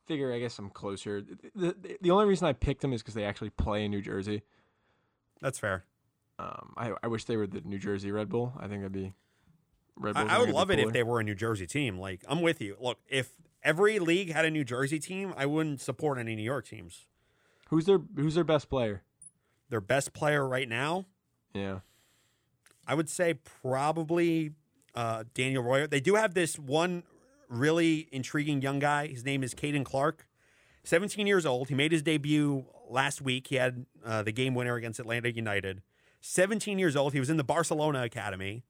figure 0.08 0.32
I 0.34 0.40
guess 0.40 0.58
I'm 0.60 0.70
closer. 0.70 1.22
The 1.56 1.76
the, 1.80 1.98
the 2.02 2.12
only 2.12 2.26
reason 2.26 2.48
I 2.48 2.54
picked 2.54 2.82
them 2.82 2.94
is 2.94 3.02
because 3.02 3.14
they 3.14 3.26
actually 3.26 3.50
play 3.52 3.86
in 3.86 3.92
New 3.92 4.02
Jersey. 4.02 4.44
That's 5.42 5.60
fair. 5.60 5.86
Um, 6.40 6.74
I 6.78 6.94
I 7.04 7.08
wish 7.08 7.26
they 7.26 7.38
were 7.38 7.48
the 7.48 7.62
New 7.62 7.80
Jersey 7.80 8.12
Red 8.12 8.30
Bull. 8.30 8.54
I 8.58 8.68
think 8.68 8.82
that'd 8.82 8.92
be. 8.92 9.14
Red 10.00 10.14
Bulls 10.16 10.28
I, 10.30 10.36
I 10.36 10.40
would 10.40 10.50
love 10.52 10.70
it 10.72 10.80
if 10.80 10.94
they 10.94 11.04
were 11.04 11.20
a 11.20 11.24
New 11.24 11.36
Jersey 11.36 11.66
team. 11.68 11.98
Like 11.98 12.24
I'm 12.28 12.42
with 12.42 12.62
you. 12.62 12.78
Look, 12.80 13.00
if 13.08 13.32
every 13.64 14.00
league 14.00 14.32
had 14.32 14.46
a 14.46 14.52
New 14.52 14.64
Jersey 14.64 15.00
team, 15.00 15.34
I 15.36 15.46
wouldn't 15.46 15.82
support 15.82 16.18
any 16.20 16.36
New 16.36 16.44
York 16.44 16.68
teams. 16.68 17.06
Who's 17.70 17.86
their 17.86 18.00
Who's 18.16 18.36
their 18.36 18.44
best 18.44 18.70
player? 18.70 19.02
Their 19.70 19.82
best 19.82 20.14
player 20.14 20.48
right 20.48 20.70
now, 20.70 21.06
Yeah. 21.54 21.80
I 22.88 22.94
would 22.96 23.10
say 23.10 23.34
probably 23.62 24.52
uh, 24.96 25.26
Daniel 25.34 25.62
Royer. 25.62 25.88
They 25.88 26.00
do 26.00 26.16
have 26.16 26.34
this 26.34 26.58
one 26.58 27.04
really 27.50 28.08
intriguing 28.12 28.62
young 28.62 28.80
guy. 28.80 29.08
His 29.08 29.26
name 29.26 29.44
is 29.44 29.54
Caden 29.54 29.86
Clark, 29.86 30.28
17 30.84 31.28
years 31.28 31.46
old. 31.46 31.70
He 31.70 31.76
made 31.76 31.92
his 31.92 32.02
debut 32.02 32.66
last 32.90 33.22
week. 33.22 33.48
He 33.48 33.56
had 33.56 33.86
uh, 34.06 34.24
the 34.24 34.32
game 34.32 34.56
winner 34.56 34.76
against 34.76 35.00
Atlanta 35.00 35.32
United. 35.32 35.82
17 36.22 36.80
years 36.80 36.96
old. 36.96 37.14
He 37.14 37.20
was 37.20 37.30
in 37.30 37.38
the 37.38 37.44
Barcelona 37.44 38.04
academy. 38.04 38.64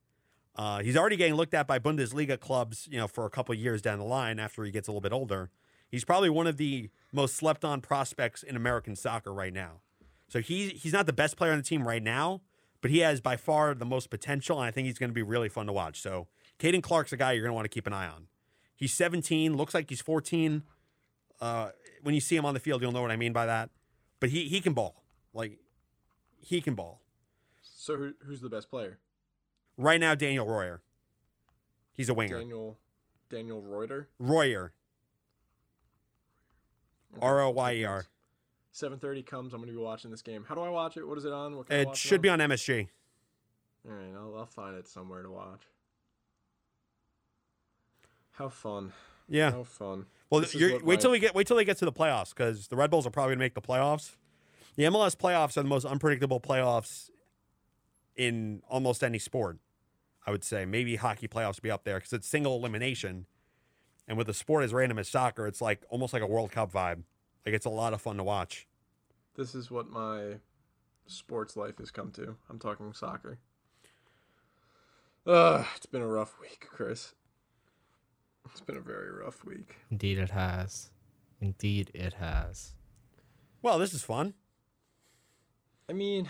Uh, 0.54 0.80
he's 0.80 0.96
already 0.96 1.16
getting 1.16 1.34
looked 1.34 1.54
at 1.54 1.66
by 1.66 1.78
Bundesliga 1.78 2.38
clubs, 2.38 2.88
you 2.90 2.98
know, 2.98 3.06
for 3.06 3.24
a 3.24 3.30
couple 3.30 3.54
years 3.54 3.80
down 3.80 3.98
the 3.98 4.04
line 4.04 4.38
after 4.38 4.64
he 4.64 4.70
gets 4.72 4.88
a 4.88 4.90
little 4.90 5.00
bit 5.00 5.12
older. 5.12 5.50
He's 5.88 6.04
probably 6.04 6.28
one 6.28 6.46
of 6.46 6.56
the 6.56 6.90
most 7.12 7.36
slept 7.36 7.64
on 7.64 7.80
prospects 7.80 8.42
in 8.42 8.56
American 8.56 8.96
soccer 8.96 9.32
right 9.32 9.52
now. 9.52 9.80
So 10.28 10.40
he's 10.40 10.82
he's 10.82 10.92
not 10.92 11.06
the 11.06 11.12
best 11.12 11.36
player 11.36 11.52
on 11.52 11.58
the 11.58 11.64
team 11.64 11.86
right 11.86 12.02
now, 12.02 12.42
but 12.82 12.90
he 12.90 12.98
has 12.98 13.20
by 13.20 13.36
far 13.36 13.74
the 13.74 13.86
most 13.86 14.10
potential, 14.10 14.58
and 14.58 14.66
I 14.66 14.70
think 14.70 14.86
he's 14.86 14.98
going 14.98 15.10
to 15.10 15.14
be 15.14 15.22
really 15.22 15.48
fun 15.48 15.66
to 15.66 15.72
watch. 15.72 16.02
So 16.02 16.26
Caden 16.58 16.82
Clark's 16.82 17.12
a 17.12 17.16
guy 17.16 17.32
you're 17.32 17.42
going 17.42 17.52
to 17.52 17.54
want 17.54 17.64
to 17.64 17.70
keep 17.70 17.86
an 17.86 17.92
eye 17.92 18.08
on. 18.08 18.26
He's 18.78 18.94
17, 18.94 19.56
looks 19.56 19.74
like 19.74 19.90
he's 19.90 20.00
14. 20.00 20.62
Uh, 21.40 21.70
when 22.04 22.14
you 22.14 22.20
see 22.20 22.36
him 22.36 22.46
on 22.46 22.54
the 22.54 22.60
field, 22.60 22.80
you'll 22.80 22.92
know 22.92 23.02
what 23.02 23.10
I 23.10 23.16
mean 23.16 23.32
by 23.32 23.44
that. 23.44 23.70
But 24.20 24.30
he 24.30 24.48
he 24.48 24.60
can 24.60 24.72
ball, 24.72 25.02
like 25.34 25.58
he 26.40 26.60
can 26.60 26.74
ball. 26.74 27.00
So 27.60 27.96
who, 27.96 28.12
who's 28.24 28.40
the 28.40 28.48
best 28.48 28.70
player? 28.70 28.98
Right 29.76 30.00
now, 30.00 30.14
Daniel 30.14 30.46
Royer. 30.46 30.80
He's 31.92 32.08
a 32.08 32.14
winger. 32.14 32.38
Daniel 32.38 32.78
Daniel 33.30 33.60
Reuter. 33.60 34.08
Royer, 34.20 34.72
R 37.20 37.40
O 37.40 37.50
Y 37.50 37.74
E 37.74 37.84
R. 37.84 38.06
Seven 38.72 38.98
thirty 38.98 39.22
comes. 39.22 39.52
I'm 39.52 39.60
gonna 39.60 39.72
be 39.72 39.78
watching 39.78 40.10
this 40.12 40.22
game. 40.22 40.44
How 40.48 40.54
do 40.54 40.60
I 40.60 40.68
watch 40.68 40.96
it? 40.96 41.06
What 41.06 41.18
is 41.18 41.24
it 41.24 41.32
on? 41.32 41.56
What 41.56 41.66
can 41.68 41.76
I 41.76 41.80
It 41.80 41.86
watch 41.88 41.98
should 41.98 42.18
on? 42.18 42.22
be 42.22 42.28
on 42.28 42.38
MSG. 42.40 42.88
All 43.88 43.94
right, 43.94 44.14
I'll, 44.16 44.36
I'll 44.38 44.46
find 44.46 44.76
it 44.76 44.86
somewhere 44.88 45.22
to 45.22 45.30
watch. 45.30 45.62
How 48.38 48.48
fun! 48.48 48.92
Yeah. 49.28 49.50
How 49.50 49.64
fun! 49.64 50.06
Well, 50.30 50.40
This 50.40 50.54
is 50.54 50.60
you're, 50.60 50.72
what 50.74 50.84
wait 50.84 51.00
till 51.00 51.10
we 51.10 51.18
get 51.18 51.34
wait 51.34 51.48
till 51.48 51.56
they 51.56 51.64
get 51.64 51.76
to 51.78 51.84
the 51.84 51.92
playoffs 51.92 52.30
because 52.30 52.68
the 52.68 52.76
Red 52.76 52.88
Bulls 52.88 53.04
are 53.04 53.10
probably 53.10 53.30
going 53.30 53.38
to 53.40 53.44
make 53.44 53.54
the 53.54 53.60
playoffs. 53.60 54.14
The 54.76 54.84
MLS 54.84 55.16
playoffs 55.16 55.56
are 55.56 55.62
the 55.62 55.68
most 55.68 55.84
unpredictable 55.84 56.40
playoffs 56.40 57.10
in 58.14 58.62
almost 58.68 59.02
any 59.02 59.18
sport. 59.18 59.58
I 60.24 60.30
would 60.30 60.44
say 60.44 60.64
maybe 60.64 60.96
hockey 60.96 61.26
playoffs 61.26 61.56
would 61.56 61.62
be 61.62 61.70
up 61.70 61.82
there 61.82 61.96
because 61.96 62.12
it's 62.12 62.28
single 62.28 62.56
elimination, 62.56 63.26
and 64.06 64.16
with 64.16 64.28
a 64.28 64.34
sport 64.34 64.62
as 64.62 64.72
random 64.72 65.00
as 65.00 65.08
soccer, 65.08 65.48
it's 65.48 65.60
like 65.60 65.82
almost 65.88 66.12
like 66.12 66.22
a 66.22 66.26
World 66.26 66.52
Cup 66.52 66.72
vibe. 66.72 67.02
Like 67.44 67.56
it's 67.56 67.66
a 67.66 67.70
lot 67.70 67.92
of 67.92 68.00
fun 68.00 68.18
to 68.18 68.22
watch. 68.22 68.68
This 69.34 69.54
is 69.56 69.68
what 69.68 69.90
my 69.90 70.34
sports 71.06 71.56
life 71.56 71.78
has 71.78 71.90
come 71.90 72.12
to. 72.12 72.36
I'm 72.48 72.60
talking 72.60 72.92
soccer. 72.92 73.38
Ugh, 75.26 75.66
it's 75.74 75.86
been 75.86 76.02
a 76.02 76.06
rough 76.06 76.38
week, 76.40 76.66
Chris. 76.70 77.14
It's 78.50 78.60
been 78.60 78.76
a 78.76 78.80
very 78.80 79.10
rough 79.10 79.44
week. 79.44 79.76
Indeed, 79.90 80.18
it 80.18 80.30
has. 80.30 80.90
Indeed, 81.40 81.90
it 81.94 82.14
has. 82.14 82.72
Well, 83.62 83.78
this 83.78 83.94
is 83.94 84.02
fun. 84.02 84.34
I 85.88 85.92
mean, 85.92 86.28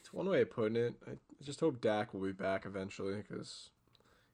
it's 0.00 0.12
one 0.12 0.28
way 0.28 0.42
of 0.42 0.50
putting 0.50 0.76
it. 0.76 0.94
I 1.06 1.12
just 1.44 1.60
hope 1.60 1.80
Dak 1.80 2.12
will 2.12 2.20
be 2.20 2.32
back 2.32 2.66
eventually 2.66 3.16
because 3.16 3.70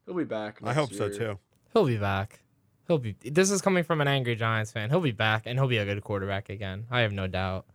he'll 0.04 0.14
be 0.14 0.24
back. 0.24 0.58
I 0.62 0.66
next 0.66 0.78
hope 0.78 0.92
so 0.92 1.08
too. 1.08 1.38
He'll 1.72 1.86
be 1.86 1.96
back. 1.96 2.40
He'll 2.86 2.98
be. 2.98 3.16
This 3.22 3.50
is 3.50 3.62
coming 3.62 3.84
from 3.84 4.00
an 4.00 4.08
angry 4.08 4.36
Giants 4.36 4.72
fan. 4.72 4.90
He'll 4.90 5.00
be 5.00 5.12
back, 5.12 5.44
and 5.46 5.58
he'll 5.58 5.68
be 5.68 5.78
a 5.78 5.84
good 5.84 6.02
quarterback 6.02 6.48
again. 6.48 6.86
I 6.90 7.00
have 7.00 7.12
no 7.12 7.26
doubt. 7.26 7.66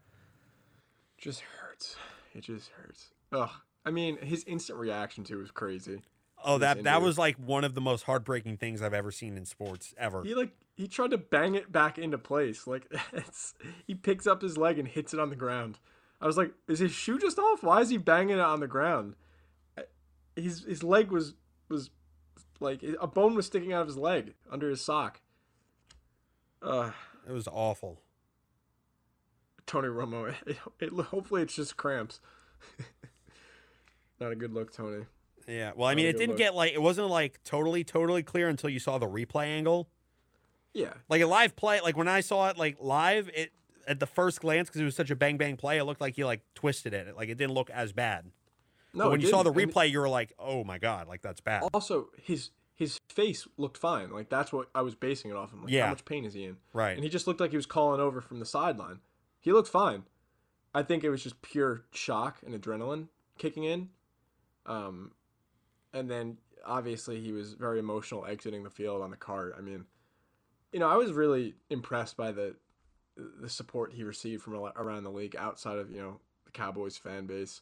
Just 1.17 1.41
hurts. 1.41 1.95
It 2.33 2.41
just 2.41 2.69
hurts. 2.69 3.07
Ugh. 3.31 3.49
I 3.85 3.91
mean, 3.91 4.17
his 4.17 4.43
instant 4.43 4.77
reaction 4.77 5.23
to 5.25 5.33
it 5.33 5.41
was 5.41 5.51
crazy. 5.51 6.01
Oh, 6.43 6.58
that 6.58 6.84
that 6.84 7.02
was 7.02 7.17
like 7.17 7.36
one 7.38 7.63
of 7.63 7.73
the 7.73 7.82
most 7.82 8.04
heartbreaking 8.04 8.58
things 8.58 8.82
I've 8.82 8.93
ever 8.93 9.12
seen 9.12 9.36
in 9.38 9.45
sports 9.45 9.93
ever. 9.97 10.23
He 10.23 10.36
like 10.36 10.52
he 10.75 10.88
tried 10.88 11.12
to 11.12 11.17
bang 11.17 11.56
it 11.56 11.71
back 11.71 11.97
into 11.97 12.17
place. 12.17 12.65
Like 12.67 12.91
it's 13.13 13.54
he 13.86 13.95
picks 13.95 14.25
up 14.28 14.41
his 14.41 14.58
leg 14.58 14.80
and 14.80 14.88
hits 14.88 15.13
it 15.13 15.19
on 15.19 15.30
the 15.30 15.36
ground. 15.36 15.80
I 16.21 16.25
was 16.25 16.38
like, 16.38 16.52
is 16.67 16.80
his 16.80 16.91
shoe 16.91 17.17
just 17.17 17.39
off? 17.39 17.63
Why 17.63 17.82
is 17.82 17.89
he 17.89 17.97
banging 17.97 18.38
it 18.38 18.41
on 18.41 18.60
the 18.60 18.67
ground? 18.67 19.15
His 20.36 20.63
his 20.63 20.84
leg 20.84 21.12
was 21.12 21.34
was 21.69 21.89
like 22.60 22.84
a 22.99 23.08
bone 23.08 23.36
was 23.36 23.45
sticking 23.45 23.73
out 23.73 23.82
of 23.82 23.88
his 23.88 23.97
leg 23.97 24.34
under 24.52 24.69
his 24.69 24.82
sock. 24.82 25.21
Uh, 26.62 26.91
It 27.28 27.32
was 27.32 27.47
awful. 27.47 28.02
Tony 29.65 29.88
Romo. 29.88 30.34
It, 30.45 30.58
it, 30.80 30.89
hopefully 30.89 31.41
it's 31.41 31.56
just 31.56 31.78
cramps. 31.78 32.19
Not 34.19 34.32
a 34.32 34.36
good 34.36 34.54
look, 34.54 34.73
Tony. 34.73 35.06
Yeah. 35.49 35.71
Well, 35.75 35.88
I 35.89 35.95
mean, 35.95 36.05
it 36.05 36.13
didn't 36.13 36.29
look. 36.29 36.38
get 36.38 36.55
like 36.55 36.73
it 36.73 36.81
wasn't 36.81 37.07
like 37.09 37.43
totally 37.43 37.83
totally 37.83 38.23
clear 38.23 38.47
until 38.49 38.69
you 38.69 38.79
saw 38.79 38.97
the 38.97 39.07
replay 39.07 39.45
angle. 39.47 39.89
Yeah, 40.73 40.93
Like 41.09 41.21
a 41.21 41.25
live 41.25 41.55
play, 41.55 41.81
like 41.81 41.97
when 41.97 42.07
I 42.07 42.21
saw 42.21 42.47
it 42.49 42.57
like 42.57 42.77
live, 42.79 43.27
it 43.33 43.51
at 43.88 43.99
the 43.99 44.05
first 44.05 44.39
glance 44.39 44.69
because 44.69 44.79
it 44.81 44.85
was 44.85 44.95
such 44.95 45.09
a 45.09 45.15
bang 45.15 45.35
bang 45.38 45.57
play, 45.57 45.79
it 45.79 45.83
looked 45.83 45.99
like 45.99 46.15
he 46.15 46.23
like 46.23 46.41
twisted 46.53 46.93
it. 46.93 47.15
Like 47.17 47.27
it 47.29 47.39
didn't 47.39 47.53
look 47.55 47.71
as 47.71 47.91
bad. 47.91 48.25
no. 48.93 49.05
but 49.05 49.12
when 49.12 49.19
you 49.21 49.27
saw 49.27 49.41
the 49.41 49.51
didn't. 49.51 49.63
And 49.63 49.73
replay, 49.73 49.89
you 49.89 49.99
were 49.99 50.07
like, 50.09 50.31
"Oh 50.38 50.63
my 50.63 50.77
god, 50.77 51.07
like 51.07 51.23
that's 51.23 51.41
bad." 51.41 51.63
also 51.73 52.09
his 52.21 52.51
his 52.75 52.99
face 53.09 53.47
looked 53.57 53.77
fine. 53.77 54.12
Like 54.12 54.29
that's 54.29 54.53
what 54.53 54.69
I 54.75 54.83
was 54.83 54.93
basing 54.93 55.31
it 55.31 55.38
off 55.38 55.51
of. 55.53 55.63
Like, 55.63 55.71
Yeah. 55.71 55.85
how 55.85 55.89
much 55.89 56.05
pain 56.05 56.23
is 56.23 56.35
he 56.35 56.45
in? 56.45 56.57
Right. 56.71 56.93
And 56.95 57.03
he 57.03 57.09
just 57.09 57.25
looked 57.25 57.41
like 57.41 57.49
he 57.49 57.57
was 57.57 57.65
calling 57.65 57.99
over 57.99 58.21
from 58.21 58.39
the 58.39 58.45
sideline. 58.45 58.99
He 59.41 59.51
looked 59.51 59.69
fine. 59.69 60.03
I 60.75 60.83
think 60.83 61.03
it 61.03 61.09
was 61.09 61.23
just 61.23 61.41
pure 61.41 61.85
shock 61.91 62.38
and 62.45 62.53
adrenaline 62.53 63.07
kicking 63.39 63.63
in. 63.63 63.89
Um, 64.67 65.12
and 65.93 66.10
then 66.10 66.38
obviously 66.65 67.19
he 67.21 67.32
was 67.32 67.54
very 67.54 67.80
emotional 67.80 68.25
exiting 68.25 68.63
the 68.63 68.69
field 68.69 69.02
on 69.02 69.12
the 69.12 69.17
cart. 69.17 69.56
I 69.58 69.62
mean, 69.62 69.86
you 70.71 70.80
know, 70.80 70.88
I 70.88 70.95
was 70.95 71.12
really 71.12 71.56
impressed 71.69 72.17
by 72.17 72.32
the 72.32 72.56
the 73.41 73.49
support 73.49 73.91
he 73.91 74.04
received 74.04 74.43
from 74.43 74.54
around 74.56 75.04
the 75.04 75.12
league 75.12 75.36
outside 75.36 75.78
of 75.78 75.91
you 75.91 76.02
know 76.02 76.19
the 76.45 76.52
Cowboys 76.52 76.97
fan 76.97 77.25
base. 77.25 77.62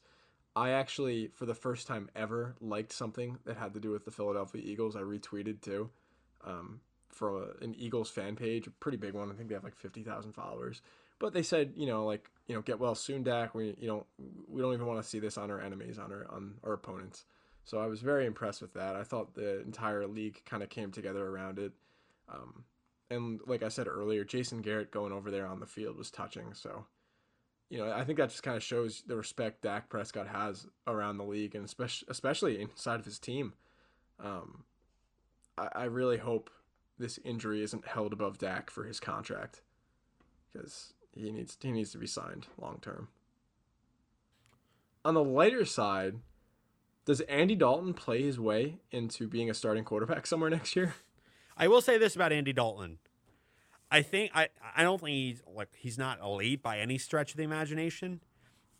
I 0.56 0.72
actually, 0.72 1.28
for 1.28 1.46
the 1.46 1.54
first 1.54 1.86
time 1.86 2.10
ever, 2.16 2.56
liked 2.60 2.92
something 2.92 3.38
that 3.46 3.58
had 3.58 3.76
to 3.76 3.80
do 3.80 3.92
with 3.92 4.06
the 4.06 4.12
Philadelphia 4.12 4.62
Eagles. 4.66 4.96
I 4.96 5.02
retweeted 5.02 5.62
too, 5.62 5.92
um, 6.44 6.80
from 7.10 7.36
a, 7.36 7.64
an 7.64 7.76
Eagles 7.78 8.10
fan 8.10 8.36
page, 8.36 8.66
a 8.66 8.72
pretty 8.72 8.98
big 8.98 9.14
one. 9.14 9.32
I 9.32 9.36
think 9.36 9.50
they 9.50 9.56
have 9.56 9.64
like 9.64 9.76
fifty 9.76 10.04
thousand 10.04 10.34
followers. 10.34 10.82
But 11.20 11.34
they 11.34 11.44
said, 11.44 11.74
you 11.76 11.88
know, 11.88 12.06
like 12.06 12.30
you 12.48 12.56
know, 12.56 12.62
get 12.62 12.80
well 12.80 12.96
soon, 12.96 13.24
Dak. 13.24 13.56
We, 13.56 13.76
you 13.80 13.88
know, 13.88 14.06
we 14.48 14.62
don't 14.62 14.74
even 14.74 14.86
want 14.86 15.02
to 15.02 15.08
see 15.08 15.20
this 15.20 15.38
on 15.38 15.52
our 15.52 15.62
enemies, 15.62 15.98
on 16.00 16.12
our 16.12 16.28
on 16.30 16.56
our 16.64 16.74
opponents. 16.74 17.26
So 17.68 17.80
I 17.80 17.88
was 17.88 18.00
very 18.00 18.26
impressed 18.26 18.62
with 18.62 18.74
that. 18.76 18.96
I 18.96 19.04
thought 19.04 19.36
the 19.36 19.60
entire 19.60 20.08
league 20.08 20.42
kind 20.46 20.64
of 20.64 20.70
came 20.70 20.90
together 20.90 21.28
around 21.28 21.60
it. 21.60 21.74
Um, 22.30 22.64
and 23.10 23.42
like 23.46 23.62
I 23.62 23.68
said 23.68 23.90
earlier, 23.90 24.24
Jason 24.24 24.62
Garrett 24.62 24.90
going 24.90 25.12
over 25.12 25.30
there 25.30 25.46
on 25.46 25.60
the 25.60 25.66
field 25.66 25.98
was 25.98 26.10
touching. 26.10 26.54
So, 26.54 26.86
you 27.70 27.78
know, 27.78 27.92
I 27.92 28.06
think 28.06 28.20
that 28.20 28.30
just 28.30 28.42
kind 28.42 28.56
of 28.56 28.64
shows 28.64 29.04
the 29.06 29.18
respect 29.18 29.64
Dak 29.64 29.90
Prescott 29.90 30.30
has 30.30 30.66
around 30.88 31.18
the 31.18 31.26
league 31.26 31.56
and 31.56 31.66
especially 31.66 32.08
especially 32.10 32.62
inside 32.62 33.02
of 33.02 33.06
his 33.06 33.20
team. 33.20 33.52
Um, 34.24 34.64
I, 35.58 35.68
I 35.76 35.84
really 35.84 36.20
hope 36.20 36.50
this 36.98 37.20
injury 37.26 37.64
isn't 37.64 37.86
held 37.86 38.14
above 38.14 38.38
Dak 38.38 38.70
for 38.70 38.86
his 38.86 39.02
contract 39.02 39.62
because 40.54 40.94
he 41.12 41.32
needs 41.34 41.58
he 41.62 41.74
needs 41.74 41.92
to 41.92 41.98
be 41.98 42.08
signed 42.08 42.48
long 42.58 42.80
term. 42.82 43.10
On 45.04 45.14
the 45.14 45.24
lighter 45.24 45.66
side, 45.66 46.16
does 47.08 47.22
Andy 47.22 47.56
Dalton 47.56 47.94
play 47.94 48.22
his 48.22 48.38
way 48.38 48.80
into 48.92 49.30
being 49.30 49.50
a 49.50 49.54
starting 49.54 49.86
quarterback 49.86 50.28
somewhere 50.28 50.50
next 50.50 50.76
year? 50.76 50.94
I 51.56 51.70
will 51.70 51.80
say 51.80 51.98
this 51.98 52.16
about 52.16 52.34
Andy 52.34 52.52
Dalton. 52.52 53.00
I 53.90 54.02
think 54.02 54.32
I 54.36 54.50
I 54.76 54.84
don't 54.84 55.00
think 55.00 55.16
he's 55.16 55.42
like 55.48 55.70
he's 55.76 55.98
not 55.98 56.20
elite 56.20 56.62
by 56.62 56.80
any 56.80 56.98
stretch 56.98 57.32
of 57.32 57.38
the 57.38 57.44
imagination. 57.44 58.20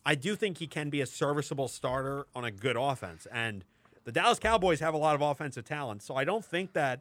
I 0.04 0.14
do 0.14 0.36
think 0.36 0.58
he 0.58 0.66
can 0.66 0.90
be 0.90 1.00
a 1.00 1.06
serviceable 1.06 1.68
starter 1.68 2.26
on 2.34 2.44
a 2.44 2.50
good 2.50 2.76
offense. 2.76 3.26
And 3.32 3.64
the 4.04 4.12
Dallas 4.12 4.38
Cowboys 4.38 4.80
have 4.80 4.92
a 4.92 4.98
lot 4.98 5.14
of 5.14 5.22
offensive 5.22 5.64
talent. 5.64 6.02
So 6.02 6.14
I 6.14 6.24
don't 6.24 6.44
think 6.44 6.74
that, 6.74 7.00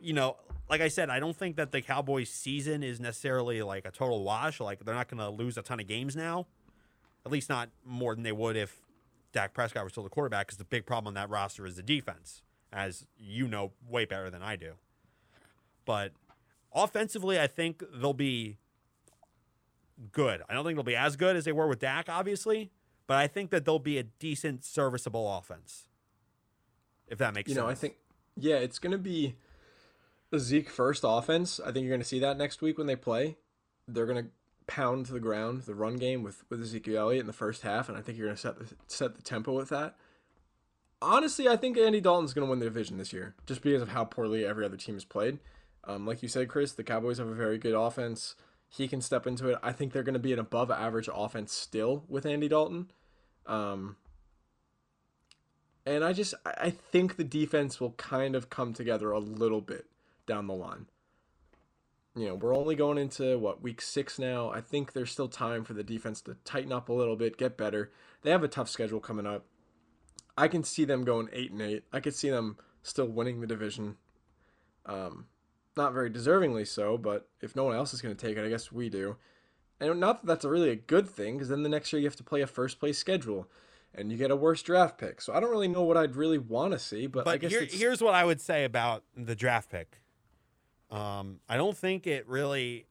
you 0.00 0.12
know, 0.12 0.36
like 0.68 0.80
I 0.80 0.88
said, 0.88 1.08
I 1.08 1.20
don't 1.20 1.36
think 1.36 1.56
that 1.56 1.70
the 1.70 1.82
Cowboys 1.82 2.30
season 2.30 2.82
is 2.82 2.98
necessarily 2.98 3.62
like 3.62 3.86
a 3.86 3.90
total 3.92 4.24
wash. 4.24 4.60
Like 4.60 4.84
they're 4.84 4.94
not 4.94 5.08
going 5.08 5.18
to 5.18 5.30
lose 5.30 5.56
a 5.56 5.62
ton 5.62 5.78
of 5.78 5.86
games 5.86 6.16
now. 6.16 6.46
At 7.24 7.32
least 7.32 7.48
not 7.48 7.70
more 7.84 8.14
than 8.14 8.24
they 8.24 8.32
would 8.32 8.56
if 8.56 8.83
Dak 9.34 9.52
Prescott 9.52 9.82
was 9.82 9.92
still 9.92 10.04
the 10.04 10.08
quarterback 10.08 10.46
because 10.46 10.58
the 10.58 10.64
big 10.64 10.86
problem 10.86 11.08
on 11.08 11.14
that 11.14 11.28
roster 11.28 11.66
is 11.66 11.76
the 11.76 11.82
defense, 11.82 12.40
as 12.72 13.06
you 13.18 13.48
know 13.48 13.72
way 13.86 14.04
better 14.04 14.30
than 14.30 14.42
I 14.42 14.56
do. 14.56 14.74
But 15.84 16.12
offensively, 16.72 17.38
I 17.38 17.48
think 17.48 17.82
they'll 17.92 18.14
be 18.14 18.58
good. 20.12 20.42
I 20.48 20.54
don't 20.54 20.64
think 20.64 20.76
they'll 20.76 20.84
be 20.84 20.96
as 20.96 21.16
good 21.16 21.36
as 21.36 21.44
they 21.44 21.52
were 21.52 21.66
with 21.66 21.80
Dak, 21.80 22.08
obviously, 22.08 22.70
but 23.06 23.16
I 23.16 23.26
think 23.26 23.50
that 23.50 23.64
they'll 23.64 23.78
be 23.78 23.98
a 23.98 24.04
decent, 24.04 24.64
serviceable 24.64 25.36
offense. 25.36 25.88
If 27.08 27.18
that 27.18 27.34
makes 27.34 27.48
you 27.48 27.56
sense. 27.56 27.64
know, 27.64 27.68
I 27.68 27.74
think 27.74 27.96
yeah, 28.36 28.56
it's 28.56 28.78
gonna 28.78 28.98
be 28.98 29.34
the 30.30 30.38
Zeke 30.38 30.70
first 30.70 31.02
offense. 31.04 31.60
I 31.60 31.72
think 31.72 31.84
you're 31.84 31.94
gonna 31.94 32.04
see 32.04 32.20
that 32.20 32.38
next 32.38 32.62
week 32.62 32.78
when 32.78 32.86
they 32.86 32.96
play. 32.96 33.36
They're 33.88 34.06
gonna 34.06 34.28
pound 34.66 35.06
to 35.06 35.12
the 35.12 35.20
ground 35.20 35.62
the 35.62 35.74
run 35.74 35.96
game 35.96 36.22
with 36.22 36.44
with 36.48 36.62
Ezekiel 36.62 36.98
Elliott 36.98 37.20
in 37.20 37.26
the 37.26 37.32
first 37.32 37.62
half, 37.62 37.88
and 37.88 37.96
I 37.96 38.00
think 38.00 38.18
you're 38.18 38.28
gonna 38.28 38.36
set 38.36 38.58
the 38.58 38.74
set 38.86 39.14
the 39.14 39.22
tempo 39.22 39.52
with 39.52 39.68
that. 39.70 39.96
Honestly, 41.02 41.48
I 41.48 41.56
think 41.56 41.76
Andy 41.76 42.00
Dalton's 42.00 42.32
gonna 42.32 42.48
win 42.48 42.60
the 42.60 42.66
division 42.66 42.98
this 42.98 43.12
year, 43.12 43.34
just 43.46 43.62
because 43.62 43.82
of 43.82 43.90
how 43.90 44.04
poorly 44.04 44.44
every 44.44 44.64
other 44.64 44.76
team 44.76 44.94
has 44.94 45.04
played. 45.04 45.38
Um, 45.86 46.06
like 46.06 46.22
you 46.22 46.28
said, 46.28 46.48
Chris, 46.48 46.72
the 46.72 46.84
Cowboys 46.84 47.18
have 47.18 47.28
a 47.28 47.34
very 47.34 47.58
good 47.58 47.74
offense. 47.74 48.36
He 48.68 48.88
can 48.88 49.00
step 49.00 49.26
into 49.26 49.48
it. 49.48 49.58
I 49.62 49.72
think 49.72 49.92
they're 49.92 50.02
going 50.02 50.14
to 50.14 50.18
be 50.18 50.32
an 50.32 50.38
above 50.38 50.70
average 50.70 51.08
offense 51.12 51.52
still 51.52 52.04
with 52.08 52.26
Andy 52.26 52.48
Dalton. 52.48 52.90
Um, 53.46 53.96
and 55.86 56.02
I 56.02 56.12
just 56.12 56.34
I 56.44 56.70
think 56.70 57.16
the 57.16 57.24
defense 57.24 57.80
will 57.80 57.92
kind 57.92 58.34
of 58.34 58.50
come 58.50 58.72
together 58.72 59.12
a 59.12 59.18
little 59.18 59.60
bit 59.60 59.86
down 60.26 60.46
the 60.46 60.54
line. 60.54 60.86
You 62.16 62.28
know, 62.28 62.34
we're 62.36 62.56
only 62.56 62.76
going 62.76 62.98
into 62.98 63.38
what 63.38 63.60
week 63.60 63.80
six 63.80 64.18
now. 64.18 64.48
I 64.50 64.60
think 64.60 64.92
there's 64.92 65.10
still 65.10 65.28
time 65.28 65.64
for 65.64 65.74
the 65.74 65.82
defense 65.82 66.20
to 66.22 66.36
tighten 66.44 66.72
up 66.72 66.88
a 66.88 66.92
little 66.92 67.16
bit, 67.16 67.36
get 67.36 67.56
better. 67.56 67.90
They 68.22 68.30
have 68.30 68.44
a 68.44 68.48
tough 68.48 68.68
schedule 68.68 69.00
coming 69.00 69.26
up. 69.26 69.46
I 70.36 70.48
can 70.48 70.62
see 70.62 70.84
them 70.84 71.04
going 71.04 71.28
eight 71.32 71.50
and 71.50 71.60
eight. 71.60 71.84
I 71.92 72.00
could 72.00 72.14
see 72.14 72.30
them 72.30 72.56
still 72.82 73.06
winning 73.06 73.40
the 73.40 73.46
division. 73.46 73.96
Um, 74.86 75.26
not 75.76 75.92
very 75.92 76.10
deservingly 76.10 76.66
so, 76.68 76.96
but 76.96 77.28
if 77.40 77.56
no 77.56 77.64
one 77.64 77.74
else 77.74 77.92
is 77.92 78.00
going 78.00 78.14
to 78.14 78.26
take 78.26 78.36
it, 78.36 78.44
I 78.44 78.48
guess 78.48 78.70
we 78.70 78.88
do. 78.88 79.16
And 79.80 79.98
not 79.98 80.20
that 80.20 80.26
that's 80.26 80.44
a 80.44 80.50
really 80.50 80.70
a 80.70 80.76
good 80.76 81.08
thing, 81.08 81.34
because 81.34 81.48
then 81.48 81.64
the 81.64 81.68
next 81.68 81.92
year 81.92 82.00
you 82.00 82.06
have 82.06 82.16
to 82.16 82.24
play 82.24 82.42
a 82.42 82.46
first 82.46 82.78
place 82.78 82.96
schedule, 82.96 83.48
and 83.92 84.12
you 84.12 84.16
get 84.16 84.30
a 84.30 84.36
worse 84.36 84.62
draft 84.62 84.98
pick. 84.98 85.20
So 85.20 85.34
I 85.34 85.40
don't 85.40 85.50
really 85.50 85.68
know 85.68 85.82
what 85.82 85.96
I'd 85.96 86.14
really 86.14 86.38
want 86.38 86.72
to 86.72 86.78
see, 86.78 87.08
but, 87.08 87.26
I 87.26 87.32
But 87.32 87.40
guess 87.40 87.50
here, 87.50 87.66
here's 87.68 88.00
what 88.00 88.14
I 88.14 88.24
would 88.24 88.40
say 88.40 88.64
about 88.64 89.02
the 89.16 89.34
draft 89.34 89.70
pick. 89.70 89.98
Um, 90.90 91.40
I 91.48 91.56
don't 91.56 91.76
think 91.76 92.06
it 92.06 92.28
really. 92.28 92.86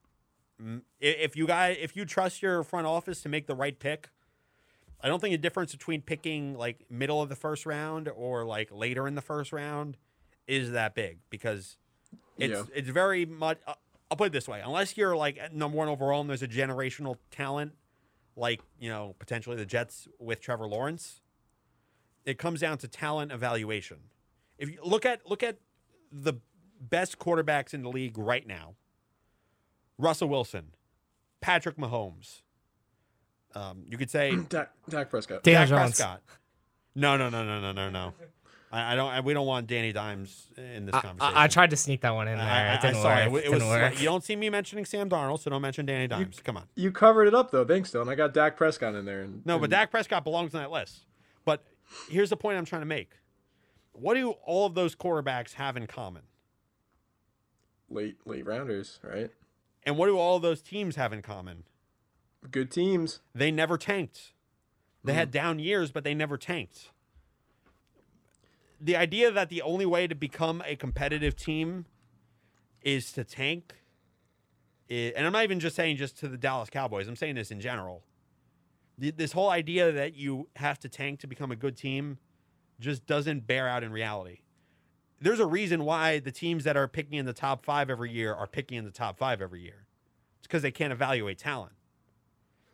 mm, 0.61 0.81
If 0.99 1.35
you 1.35 1.47
guys, 1.47 1.77
if 1.79 1.95
you 1.95 2.05
trust 2.05 2.41
your 2.41 2.63
front 2.63 2.87
office 2.87 3.21
to 3.21 3.29
make 3.29 3.47
the 3.47 3.55
right 3.55 3.77
pick, 3.77 4.09
I 5.01 5.07
don't 5.07 5.19
think 5.19 5.33
the 5.33 5.37
difference 5.37 5.71
between 5.73 6.01
picking 6.01 6.55
like 6.57 6.85
middle 6.89 7.21
of 7.21 7.29
the 7.29 7.35
first 7.35 7.65
round 7.65 8.07
or 8.09 8.45
like 8.45 8.69
later 8.71 9.07
in 9.07 9.15
the 9.15 9.21
first 9.21 9.51
round 9.53 9.97
is 10.47 10.71
that 10.71 10.95
big 10.95 11.19
because 11.29 11.77
it's 12.37 12.51
Yeah. 12.53 12.63
it's 12.75 12.89
very 12.89 13.25
much. 13.25 13.59
Uh, 13.67 13.73
I'll 14.11 14.17
put 14.17 14.27
it 14.27 14.33
this 14.33 14.47
way: 14.47 14.61
unless 14.63 14.97
you're 14.97 15.15
like 15.15 15.53
number 15.53 15.77
one 15.77 15.87
overall 15.87 16.21
and 16.21 16.29
there's 16.29 16.43
a 16.43 16.47
generational 16.47 17.17
talent 17.31 17.73
like 18.35 18.61
you 18.79 18.89
know 18.89 19.15
potentially 19.19 19.55
the 19.55 19.65
Jets 19.65 20.07
with 20.19 20.41
Trevor 20.41 20.67
Lawrence, 20.67 21.21
it 22.25 22.37
comes 22.37 22.59
down 22.59 22.77
to 22.79 22.87
talent 22.87 23.31
evaluation. 23.31 23.97
If 24.57 24.69
you 24.69 24.79
look 24.83 25.05
at 25.05 25.29
look 25.29 25.43
at 25.43 25.57
the 26.11 26.33
best 26.89 27.19
quarterbacks 27.19 27.73
in 27.73 27.81
the 27.83 27.89
league 27.89 28.17
right 28.17 28.45
now, 28.45 28.75
Russell 29.97 30.29
Wilson, 30.29 30.73
Patrick 31.41 31.77
Mahomes. 31.77 32.41
Um, 33.55 33.83
you 33.87 33.97
could 33.97 34.09
say 34.09 34.35
Dak, 34.49 34.71
Dak 34.89 35.09
Prescott. 35.09 35.43
Daniel 35.43 35.61
Dak 35.61 35.69
Jones. 35.69 35.97
Prescott. 35.97 36.21
No, 36.95 37.17
no, 37.17 37.29
no, 37.29 37.43
no, 37.43 37.59
no, 37.59 37.71
no, 37.71 37.89
no. 37.89 38.13
I, 38.71 38.93
I 38.93 38.95
don't. 38.95 39.09
I, 39.11 39.19
we 39.19 39.33
don't 39.33 39.45
want 39.45 39.67
Danny 39.67 39.91
Dimes 39.91 40.47
in 40.57 40.87
this 40.87 40.95
I, 40.95 41.01
conversation. 41.01 41.37
I, 41.37 41.43
I 41.43 41.47
tried 41.47 41.69
to 41.69 41.77
sneak 41.77 42.01
that 42.01 42.13
one 42.13 42.27
in 42.27 42.37
there. 42.37 42.47
I, 42.47 42.69
I, 42.69 42.73
it 42.73 42.81
didn't 42.81 42.97
I 42.97 43.01
saw 43.01 43.07
work. 43.09 43.19
it. 43.19 43.47
It 43.47 43.51
didn't 43.51 43.67
was. 43.67 43.81
work. 43.81 43.99
You 43.99 44.05
don't 44.05 44.23
see 44.23 44.35
me 44.35 44.49
mentioning 44.49 44.85
Sam 44.85 45.09
Darnold, 45.09 45.39
so 45.39 45.49
don't 45.51 45.61
mention 45.61 45.85
Danny 45.85 46.07
Dimes. 46.07 46.39
Come 46.43 46.57
on. 46.57 46.63
You 46.75 46.91
covered 46.91 47.27
it 47.27 47.35
up 47.35 47.51
though. 47.51 47.65
Thanks, 47.65 47.91
Dylan. 47.91 48.09
I 48.09 48.15
got 48.15 48.33
Dak 48.33 48.57
Prescott 48.57 48.95
in 48.95 49.05
there. 49.05 49.21
And, 49.21 49.45
No, 49.45 49.59
but 49.59 49.69
Dak 49.69 49.91
Prescott 49.91 50.23
belongs 50.23 50.55
on 50.55 50.61
that 50.61 50.71
list. 50.71 51.05
But 51.45 51.63
here's 52.09 52.29
the 52.31 52.37
point 52.37 52.57
I'm 52.57 52.65
trying 52.65 52.81
to 52.81 52.87
make. 52.87 53.11
What 53.91 54.15
do 54.15 54.31
all 54.45 54.65
of 54.65 54.73
those 54.73 54.95
quarterbacks 54.95 55.53
have 55.53 55.77
in 55.77 55.85
common? 55.85 56.23
Late 57.93 58.17
late 58.25 58.45
rounders, 58.45 58.99
right? 59.03 59.31
And 59.85 59.97
what 59.97 60.07
do 60.07 60.17
all 60.17 60.37
of 60.37 60.41
those 60.41 60.61
teams 60.61 60.95
have 60.95 61.13
in 61.13 61.21
common? 61.21 61.63
Good 62.51 62.71
teams. 62.71 63.21
They 63.33 63.51
never 63.51 63.77
tanked. 63.77 64.33
They 65.03 65.13
had 65.13 65.29
mm. 65.29 65.33
down 65.33 65.59
years, 65.59 65.91
but 65.91 66.03
they 66.03 66.13
never 66.13 66.37
tanked. 66.37 66.91
The 68.79 68.95
idea 68.95 69.31
that 69.31 69.49
the 69.49 69.61
only 69.61 69.85
way 69.85 70.07
to 70.07 70.15
become 70.15 70.61
a 70.65 70.75
competitive 70.75 71.35
team 71.35 71.85
is 72.81 73.11
to 73.13 73.23
tank, 73.23 73.75
and 74.89 75.25
I'm 75.25 75.31
not 75.31 75.43
even 75.43 75.59
just 75.59 75.75
saying 75.75 75.97
just 75.97 76.17
to 76.19 76.27
the 76.27 76.37
Dallas 76.37 76.69
Cowboys, 76.69 77.07
I'm 77.07 77.15
saying 77.15 77.35
this 77.35 77.51
in 77.51 77.61
general. 77.61 78.03
This 78.97 79.31
whole 79.31 79.49
idea 79.49 79.91
that 79.91 80.15
you 80.15 80.49
have 80.57 80.79
to 80.79 80.89
tank 80.89 81.19
to 81.21 81.27
become 81.27 81.51
a 81.51 81.55
good 81.55 81.75
team 81.75 82.19
just 82.79 83.05
doesn't 83.07 83.47
bear 83.47 83.67
out 83.67 83.83
in 83.83 83.91
reality. 83.91 84.39
There's 85.23 85.39
a 85.39 85.45
reason 85.45 85.85
why 85.85 86.19
the 86.19 86.33
teams 86.33 86.65
that 86.65 86.75
are 86.75 86.85
picking 86.89 87.17
in 87.17 87.25
the 87.25 87.31
top 87.31 87.63
five 87.63 87.89
every 87.89 88.11
year 88.11 88.33
are 88.33 88.45
picking 88.45 88.77
in 88.77 88.83
the 88.83 88.91
top 88.91 89.17
five 89.17 89.41
every 89.41 89.61
year. 89.61 89.87
It's 90.39 90.47
because 90.47 90.63
they 90.63 90.71
can't 90.71 90.91
evaluate 90.91 91.37
talent. 91.37 91.71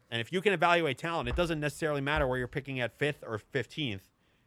And 0.09 0.19
if 0.19 0.33
you 0.33 0.41
can 0.41 0.53
evaluate 0.53 0.97
talent, 0.97 1.29
it 1.29 1.35
doesn't 1.35 1.59
necessarily 1.59 2.01
matter 2.01 2.25
where 2.25 2.39
you're 2.39 2.47
picking 2.47 2.79
at 2.79 2.97
fifth 2.97 3.23
or 3.23 3.39
15th 3.53 3.99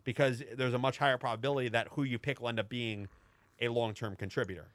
because 0.03 0.42
there's 0.57 0.74
a 0.74 0.80
much 0.80 0.98
higher 0.98 1.16
probability 1.16 1.68
that 1.68 1.86
who 1.92 2.03
you 2.03 2.18
pick 2.18 2.40
will 2.40 2.48
end 2.48 2.59
up 2.59 2.68
being 2.68 3.07
a 3.61 3.68
long 3.68 3.94
term 3.94 4.16
contributor. 4.16 4.66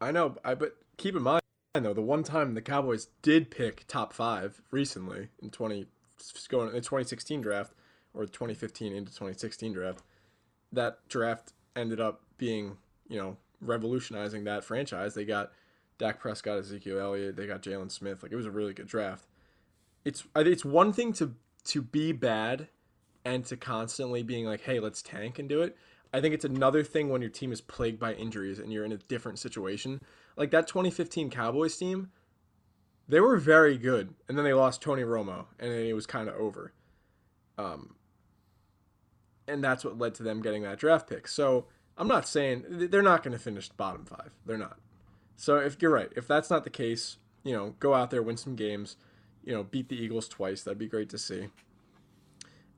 I 0.00 0.10
know, 0.10 0.34
I 0.44 0.56
but 0.56 0.72
keep 0.96 1.14
in 1.14 1.22
mind 1.22 1.42
though, 1.74 1.94
the 1.94 2.02
one 2.02 2.24
time 2.24 2.54
the 2.54 2.62
Cowboys 2.62 3.06
did 3.22 3.48
pick 3.48 3.86
top 3.86 4.12
five 4.12 4.60
recently 4.72 5.28
in 5.40 5.50
twenty 5.50 5.86
going 6.48 6.70
in 6.70 6.74
the 6.74 6.80
twenty 6.80 7.04
sixteen 7.04 7.40
draft 7.40 7.74
or 8.12 8.26
twenty 8.26 8.54
fifteen 8.54 8.92
into 8.92 9.14
twenty 9.14 9.38
sixteen 9.38 9.72
draft, 9.72 10.02
that 10.72 10.98
draft 11.08 11.52
ended 11.76 12.00
up 12.00 12.22
being 12.38 12.78
you 13.08 13.18
know 13.18 13.36
revolutionizing 13.60 14.44
that 14.44 14.64
franchise. 14.64 15.14
They 15.14 15.24
got 15.24 15.52
Dak 15.98 16.20
Prescott, 16.20 16.58
Ezekiel 16.58 16.98
Elliott, 16.98 17.36
they 17.36 17.46
got 17.46 17.62
Jaylon 17.62 17.90
Smith. 17.90 18.22
Like 18.22 18.32
it 18.32 18.36
was 18.36 18.46
a 18.46 18.50
really 18.50 18.74
good 18.74 18.88
draft. 18.88 19.26
It's 20.04 20.24
it's 20.34 20.64
one 20.64 20.92
thing 20.92 21.12
to 21.14 21.34
to 21.64 21.82
be 21.82 22.12
bad 22.12 22.68
and 23.24 23.44
to 23.46 23.56
constantly 23.56 24.22
being 24.22 24.46
like, 24.46 24.60
hey, 24.62 24.78
let's 24.78 25.02
tank 25.02 25.38
and 25.38 25.48
do 25.48 25.60
it. 25.62 25.76
I 26.14 26.20
think 26.20 26.32
it's 26.32 26.44
another 26.44 26.84
thing 26.84 27.08
when 27.08 27.20
your 27.20 27.30
team 27.30 27.50
is 27.50 27.60
plagued 27.60 27.98
by 27.98 28.14
injuries 28.14 28.60
and 28.60 28.72
you're 28.72 28.84
in 28.84 28.92
a 28.92 28.98
different 28.98 29.40
situation. 29.40 30.00
Like 30.36 30.52
that 30.52 30.68
2015 30.68 31.28
Cowboys 31.30 31.76
team, 31.76 32.10
they 33.08 33.20
were 33.20 33.36
very 33.36 33.76
good, 33.76 34.14
and 34.28 34.38
then 34.38 34.44
they 34.44 34.54
lost 34.54 34.80
Tony 34.80 35.02
Romo, 35.02 35.46
and 35.58 35.72
then 35.72 35.86
it 35.86 35.92
was 35.92 36.06
kind 36.06 36.28
of 36.28 36.36
over. 36.36 36.72
Um, 37.58 37.95
and 39.48 39.62
that's 39.62 39.84
what 39.84 39.98
led 39.98 40.14
to 40.16 40.22
them 40.22 40.42
getting 40.42 40.62
that 40.62 40.78
draft 40.78 41.08
pick. 41.08 41.28
So 41.28 41.66
I'm 41.96 42.08
not 42.08 42.28
saying 42.28 42.64
they're 42.68 43.02
not 43.02 43.22
going 43.22 43.32
to 43.32 43.38
finish 43.38 43.68
bottom 43.68 44.04
five. 44.04 44.30
They're 44.44 44.58
not. 44.58 44.78
So 45.36 45.56
if 45.56 45.80
you're 45.80 45.90
right, 45.90 46.12
if 46.16 46.26
that's 46.26 46.50
not 46.50 46.64
the 46.64 46.70
case, 46.70 47.18
you 47.44 47.52
know, 47.52 47.74
go 47.78 47.94
out 47.94 48.10
there, 48.10 48.22
win 48.22 48.36
some 48.36 48.56
games, 48.56 48.96
you 49.44 49.54
know, 49.54 49.62
beat 49.62 49.88
the 49.88 49.96
Eagles 49.96 50.28
twice. 50.28 50.62
That'd 50.62 50.78
be 50.78 50.88
great 50.88 51.10
to 51.10 51.18
see. 51.18 51.48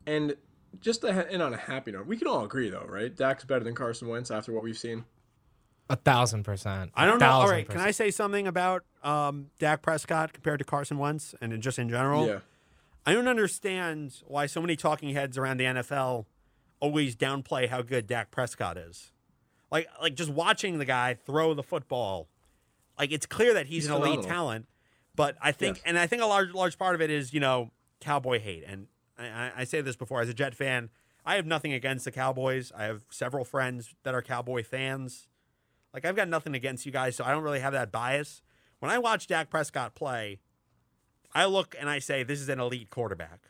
And 0.07 0.37
just 0.81 1.01
to 1.03 1.13
ha- 1.13 1.27
and 1.31 1.43
on 1.43 1.55
a 1.55 1.57
happy 1.57 1.93
note, 1.93 2.07
we 2.07 2.17
can 2.17 2.29
all 2.29 2.45
agree 2.45 2.71
though, 2.71 2.87
right? 2.89 3.15
Dak's 3.15 3.45
better 3.45 3.65
than 3.65 3.75
Carson 3.75 4.09
Wentz 4.09 4.31
after 4.31 4.53
what 4.53 4.63
we've 4.63 4.79
seen. 4.79 5.05
A 5.91 5.97
thousand 5.97 6.45
percent. 6.45 6.91
I 6.95 7.07
don't 7.07 7.19
know. 7.19 7.27
All 7.27 7.41
right, 7.41 7.47
thousand 7.47 7.57
right, 7.57 7.69
can 7.69 7.81
I 7.81 7.91
say 7.93 8.11
something 8.11 8.47
about 8.47 8.85
um, 9.03 9.47
Dak 9.59 9.81
Prescott 9.81 10.33
compared 10.33 10.59
to 10.59 10.65
Carson 10.65 10.99
Wentz 10.99 11.35
and 11.41 11.61
just 11.63 11.79
in 11.79 11.89
general? 11.89 12.27
Yeah. 12.27 12.39
I 13.07 13.15
don't 13.15 13.29
understand 13.29 14.23
why 14.27 14.45
so 14.47 14.61
many 14.61 14.77
talking 14.77 15.15
heads 15.15 15.39
around 15.39 15.57
the 15.57 15.65
NFL 15.65 16.27
always 16.81 17.17
downplay 17.17 17.69
how 17.69 17.83
good 17.83 18.07
Dak 18.07 18.31
Prescott 18.31 18.77
is. 18.77 19.13
Like, 19.71 19.89
like 20.01 20.15
just 20.15 20.31
watching 20.31 20.79
the 20.79 20.85
guy 20.85 21.15
throw 21.15 21.55
the 21.55 21.63
football, 21.63 22.29
like 22.99 23.13
it's 23.13 23.27
clear 23.27 23.55
that 23.55 23.67
he's, 23.67 23.85
He's 23.85 23.91
an 23.91 24.01
elite 24.03 24.23
talent. 24.23 24.67
But 25.15 25.37
I 25.43 25.53
think, 25.53 25.79
Yes. 25.79 25.85
and 25.87 25.99
I 25.99 26.07
think 26.07 26.23
a 26.23 26.27
large, 26.27 26.53
large 26.55 26.79
part 26.79 26.95
of 26.95 27.01
it 27.03 27.11
is 27.11 27.33
you 27.35 27.41
know 27.41 27.71
cowboy 28.01 28.39
hate. 28.41 28.65
And 28.67 28.87
I, 29.19 29.27
I, 29.27 29.53
I 29.59 29.65
say 29.65 29.81
this 29.81 29.97
before 29.97 30.21
as 30.21 30.29
a 30.29 30.35
Jet 30.35 30.55
fan, 30.55 30.91
I 31.27 31.35
have 31.37 31.45
nothing 31.45 31.73
against 31.73 32.05
the 32.05 32.13
Cowboys. 32.13 32.73
I 32.75 32.85
have 32.85 33.03
several 33.11 33.45
friends 33.45 33.95
that 34.05 34.15
are 34.15 34.23
Cowboy 34.23 34.63
fans. 34.65 35.27
Like 35.93 36.05
I've 36.07 36.17
got 36.17 36.29
nothing 36.29 36.55
against 36.55 36.87
you 36.87 36.93
guys, 36.93 37.17
so 37.17 37.25
I 37.25 37.33
don't 37.33 37.43
really 37.43 37.61
have 37.61 37.73
that 37.73 37.91
bias. 37.93 38.41
When 38.79 38.91
I 38.91 38.99
watch 38.99 39.27
Dak 39.27 39.51
Prescott 39.51 39.95
play, 39.95 40.39
I 41.35 41.45
look 41.47 41.75
and 41.79 41.91
I 41.91 41.99
say 41.99 42.23
this 42.23 42.41
is 42.41 42.49
an 42.49 42.61
elite 42.61 42.89
quarterback. 42.91 43.41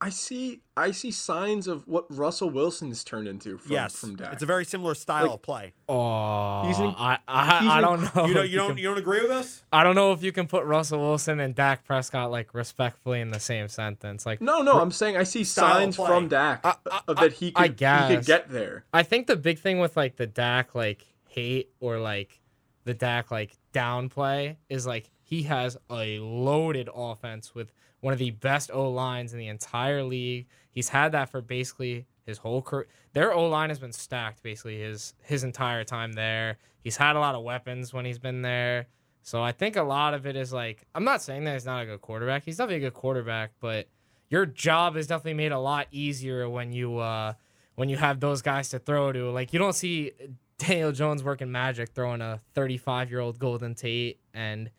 I 0.00 0.10
see 0.10 0.60
I 0.76 0.92
see 0.92 1.10
signs 1.10 1.66
of 1.66 1.88
what 1.88 2.04
Russell 2.08 2.50
Wilson's 2.50 3.02
turned 3.02 3.26
into 3.26 3.58
from, 3.58 3.72
yes, 3.72 3.96
from 3.96 4.14
Dak. 4.14 4.32
it's 4.32 4.44
a 4.44 4.46
very 4.46 4.64
similar 4.64 4.94
style 4.94 5.24
Like- 5.24 5.34
of 5.34 5.42
play. 5.42 5.72
Oh, 5.88 6.64
He's 6.68 6.78
in- 6.78 6.94
I, 6.96 7.18
I, 7.26 7.58
he's 7.62 7.68
I 7.72 7.80
don't 7.80 8.02
know. 8.14 8.26
You 8.26 8.34
don't, 8.34 8.44
if 8.44 8.50
you 8.52 8.56
don't, 8.58 8.68
can- 8.68 8.78
you 8.78 8.84
don't 8.84 8.98
agree 8.98 9.20
with 9.22 9.32
us? 9.32 9.64
I 9.72 9.82
don't 9.82 9.96
know 9.96 10.12
if 10.12 10.22
you 10.22 10.30
can 10.30 10.46
put 10.46 10.64
Russell 10.66 11.00
Wilson 11.00 11.40
and 11.40 11.52
Dak 11.52 11.84
Prescott 11.84 12.30
like 12.30 12.54
respectfully 12.54 13.20
in 13.20 13.30
the 13.30 13.40
same 13.40 13.66
sentence. 13.66 14.24
Like, 14.24 14.40
no, 14.40 14.62
no, 14.62 14.80
I'm 14.80 14.92
saying 14.92 15.16
I 15.16 15.24
see 15.24 15.42
signs 15.42 15.96
from 15.96 16.28
Dak 16.28 16.64
I- 16.64 16.76
I- 16.92 17.00
of 17.08 17.16
that 17.16 17.32
he 17.32 17.52
I 17.56 17.66
could, 17.68 17.80
he 17.80 18.16
could 18.16 18.24
get 18.24 18.48
there. 18.50 18.84
I 18.92 19.02
think 19.02 19.26
the 19.26 19.34
big 19.36 19.58
thing 19.58 19.80
with 19.80 19.96
like 19.96 20.14
the 20.14 20.26
Dak 20.28 20.76
like 20.76 21.04
hate 21.28 21.70
or 21.80 21.98
like 21.98 22.40
the 22.84 22.94
Dak 22.94 23.32
like 23.32 23.56
downplay 23.74 24.56
is 24.68 24.86
like 24.86 25.10
he 25.22 25.42
has 25.42 25.76
a 25.90 26.20
loaded 26.20 26.88
offense 26.94 27.52
with 27.54 27.72
one 28.00 28.12
of 28.12 28.18
the 28.18 28.30
best 28.30 28.70
O 28.72 28.90
lines 28.90 29.32
in 29.32 29.38
the 29.38 29.48
entire 29.48 30.02
league. 30.02 30.46
He's 30.70 30.88
had 30.88 31.12
that 31.12 31.30
for 31.30 31.40
basically 31.40 32.06
his 32.26 32.38
whole 32.38 32.62
career. 32.62 32.86
Their 33.12 33.32
O 33.32 33.48
line 33.48 33.70
has 33.70 33.78
been 33.78 33.92
stacked 33.92 34.42
basically 34.42 34.78
his 34.78 35.14
his 35.22 35.44
entire 35.44 35.84
time 35.84 36.12
there. 36.12 36.58
He's 36.82 36.96
had 36.96 37.16
a 37.16 37.20
lot 37.20 37.34
of 37.34 37.42
weapons 37.42 37.92
when 37.92 38.04
he's 38.04 38.18
been 38.18 38.42
there. 38.42 38.86
So 39.22 39.42
I 39.42 39.52
think 39.52 39.76
a 39.76 39.82
lot 39.82 40.14
of 40.14 40.26
it 40.26 40.36
is 40.36 40.52
like 40.52 40.86
I'm 40.94 41.04
not 41.04 41.22
saying 41.22 41.44
that 41.44 41.54
he's 41.54 41.66
not 41.66 41.82
a 41.82 41.86
good 41.86 42.00
quarterback. 42.00 42.44
He's 42.44 42.56
definitely 42.56 42.86
a 42.86 42.90
good 42.90 42.94
quarterback, 42.94 43.52
but 43.60 43.88
your 44.30 44.46
job 44.46 44.96
is 44.96 45.06
definitely 45.06 45.34
made 45.34 45.52
a 45.52 45.58
lot 45.58 45.86
easier 45.90 46.48
when 46.48 46.72
you 46.72 46.98
uh 46.98 47.32
when 47.74 47.88
you 47.88 47.96
have 47.96 48.20
those 48.20 48.42
guys 48.42 48.68
to 48.70 48.78
throw 48.78 49.12
to. 49.12 49.30
Like 49.30 49.52
you 49.52 49.58
don't 49.58 49.74
see 49.74 50.12
Daniel 50.58 50.92
Jones 50.92 51.22
working 51.22 51.50
magic 51.50 51.90
throwing 51.90 52.20
a 52.20 52.40
35 52.54 53.10
year 53.10 53.20
old 53.20 53.38
Golden 53.38 53.74
Tate 53.74 54.20
and 54.34 54.70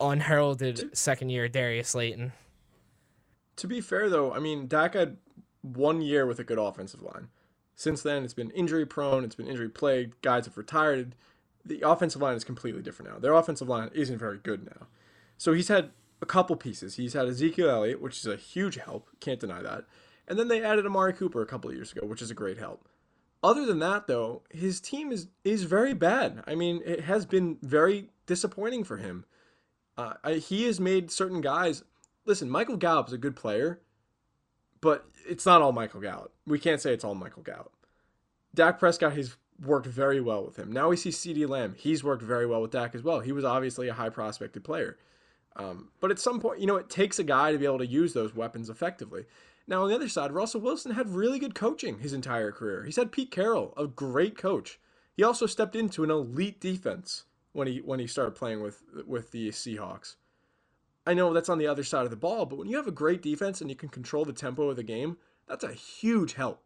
unheralded 0.00 0.96
second 0.96 1.30
year 1.30 1.48
Darius 1.48 1.90
Slayton. 1.90 2.32
To 3.56 3.66
be 3.66 3.80
fair 3.80 4.08
though, 4.08 4.32
I 4.32 4.38
mean 4.38 4.66
Dak 4.66 4.94
had 4.94 5.16
one 5.62 6.00
year 6.00 6.26
with 6.26 6.38
a 6.38 6.44
good 6.44 6.58
offensive 6.58 7.02
line. 7.02 7.28
Since 7.74 8.02
then, 8.02 8.24
it's 8.24 8.34
been 8.34 8.50
injury 8.50 8.84
prone. 8.84 9.24
It's 9.24 9.34
been 9.34 9.46
injury 9.46 9.70
plagued. 9.70 10.20
Guys 10.20 10.44
have 10.44 10.58
retired. 10.58 11.14
The 11.64 11.80
offensive 11.80 12.20
line 12.20 12.36
is 12.36 12.44
completely 12.44 12.82
different 12.82 13.10
now. 13.10 13.18
Their 13.18 13.32
offensive 13.32 13.68
line 13.68 13.90
isn't 13.94 14.18
very 14.18 14.38
good 14.38 14.66
now. 14.66 14.86
So 15.38 15.54
he's 15.54 15.68
had 15.68 15.90
a 16.20 16.26
couple 16.26 16.56
pieces. 16.56 16.96
He's 16.96 17.14
had 17.14 17.26
Ezekiel 17.26 17.70
Elliott, 17.70 18.02
which 18.02 18.18
is 18.18 18.26
a 18.26 18.36
huge 18.36 18.76
help. 18.76 19.08
Can't 19.20 19.40
deny 19.40 19.62
that. 19.62 19.84
And 20.28 20.38
then 20.38 20.48
they 20.48 20.62
added 20.62 20.86
Amari 20.86 21.12
Cooper 21.12 21.40
a 21.40 21.46
couple 21.46 21.70
of 21.70 21.76
years 21.76 21.92
ago, 21.92 22.06
which 22.06 22.22
is 22.22 22.30
a 22.30 22.34
great 22.34 22.58
help. 22.58 22.86
Other 23.42 23.64
than 23.64 23.78
that, 23.78 24.06
though, 24.06 24.42
his 24.50 24.80
team 24.80 25.10
is 25.10 25.28
is 25.44 25.62
very 25.62 25.94
bad. 25.94 26.42
I 26.46 26.54
mean, 26.54 26.82
it 26.84 27.04
has 27.04 27.24
been 27.24 27.56
very 27.62 28.10
disappointing 28.26 28.84
for 28.84 28.98
him. 28.98 29.24
Uh, 30.00 30.14
I, 30.24 30.34
he 30.34 30.64
has 30.64 30.80
made 30.80 31.10
certain 31.10 31.42
guys. 31.42 31.84
Listen, 32.24 32.48
Michael 32.48 32.78
Gallup 32.78 33.08
is 33.08 33.12
a 33.12 33.18
good 33.18 33.36
player, 33.36 33.80
but 34.80 35.04
it's 35.28 35.44
not 35.44 35.60
all 35.60 35.72
Michael 35.72 36.00
Gallup. 36.00 36.32
We 36.46 36.58
can't 36.58 36.80
say 36.80 36.94
it's 36.94 37.04
all 37.04 37.14
Michael 37.14 37.42
Gallup. 37.42 37.74
Dak 38.54 38.78
Prescott 38.78 39.12
has 39.12 39.36
worked 39.62 39.86
very 39.86 40.18
well 40.18 40.42
with 40.42 40.56
him. 40.56 40.72
Now 40.72 40.88
we 40.88 40.96
see 40.96 41.10
CeeDee 41.10 41.46
Lamb. 41.46 41.74
He's 41.76 42.02
worked 42.02 42.22
very 42.22 42.46
well 42.46 42.62
with 42.62 42.70
Dak 42.70 42.94
as 42.94 43.02
well. 43.02 43.20
He 43.20 43.32
was 43.32 43.44
obviously 43.44 43.88
a 43.88 43.92
high 43.92 44.08
prospected 44.08 44.64
player. 44.64 44.96
Um, 45.56 45.90
but 46.00 46.10
at 46.10 46.18
some 46.18 46.40
point, 46.40 46.60
you 46.60 46.66
know, 46.66 46.76
it 46.76 46.88
takes 46.88 47.18
a 47.18 47.24
guy 47.24 47.52
to 47.52 47.58
be 47.58 47.66
able 47.66 47.78
to 47.78 47.86
use 47.86 48.14
those 48.14 48.34
weapons 48.34 48.70
effectively. 48.70 49.26
Now, 49.66 49.82
on 49.82 49.90
the 49.90 49.94
other 49.94 50.08
side, 50.08 50.32
Russell 50.32 50.62
Wilson 50.62 50.92
had 50.92 51.10
really 51.10 51.38
good 51.38 51.54
coaching 51.54 51.98
his 51.98 52.14
entire 52.14 52.52
career. 52.52 52.84
He's 52.84 52.96
had 52.96 53.12
Pete 53.12 53.30
Carroll, 53.30 53.74
a 53.76 53.86
great 53.86 54.38
coach. 54.38 54.80
He 55.14 55.22
also 55.22 55.44
stepped 55.44 55.76
into 55.76 56.04
an 56.04 56.10
elite 56.10 56.58
defense 56.58 57.24
when 57.52 57.66
he 57.66 57.78
when 57.78 58.00
he 58.00 58.06
started 58.06 58.34
playing 58.34 58.62
with 58.62 58.82
with 59.06 59.30
the 59.30 59.50
Seahawks. 59.50 60.16
I 61.06 61.14
know 61.14 61.32
that's 61.32 61.48
on 61.48 61.58
the 61.58 61.66
other 61.66 61.82
side 61.82 62.04
of 62.04 62.10
the 62.10 62.16
ball, 62.16 62.46
but 62.46 62.58
when 62.58 62.68
you 62.68 62.76
have 62.76 62.86
a 62.86 62.92
great 62.92 63.22
defense 63.22 63.60
and 63.60 63.70
you 63.70 63.76
can 63.76 63.88
control 63.88 64.24
the 64.24 64.32
tempo 64.32 64.68
of 64.68 64.76
the 64.76 64.82
game, 64.82 65.16
that's 65.48 65.64
a 65.64 65.72
huge 65.72 66.34
help. 66.34 66.62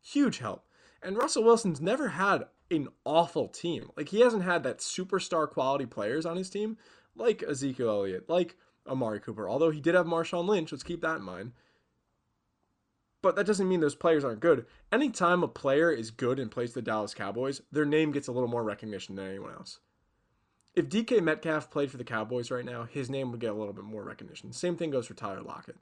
Huge 0.00 0.38
help. 0.38 0.64
And 1.02 1.16
Russell 1.16 1.44
Wilson's 1.44 1.80
never 1.80 2.08
had 2.08 2.46
an 2.70 2.88
awful 3.04 3.48
team. 3.48 3.90
Like 3.96 4.08
he 4.08 4.20
hasn't 4.20 4.42
had 4.44 4.62
that 4.62 4.78
superstar 4.78 5.48
quality 5.48 5.86
players 5.86 6.24
on 6.24 6.36
his 6.36 6.48
team, 6.48 6.78
like 7.14 7.42
Ezekiel 7.42 7.90
Elliott, 7.90 8.28
like 8.28 8.56
Amari 8.86 9.20
Cooper. 9.20 9.48
Although 9.48 9.70
he 9.70 9.80
did 9.80 9.94
have 9.94 10.06
Marshawn 10.06 10.48
Lynch, 10.48 10.72
let's 10.72 10.82
keep 10.82 11.02
that 11.02 11.16
in 11.18 11.22
mind. 11.22 11.52
But 13.22 13.36
that 13.36 13.46
doesn't 13.46 13.68
mean 13.68 13.80
those 13.80 13.94
players 13.94 14.24
aren't 14.24 14.40
good. 14.40 14.66
Anytime 14.92 15.42
a 15.42 15.48
player 15.48 15.90
is 15.90 16.10
good 16.10 16.38
and 16.38 16.50
plays 16.50 16.74
the 16.74 16.82
Dallas 16.82 17.14
Cowboys, 17.14 17.62
their 17.72 17.86
name 17.86 18.12
gets 18.12 18.28
a 18.28 18.32
little 18.32 18.48
more 18.48 18.62
recognition 18.62 19.14
than 19.14 19.26
anyone 19.26 19.54
else. 19.54 19.78
If 20.74 20.88
DK 20.88 21.22
Metcalf 21.22 21.70
played 21.70 21.90
for 21.90 21.98
the 21.98 22.04
Cowboys 22.04 22.50
right 22.50 22.64
now, 22.64 22.84
his 22.84 23.08
name 23.08 23.30
would 23.30 23.40
get 23.40 23.50
a 23.50 23.54
little 23.54 23.72
bit 23.72 23.84
more 23.84 24.02
recognition. 24.02 24.52
Same 24.52 24.76
thing 24.76 24.90
goes 24.90 25.06
for 25.06 25.14
Tyler 25.14 25.42
Lockett. 25.42 25.76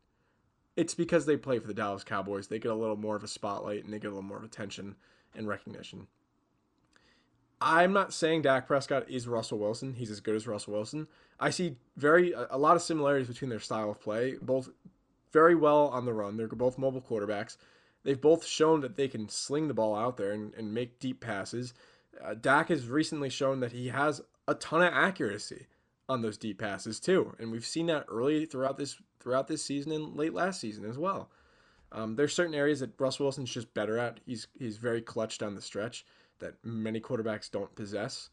It's 0.76 0.95
because 0.95 1.26
they 1.26 1.36
play 1.36 1.59
for 1.59 1.66
the 1.66 1.74
Dallas 1.74 2.05
Cowboys, 2.05 2.49
they 2.49 2.59
get 2.59 2.70
a 2.70 2.74
little 2.74 2.97
more 2.97 3.16
of 3.16 3.24
a 3.24 3.28
spotlight 3.28 3.84
and 3.84 3.93
they 3.93 3.99
get 3.99 4.09
a 4.09 4.14
little 4.14 4.22
more 4.22 4.38
of 4.38 4.45
attention 4.45 4.97
and 5.34 5.49
recognition. 5.49 6.07
I'm 7.61 7.93
not 7.93 8.12
saying 8.12 8.43
Dak 8.43 8.66
Prescott 8.66 9.09
is 9.09 9.28
Russell 9.28 9.59
Wilson. 9.59 9.95
He's 9.95 10.11
as 10.11 10.20
good 10.20 10.34
as 10.34 10.47
Russell 10.49 10.72
Wilson. 10.72 11.07
I 11.38 11.51
see 11.51 11.76
very 11.97 12.32
a 12.32 12.59
lot 12.59 12.74
of 12.76 12.82
similarities 12.82 13.28
between 13.28 13.51
their 13.51 13.61
style 13.61 13.90
of 13.90 14.01
play. 14.01 14.34
Both 14.43 14.70
very 15.32 15.55
well 15.55 15.88
on 15.88 16.05
the 16.05 16.12
run. 16.12 16.36
They're 16.36 16.49
both 16.49 16.76
mobile 16.76 17.01
quarterbacks. 17.01 17.57
They've 18.03 18.20
both 18.20 18.45
shown 18.45 18.80
that 18.80 18.97
they 18.97 19.07
can 19.07 19.28
sling 19.28 19.68
the 19.68 19.74
ball 19.74 19.95
out 19.95 20.16
there 20.16 20.32
and, 20.32 20.53
and 20.55 20.74
make 20.74 20.99
deep 20.99 21.20
passes. 21.20 21.72
Uh, 22.22 22.34
Dak 22.34 22.68
has 22.68 22.88
recently 22.88 23.30
shown 23.30 23.61
that 23.61 23.72
he 23.72 23.88
has 23.88 24.20
a 24.53 24.55
ton 24.57 24.83
of 24.83 24.93
accuracy 24.93 25.67
on 26.09 26.23
those 26.23 26.37
deep 26.37 26.59
passes 26.59 27.01
too, 27.01 27.35
and 27.39 27.51
we've 27.51 27.67
seen 27.67 27.87
that 27.87 28.05
early 28.09 28.45
throughout 28.47 28.77
this 28.77 28.97
throughout 29.21 29.49
this 29.49 29.65
season 29.65 29.93
and 29.93 30.17
late 30.17 30.35
last 30.35 30.61
season 30.61 30.85
as 30.85 30.99
well. 30.99 31.31
Um, 31.91 32.17
there's 32.17 32.35
certain 32.35 32.55
areas 32.55 32.81
that 32.81 32.99
Russ 32.99 33.21
Wilson's 33.21 33.53
just 33.53 33.73
better 33.75 33.99
at. 33.99 34.21
He's 34.27 34.47
he's 34.59 34.77
very 34.77 35.03
clutch 35.03 35.39
down 35.39 35.55
the 35.55 35.61
stretch 35.61 36.05
that 36.39 36.55
many 36.65 37.01
quarterbacks 37.01 37.51
don't 37.51 37.75
possess, 37.75 38.31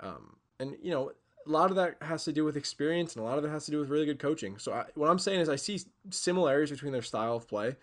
um, 0.00 0.36
and 0.60 0.76
you 0.82 0.90
know 0.90 1.12
a 1.46 1.50
lot 1.50 1.70
of 1.70 1.76
that 1.76 1.96
has 2.00 2.24
to 2.24 2.32
do 2.32 2.44
with 2.44 2.56
experience, 2.56 3.14
and 3.14 3.24
a 3.24 3.26
lot 3.26 3.38
of 3.38 3.44
it 3.44 3.50
has 3.50 3.64
to 3.66 3.70
do 3.70 3.78
with 3.78 3.90
really 3.90 4.06
good 4.06 4.18
coaching. 4.18 4.58
So 4.58 4.72
I, 4.72 4.84
what 4.94 5.10
I'm 5.10 5.18
saying 5.18 5.40
is 5.40 5.48
I 5.48 5.56
see 5.56 5.80
similarities 6.10 6.70
between 6.70 6.92
their 6.92 7.02
style 7.02 7.36
of 7.36 7.48
play 7.48 7.76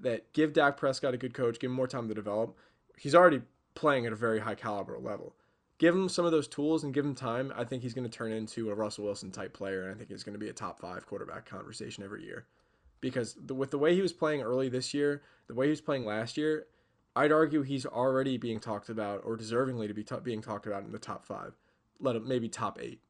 that 0.00 0.32
give 0.32 0.52
Dak 0.52 0.76
Prescott 0.76 1.14
a 1.14 1.18
good 1.18 1.34
coach, 1.34 1.58
give 1.58 1.70
him 1.70 1.76
more 1.76 1.86
time 1.86 2.08
to 2.08 2.14
develop. 2.14 2.56
He's 2.98 3.14
already 3.14 3.42
playing 3.74 4.06
at 4.06 4.12
a 4.12 4.16
very 4.16 4.40
high 4.40 4.54
caliber 4.54 4.98
level. 4.98 5.34
Give 5.78 5.94
him 5.94 6.08
some 6.08 6.24
of 6.24 6.32
those 6.32 6.48
tools 6.48 6.84
and 6.84 6.94
give 6.94 7.04
him 7.04 7.14
time. 7.14 7.52
I 7.54 7.64
think 7.64 7.82
he's 7.82 7.92
going 7.92 8.08
to 8.08 8.16
turn 8.16 8.32
into 8.32 8.70
a 8.70 8.74
Russell 8.74 9.04
Wilson 9.04 9.30
type 9.30 9.52
player, 9.52 9.84
and 9.84 9.94
I 9.94 9.98
think 9.98 10.08
he's 10.08 10.24
going 10.24 10.32
to 10.32 10.38
be 10.38 10.48
a 10.48 10.54
top 10.54 10.80
five 10.80 11.06
quarterback 11.06 11.44
conversation 11.44 12.02
every 12.02 12.24
year. 12.24 12.46
Because 13.00 13.36
the, 13.44 13.54
with 13.54 13.70
the 13.70 13.78
way 13.78 13.94
he 13.94 14.00
was 14.00 14.14
playing 14.14 14.40
early 14.40 14.70
this 14.70 14.94
year, 14.94 15.22
the 15.48 15.54
way 15.54 15.66
he 15.66 15.70
was 15.70 15.82
playing 15.82 16.06
last 16.06 16.38
year, 16.38 16.66
I'd 17.14 17.32
argue 17.32 17.62
he's 17.62 17.84
already 17.84 18.38
being 18.38 18.58
talked 18.58 18.88
about 18.88 19.22
or 19.24 19.36
deservingly 19.36 19.86
to 19.88 19.94
be 19.94 20.02
t- 20.02 20.16
being 20.22 20.40
talked 20.40 20.66
about 20.66 20.84
in 20.84 20.92
the 20.92 20.98
top 20.98 21.26
five, 21.26 21.52
let 22.00 22.16
him 22.16 22.26
maybe 22.26 22.48
top 22.48 22.78
eight. 22.80 23.00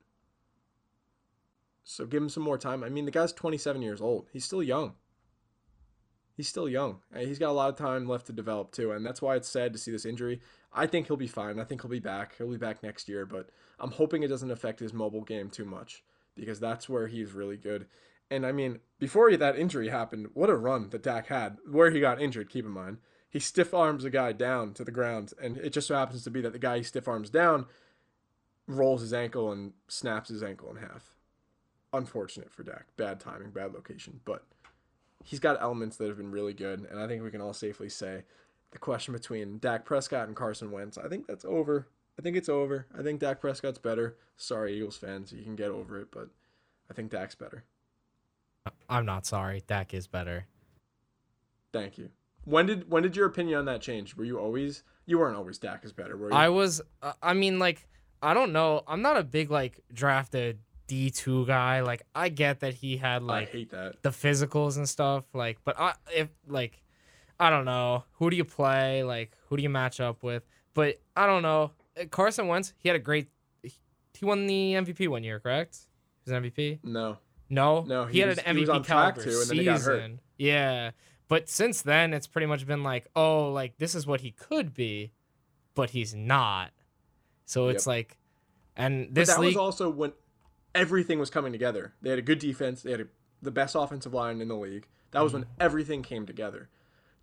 So 1.84 2.04
give 2.04 2.20
him 2.20 2.28
some 2.28 2.42
more 2.42 2.58
time. 2.58 2.82
I 2.82 2.88
mean, 2.88 3.04
the 3.04 3.12
guy's 3.12 3.32
27 3.32 3.80
years 3.80 4.00
old. 4.00 4.26
He's 4.32 4.44
still 4.44 4.62
young. 4.62 4.94
He's 6.36 6.48
still 6.48 6.68
young. 6.68 6.98
He's 7.16 7.38
got 7.38 7.50
a 7.50 7.52
lot 7.52 7.70
of 7.70 7.76
time 7.76 8.06
left 8.06 8.26
to 8.26 8.32
develop 8.32 8.72
too, 8.72 8.92
and 8.92 9.06
that's 9.06 9.22
why 9.22 9.36
it's 9.36 9.48
sad 9.48 9.72
to 9.72 9.78
see 9.78 9.90
this 9.90 10.04
injury. 10.04 10.40
I 10.76 10.86
think 10.86 11.06
he'll 11.06 11.16
be 11.16 11.26
fine. 11.26 11.58
I 11.58 11.64
think 11.64 11.80
he'll 11.80 11.90
be 11.90 11.98
back. 11.98 12.36
He'll 12.36 12.50
be 12.50 12.58
back 12.58 12.82
next 12.82 13.08
year, 13.08 13.24
but 13.24 13.48
I'm 13.80 13.92
hoping 13.92 14.22
it 14.22 14.28
doesn't 14.28 14.50
affect 14.50 14.78
his 14.78 14.92
mobile 14.92 15.22
game 15.22 15.48
too 15.48 15.64
much 15.64 16.04
because 16.34 16.60
that's 16.60 16.88
where 16.88 17.06
he's 17.06 17.32
really 17.32 17.56
good. 17.56 17.86
And 18.30 18.44
I 18.44 18.52
mean, 18.52 18.80
before 18.98 19.34
that 19.34 19.58
injury 19.58 19.88
happened, 19.88 20.28
what 20.34 20.50
a 20.50 20.54
run 20.54 20.90
that 20.90 21.02
Dak 21.02 21.28
had. 21.28 21.56
Where 21.68 21.90
he 21.90 22.00
got 22.00 22.20
injured, 22.20 22.50
keep 22.50 22.66
in 22.66 22.70
mind. 22.70 22.98
He 23.30 23.40
stiff 23.40 23.72
arms 23.72 24.04
a 24.04 24.10
guy 24.10 24.32
down 24.32 24.74
to 24.74 24.84
the 24.84 24.90
ground, 24.90 25.32
and 25.40 25.56
it 25.56 25.70
just 25.70 25.88
so 25.88 25.96
happens 25.96 26.24
to 26.24 26.30
be 26.30 26.40
that 26.42 26.52
the 26.52 26.58
guy 26.58 26.78
he 26.78 26.82
stiff 26.82 27.08
arms 27.08 27.30
down 27.30 27.66
rolls 28.66 29.00
his 29.00 29.12
ankle 29.12 29.52
and 29.52 29.72
snaps 29.88 30.28
his 30.28 30.42
ankle 30.42 30.70
in 30.70 30.76
half 30.76 31.14
unfortunate 31.92 32.52
for 32.52 32.62
Dak. 32.62 32.86
Bad 32.96 33.20
timing, 33.20 33.50
bad 33.50 33.72
location, 33.72 34.20
but 34.24 34.44
he's 35.24 35.40
got 35.40 35.60
elements 35.60 35.96
that 35.96 36.08
have 36.08 36.16
been 36.16 36.30
really 36.30 36.54
good, 36.54 36.86
and 36.90 37.00
I 37.00 37.06
think 37.06 37.22
we 37.22 37.30
can 37.30 37.40
all 37.40 37.52
safely 37.52 37.88
say 37.88 38.24
the 38.72 38.78
question 38.78 39.12
between 39.12 39.58
Dak 39.58 39.84
Prescott 39.84 40.28
and 40.28 40.36
Carson 40.36 40.70
Wentz, 40.70 40.98
I 40.98 41.08
think 41.08 41.26
that's 41.26 41.44
over. 41.44 41.88
I 42.18 42.22
think 42.22 42.36
it's 42.36 42.48
over. 42.48 42.86
I 42.98 43.02
think 43.02 43.20
Dak 43.20 43.40
Prescott's 43.40 43.78
better. 43.78 44.16
Sorry, 44.36 44.76
Eagles 44.76 44.96
fans, 44.96 45.32
you 45.32 45.42
can 45.42 45.56
get 45.56 45.70
over 45.70 46.00
it, 46.00 46.08
but 46.10 46.28
I 46.90 46.94
think 46.94 47.10
Dak's 47.10 47.34
better. 47.34 47.64
I'm 48.88 49.06
not 49.06 49.26
sorry. 49.26 49.62
Dak 49.66 49.94
is 49.94 50.06
better. 50.06 50.46
Thank 51.72 51.98
you. 51.98 52.10
When 52.44 52.66
did 52.66 52.90
when 52.90 53.02
did 53.02 53.16
your 53.16 53.26
opinion 53.26 53.58
on 53.58 53.64
that 53.66 53.80
change? 53.80 54.16
Were 54.16 54.24
you 54.24 54.38
always 54.38 54.82
you 55.04 55.18
weren't 55.18 55.36
always 55.36 55.58
Dak 55.58 55.84
is 55.84 55.92
better, 55.92 56.16
were 56.16 56.30
you? 56.30 56.34
I 56.36 56.48
was. 56.48 56.80
Uh, 57.02 57.12
I 57.22 57.34
mean, 57.34 57.58
like, 57.58 57.86
I 58.22 58.34
don't 58.34 58.52
know. 58.52 58.82
I'm 58.86 59.02
not 59.02 59.16
a 59.16 59.24
big 59.24 59.50
like 59.50 59.80
drafted 59.92 60.58
D 60.86 61.10
two 61.10 61.44
guy. 61.46 61.80
Like 61.80 62.02
I 62.14 62.28
get 62.28 62.60
that 62.60 62.74
he 62.74 62.96
had 62.96 63.22
like 63.22 63.48
I 63.48 63.50
hate 63.50 63.70
that. 63.70 64.02
the 64.02 64.10
physicals 64.10 64.76
and 64.76 64.88
stuff. 64.88 65.24
Like, 65.32 65.58
but 65.64 65.78
I 65.78 65.94
if 66.14 66.28
like 66.46 66.82
I 67.38 67.50
don't 67.50 67.64
know 67.64 68.04
who 68.12 68.30
do 68.30 68.36
you 68.36 68.44
play? 68.44 69.02
Like 69.02 69.32
who 69.48 69.56
do 69.56 69.62
you 69.62 69.68
match 69.70 70.00
up 70.00 70.22
with? 70.22 70.44
But 70.74 71.00
I 71.16 71.26
don't 71.26 71.42
know. 71.42 71.72
Uh, 72.00 72.04
Carson 72.06 72.48
Wentz, 72.48 72.72
he 72.78 72.88
had 72.88 72.96
a 72.96 73.00
great. 73.00 73.28
He 73.62 74.24
won 74.24 74.46
the 74.46 74.72
MVP 74.74 75.08
one 75.08 75.22
year, 75.24 75.40
correct? 75.40 75.76
He 76.24 76.30
was 76.32 76.42
MVP. 76.42 76.78
No. 76.82 77.18
No, 77.48 77.82
No, 77.82 78.06
he, 78.06 78.14
he 78.14 78.18
had 78.20 78.30
was- 78.30 78.38
an 78.38 78.56
MVP 78.56 78.84
caliber 78.86 79.22
to, 79.22 79.28
and 79.28 79.32
then 79.36 79.40
season. 79.42 79.56
he 79.58 79.64
got 79.64 79.80
hurt. 79.82 80.10
Yeah, 80.38 80.90
but 81.28 81.48
since 81.48 81.82
then, 81.82 82.12
it's 82.12 82.26
pretty 82.26 82.46
much 82.46 82.66
been 82.66 82.82
like, 82.82 83.06
oh, 83.14 83.52
like 83.52 83.76
this 83.78 83.94
is 83.94 84.06
what 84.06 84.20
he 84.22 84.32
could 84.32 84.74
be, 84.74 85.12
but 85.74 85.90
he's 85.90 86.14
not. 86.14 86.72
So 87.44 87.68
it's 87.68 87.84
Yep. 87.86 87.92
like, 87.92 88.18
and 88.76 89.06
But 89.08 89.14
this 89.14 89.28
that 89.28 89.40
league, 89.40 89.48
was 89.50 89.56
also 89.58 89.88
when 89.90 90.12
everything 90.74 91.18
was 91.20 91.30
coming 91.30 91.52
together. 91.52 91.94
They 92.02 92.10
had 92.10 92.18
a 92.18 92.22
good 92.22 92.38
defense. 92.40 92.82
They 92.82 92.90
had 92.90 93.00
a, 93.02 93.06
the 93.42 93.50
best 93.52 93.74
offensive 93.76 94.12
line 94.12 94.40
in 94.40 94.48
the 94.48 94.56
league. 94.56 94.88
That 95.12 95.22
was 95.22 95.32
when 95.32 95.42
Mm-hmm. 95.44 95.52
everything 95.60 96.02
came 96.02 96.26
together. 96.26 96.68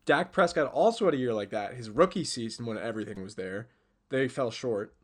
Dak 0.05 0.31
Prescott 0.31 0.71
also 0.71 1.05
had 1.05 1.13
a 1.13 1.17
year 1.17 1.33
like 1.33 1.49
that. 1.51 1.75
His 1.75 1.89
rookie 1.89 2.25
season, 2.25 2.65
when 2.65 2.77
everything 2.77 3.23
was 3.23 3.35
there, 3.35 3.69
they 4.09 4.27
fell 4.27 4.51
short. 4.51 4.95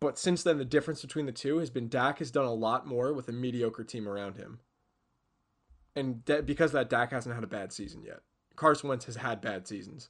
But 0.00 0.18
since 0.18 0.42
then, 0.42 0.58
the 0.58 0.64
difference 0.64 1.02
between 1.02 1.26
the 1.26 1.32
two 1.32 1.58
has 1.58 1.70
been 1.70 1.88
Dak 1.88 2.18
has 2.18 2.30
done 2.30 2.44
a 2.44 2.52
lot 2.52 2.86
more 2.86 3.12
with 3.12 3.28
a 3.28 3.32
mediocre 3.32 3.84
team 3.84 4.08
around 4.08 4.36
him. 4.36 4.60
And 5.94 6.24
because 6.24 6.72
that, 6.72 6.88
Dak 6.88 7.12
hasn't 7.12 7.34
had 7.34 7.44
a 7.44 7.48
bad 7.48 7.72
season 7.72 8.02
yet. 8.02 8.20
Carson 8.56 8.88
Wentz 8.88 9.04
has 9.04 9.16
had 9.16 9.40
bad 9.40 9.66
seasons. 9.66 10.08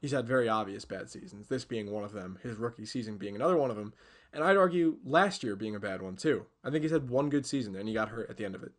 He's 0.00 0.12
had 0.12 0.26
very 0.26 0.48
obvious 0.48 0.84
bad 0.84 1.08
seasons, 1.08 1.48
this 1.48 1.64
being 1.64 1.90
one 1.90 2.04
of 2.04 2.12
them, 2.12 2.38
his 2.42 2.56
rookie 2.56 2.84
season 2.84 3.16
being 3.16 3.36
another 3.36 3.56
one 3.56 3.70
of 3.70 3.76
them. 3.76 3.94
And 4.32 4.44
I'd 4.44 4.56
argue 4.56 4.98
last 5.04 5.42
year 5.42 5.56
being 5.56 5.74
a 5.74 5.80
bad 5.80 6.02
one 6.02 6.16
too. 6.16 6.46
I 6.62 6.70
think 6.70 6.82
he's 6.82 6.90
had 6.90 7.08
one 7.08 7.30
good 7.30 7.46
season 7.46 7.74
and 7.76 7.88
he 7.88 7.94
got 7.94 8.10
hurt 8.10 8.28
at 8.28 8.36
the 8.36 8.44
end 8.44 8.54
of 8.54 8.62
it. 8.62 8.72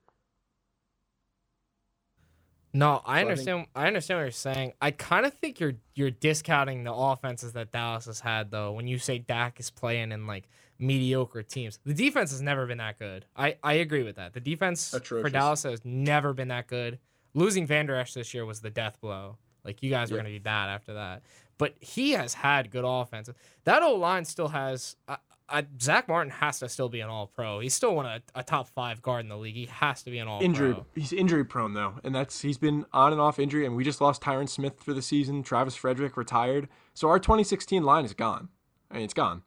No, 2.75 2.95
I 2.95 2.97
So 2.97 3.01
I 3.05 3.15
think- 3.17 3.29
understand. 3.29 3.67
I, 3.75 3.87
understand 3.87 4.17
what 4.19 4.23
you're 4.23 4.31
saying. 4.31 4.73
I 4.81 4.91
kind 4.91 5.25
of 5.25 5.33
think 5.33 5.59
you're 5.59 5.75
you're 5.95 6.11
discounting 6.11 6.83
the 6.83 6.93
offenses 6.93 7.53
that 7.53 7.71
Dallas 7.71 8.05
has 8.05 8.19
had 8.19 8.51
though. 8.51 8.71
When 8.73 8.87
you 8.87 8.97
say 8.99 9.17
Dak 9.17 9.59
is 9.59 9.69
playing 9.71 10.11
in 10.11 10.27
like 10.27 10.49
mediocre 10.77 11.41
teams, 11.41 11.79
the 11.85 11.93
defense 11.93 12.31
has 12.31 12.41
never 12.41 12.65
been 12.65 12.77
that 12.79 12.99
good. 12.99 13.25
I 13.35 13.55
I 13.63 13.73
agree 13.75 14.03
with 14.03 14.17
that. 14.17 14.33
The 14.33 14.39
defense 14.41 14.93
for 15.03 15.29
Dallas 15.29 15.63
has 15.63 15.83
never 15.85 16.33
been 16.33 16.49
that 16.49 16.67
good. 16.67 16.99
Losing 17.33 17.65
Vander 17.65 17.95
Esch 17.95 18.13
this 18.13 18.33
year 18.33 18.45
was 18.45 18.61
the 18.61 18.69
death 18.69 18.99
blow. 19.01 19.37
Like 19.63 19.81
you 19.81 19.89
guys 19.89 20.11
were 20.11 20.17
Yeah. 20.17 20.23
gonna 20.23 20.33
be 20.33 20.39
bad 20.39 20.69
after 20.69 20.93
that. 20.95 21.23
But 21.57 21.75
he 21.79 22.11
has 22.11 22.33
had 22.33 22.69
good 22.71 22.83
offense. 22.85 23.29
That 23.63 23.81
old 23.83 24.01
line 24.01 24.25
still 24.25 24.49
has. 24.49 24.97
I, 25.07 25.17
I, 25.47 25.65
Zack 25.79 26.07
Martin 26.07 26.31
has 26.31 26.59
to 26.59 26.69
still 26.69 26.89
be 26.89 27.01
an 27.01 27.09
All 27.09 27.27
Pro. 27.27 27.59
He's 27.59 27.73
still 27.73 27.95
one 27.95 28.05
of 28.05 28.21
a, 28.33 28.43
top 28.43 28.67
five 28.67 29.01
guard 29.01 29.25
in 29.25 29.29
the 29.29 29.37
league. 29.37 29.55
He 29.55 29.65
has 29.65 30.01
to 30.03 30.11
be 30.11 30.17
an 30.17 30.27
All 30.27 30.41
injury 30.41 30.73
Pro. 30.73 30.85
he's 30.95 31.13
injury 31.13 31.45
prone 31.45 31.73
though. 31.73 31.95
And 32.03 32.15
that's 32.15 32.41
he's 32.41 32.57
been 32.57 32.85
on 32.91 33.11
and 33.11 33.21
off 33.21 33.37
injury 33.37 33.65
and 33.65 33.75
we 33.75 33.83
just 33.83 34.01
lost 34.01 34.21
Tyron 34.21 34.49
Smith 34.49 34.79
for 34.79 34.93
the 34.93 35.01
season. 35.01 35.43
Travis 35.43 35.75
Frederick 35.75 36.17
retired. 36.17 36.67
So 36.93 37.09
our 37.09 37.19
2016 37.19 37.83
line 37.83 38.05
is 38.05 38.13
gone. 38.13 38.49
I 38.89 38.95
mean 38.95 39.03
it's 39.03 39.13
gone. 39.13 39.43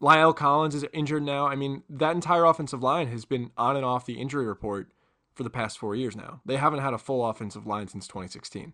La'el 0.00 0.34
Collins 0.34 0.74
is 0.74 0.86
injured 0.92 1.22
now. 1.22 1.46
I 1.46 1.56
mean, 1.56 1.82
that 1.90 2.14
entire 2.14 2.44
offensive 2.44 2.82
line 2.82 3.08
has 3.08 3.26
been 3.26 3.50
on 3.56 3.76
and 3.76 3.84
off 3.84 4.06
the 4.06 4.18
injury 4.18 4.46
report 4.46 4.88
for 5.34 5.42
the 5.42 5.50
past 5.50 5.78
four 5.78 5.94
years 5.94 6.16
now. 6.16 6.40
They 6.46 6.56
haven't 6.56 6.80
had 6.80 6.94
a 6.94 6.98
full 6.98 7.26
offensive 7.26 7.66
line 7.66 7.88
since 7.88 8.06
2016. 8.08 8.72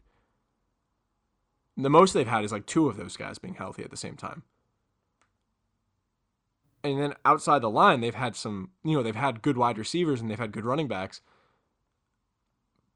The 1.77 1.91
most 1.91 2.13
they've 2.13 2.27
had 2.27 2.45
is 2.45 2.53
like 2.53 2.67
two 2.67 2.89
of 2.89 2.97
those 2.97 3.17
guys 3.17 3.39
being 3.39 3.55
healthy 3.55 3.83
at 3.83 3.91
the 3.91 3.97
same 3.97 4.17
time. 4.17 4.45
And 6.93 7.03
then 7.03 7.15
outside 7.25 7.63
the 7.63 7.71
line, 7.71 8.01
they've 8.01 8.15
had 8.15 8.37
some, 8.37 8.71
you 8.85 8.97
know, 8.97 9.03
they've 9.03 9.15
had 9.15 9.43
good 9.43 9.57
wide 9.57 9.79
receivers 9.79 10.21
and 10.21 10.31
they've 10.31 10.39
had 10.39 10.53
good 10.53 10.65
running 10.65 10.89
backs. 10.89 11.21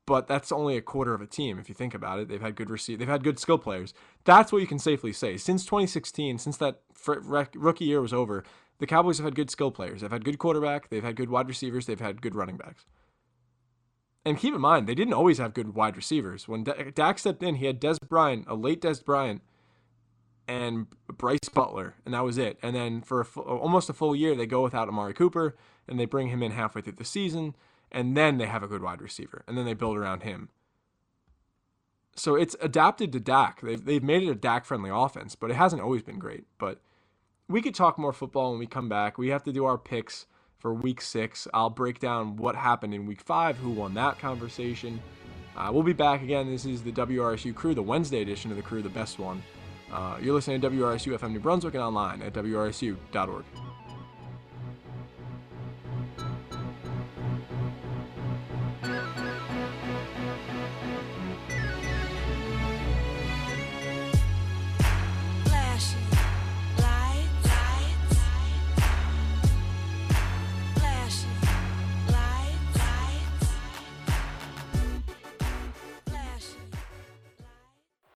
But 0.07 0.26
that's 0.26 0.51
only 0.51 0.76
a 0.76 0.82
quarter 0.82 1.14
of 1.14 1.20
a 1.20 1.26
team 1.26 1.59
if 1.59 1.68
you 1.68 1.74
think 1.74 1.95
about 1.95 2.18
it. 2.18 2.28
They've 2.28 2.41
had 2.41 2.57
good 2.57 2.70
receive, 2.70 2.99
they've 2.99 3.09
had 3.09 3.24
good 3.24 3.38
skill 3.38 3.59
players. 3.59 3.95
That's 4.24 4.53
what 4.53 4.61
you 4.61 4.66
can 4.66 4.78
safely 4.78 5.12
say. 5.12 5.36
Since 5.36 5.64
2016, 5.64 6.38
since 6.38 6.57
that 6.57 6.80
rookie 7.07 7.84
year 7.84 8.01
was 8.01 8.12
over, 8.12 8.45
the 8.78 8.86
Cowboys 8.86 9.18
have 9.18 9.24
had 9.24 9.34
good 9.34 9.51
skill 9.51 9.70
players. 9.70 10.01
They've 10.01 10.11
had 10.11 10.24
good 10.24 10.38
quarterback. 10.38 10.88
They've 10.88 11.05
had 11.05 11.16
good 11.16 11.30
wide 11.30 11.49
receivers. 11.49 11.86
They've 11.86 12.01
had 12.01 12.22
good 12.22 12.34
running 12.34 12.57
backs. 12.57 12.86
And 14.24 14.38
keep 14.38 14.55
in 14.55 14.61
mind, 14.61 14.86
they 14.86 14.95
didn't 14.95 15.14
always 15.14 15.38
have 15.38 15.55
good 15.55 15.74
wide 15.74 15.97
receivers. 15.97 16.47
When 16.49 16.64
D- 16.64 16.72
Dak 16.95 17.18
stepped 17.18 17.43
in, 17.43 17.57
he 17.57 17.66
had 17.66 17.80
Dez 17.80 17.99
Bryant, 18.01 18.45
a 18.49 18.55
late 18.55 18.82
Dez 18.82 19.05
Bryant, 19.05 19.43
and 20.51 20.88
Brice 21.07 21.48
Butler, 21.55 21.94
and 22.05 22.12
that 22.12 22.24
was 22.24 22.36
it. 22.36 22.59
And 22.61 22.74
then 22.74 23.03
for 23.03 23.20
a 23.20 23.40
almost 23.40 23.88
a 23.88 23.92
full 23.92 24.16
year, 24.16 24.34
they 24.34 24.46
go 24.46 24.62
without 24.62 24.88
Amari 24.88 25.14
Cooper, 25.14 25.57
and 25.86 25.98
they 25.98 26.07
bring 26.07 26.28
him 26.28 26.42
in 26.42 26.51
halfway 26.51 26.82
through 26.82 26.94
the 26.94 27.05
season, 27.05 27.55
and 27.92 28.16
then 28.16 28.38
they 28.38 28.46
have 28.46 28.64
a 28.64 28.66
good 28.66 28.82
wide 28.82 29.01
receiver, 29.01 29.44
and 29.46 29.57
then 29.57 29.64
they 29.64 29.74
build 29.74 29.96
around 29.96 30.24
him. 30.24 30.48
So 32.16 32.34
it's 32.34 32.57
adapted 32.61 33.12
to 33.12 33.20
Dak. 33.20 33.61
They've, 33.61 33.82
they've 33.82 34.03
made 34.03 34.24
it 34.24 34.30
a 34.30 34.34
Dak 34.34 34.64
friendly 34.64 34.90
offense, 34.92 35.36
but 35.36 35.53
it 35.53 35.55
hasn't 35.55 35.80
always 35.80 36.03
been 36.03 36.18
great. 36.18 36.44
But 36.59 36.80
we 37.48 37.62
could 37.62 37.74
talk 37.74 37.96
more 37.96 38.12
football 38.12 38.51
when 38.51 38.59
we 38.59 38.66
come 38.66 38.88
back. 38.88 39.18
We 39.18 39.28
have 39.28 39.44
to 39.44 39.53
do 39.53 39.64
our 39.64 39.78
picks 39.78 40.26
for 40.59 40.74
week 40.74 41.01
six. 41.01 41.46
I'll 41.55 41.70
break 41.70 42.01
down 42.01 42.36
what 42.36 42.57
happened 42.57 42.92
in 42.92 43.07
week 43.07 43.20
five, 43.20 43.57
who 43.57 43.70
won 43.70 43.94
that 43.94 44.18
conversation. 44.18 45.01
Uh, 45.57 45.70
we'll 45.72 45.84
be 45.84 45.92
back 45.92 46.22
again. 46.22 46.51
This 46.51 46.64
is 46.66 46.82
the 46.82 46.92
WRSU 46.92 47.55
crew, 47.55 47.72
the 47.72 47.82
Wednesday 47.82 48.20
edition 48.20 48.51
of 48.51 48.57
the 48.57 48.64
crew, 48.64 48.82
the 48.82 48.88
best 48.88 49.20
one. 49.20 49.40
Uh, 49.93 50.16
you're 50.20 50.34
listening 50.34 50.61
to 50.61 50.70
WRSU 50.70 51.18
FM 51.18 51.32
New 51.32 51.41
Brunswick 51.41 51.74
and 51.74 51.82
online 51.82 52.22
at 52.22 52.32
WRSU.org. 52.32 53.45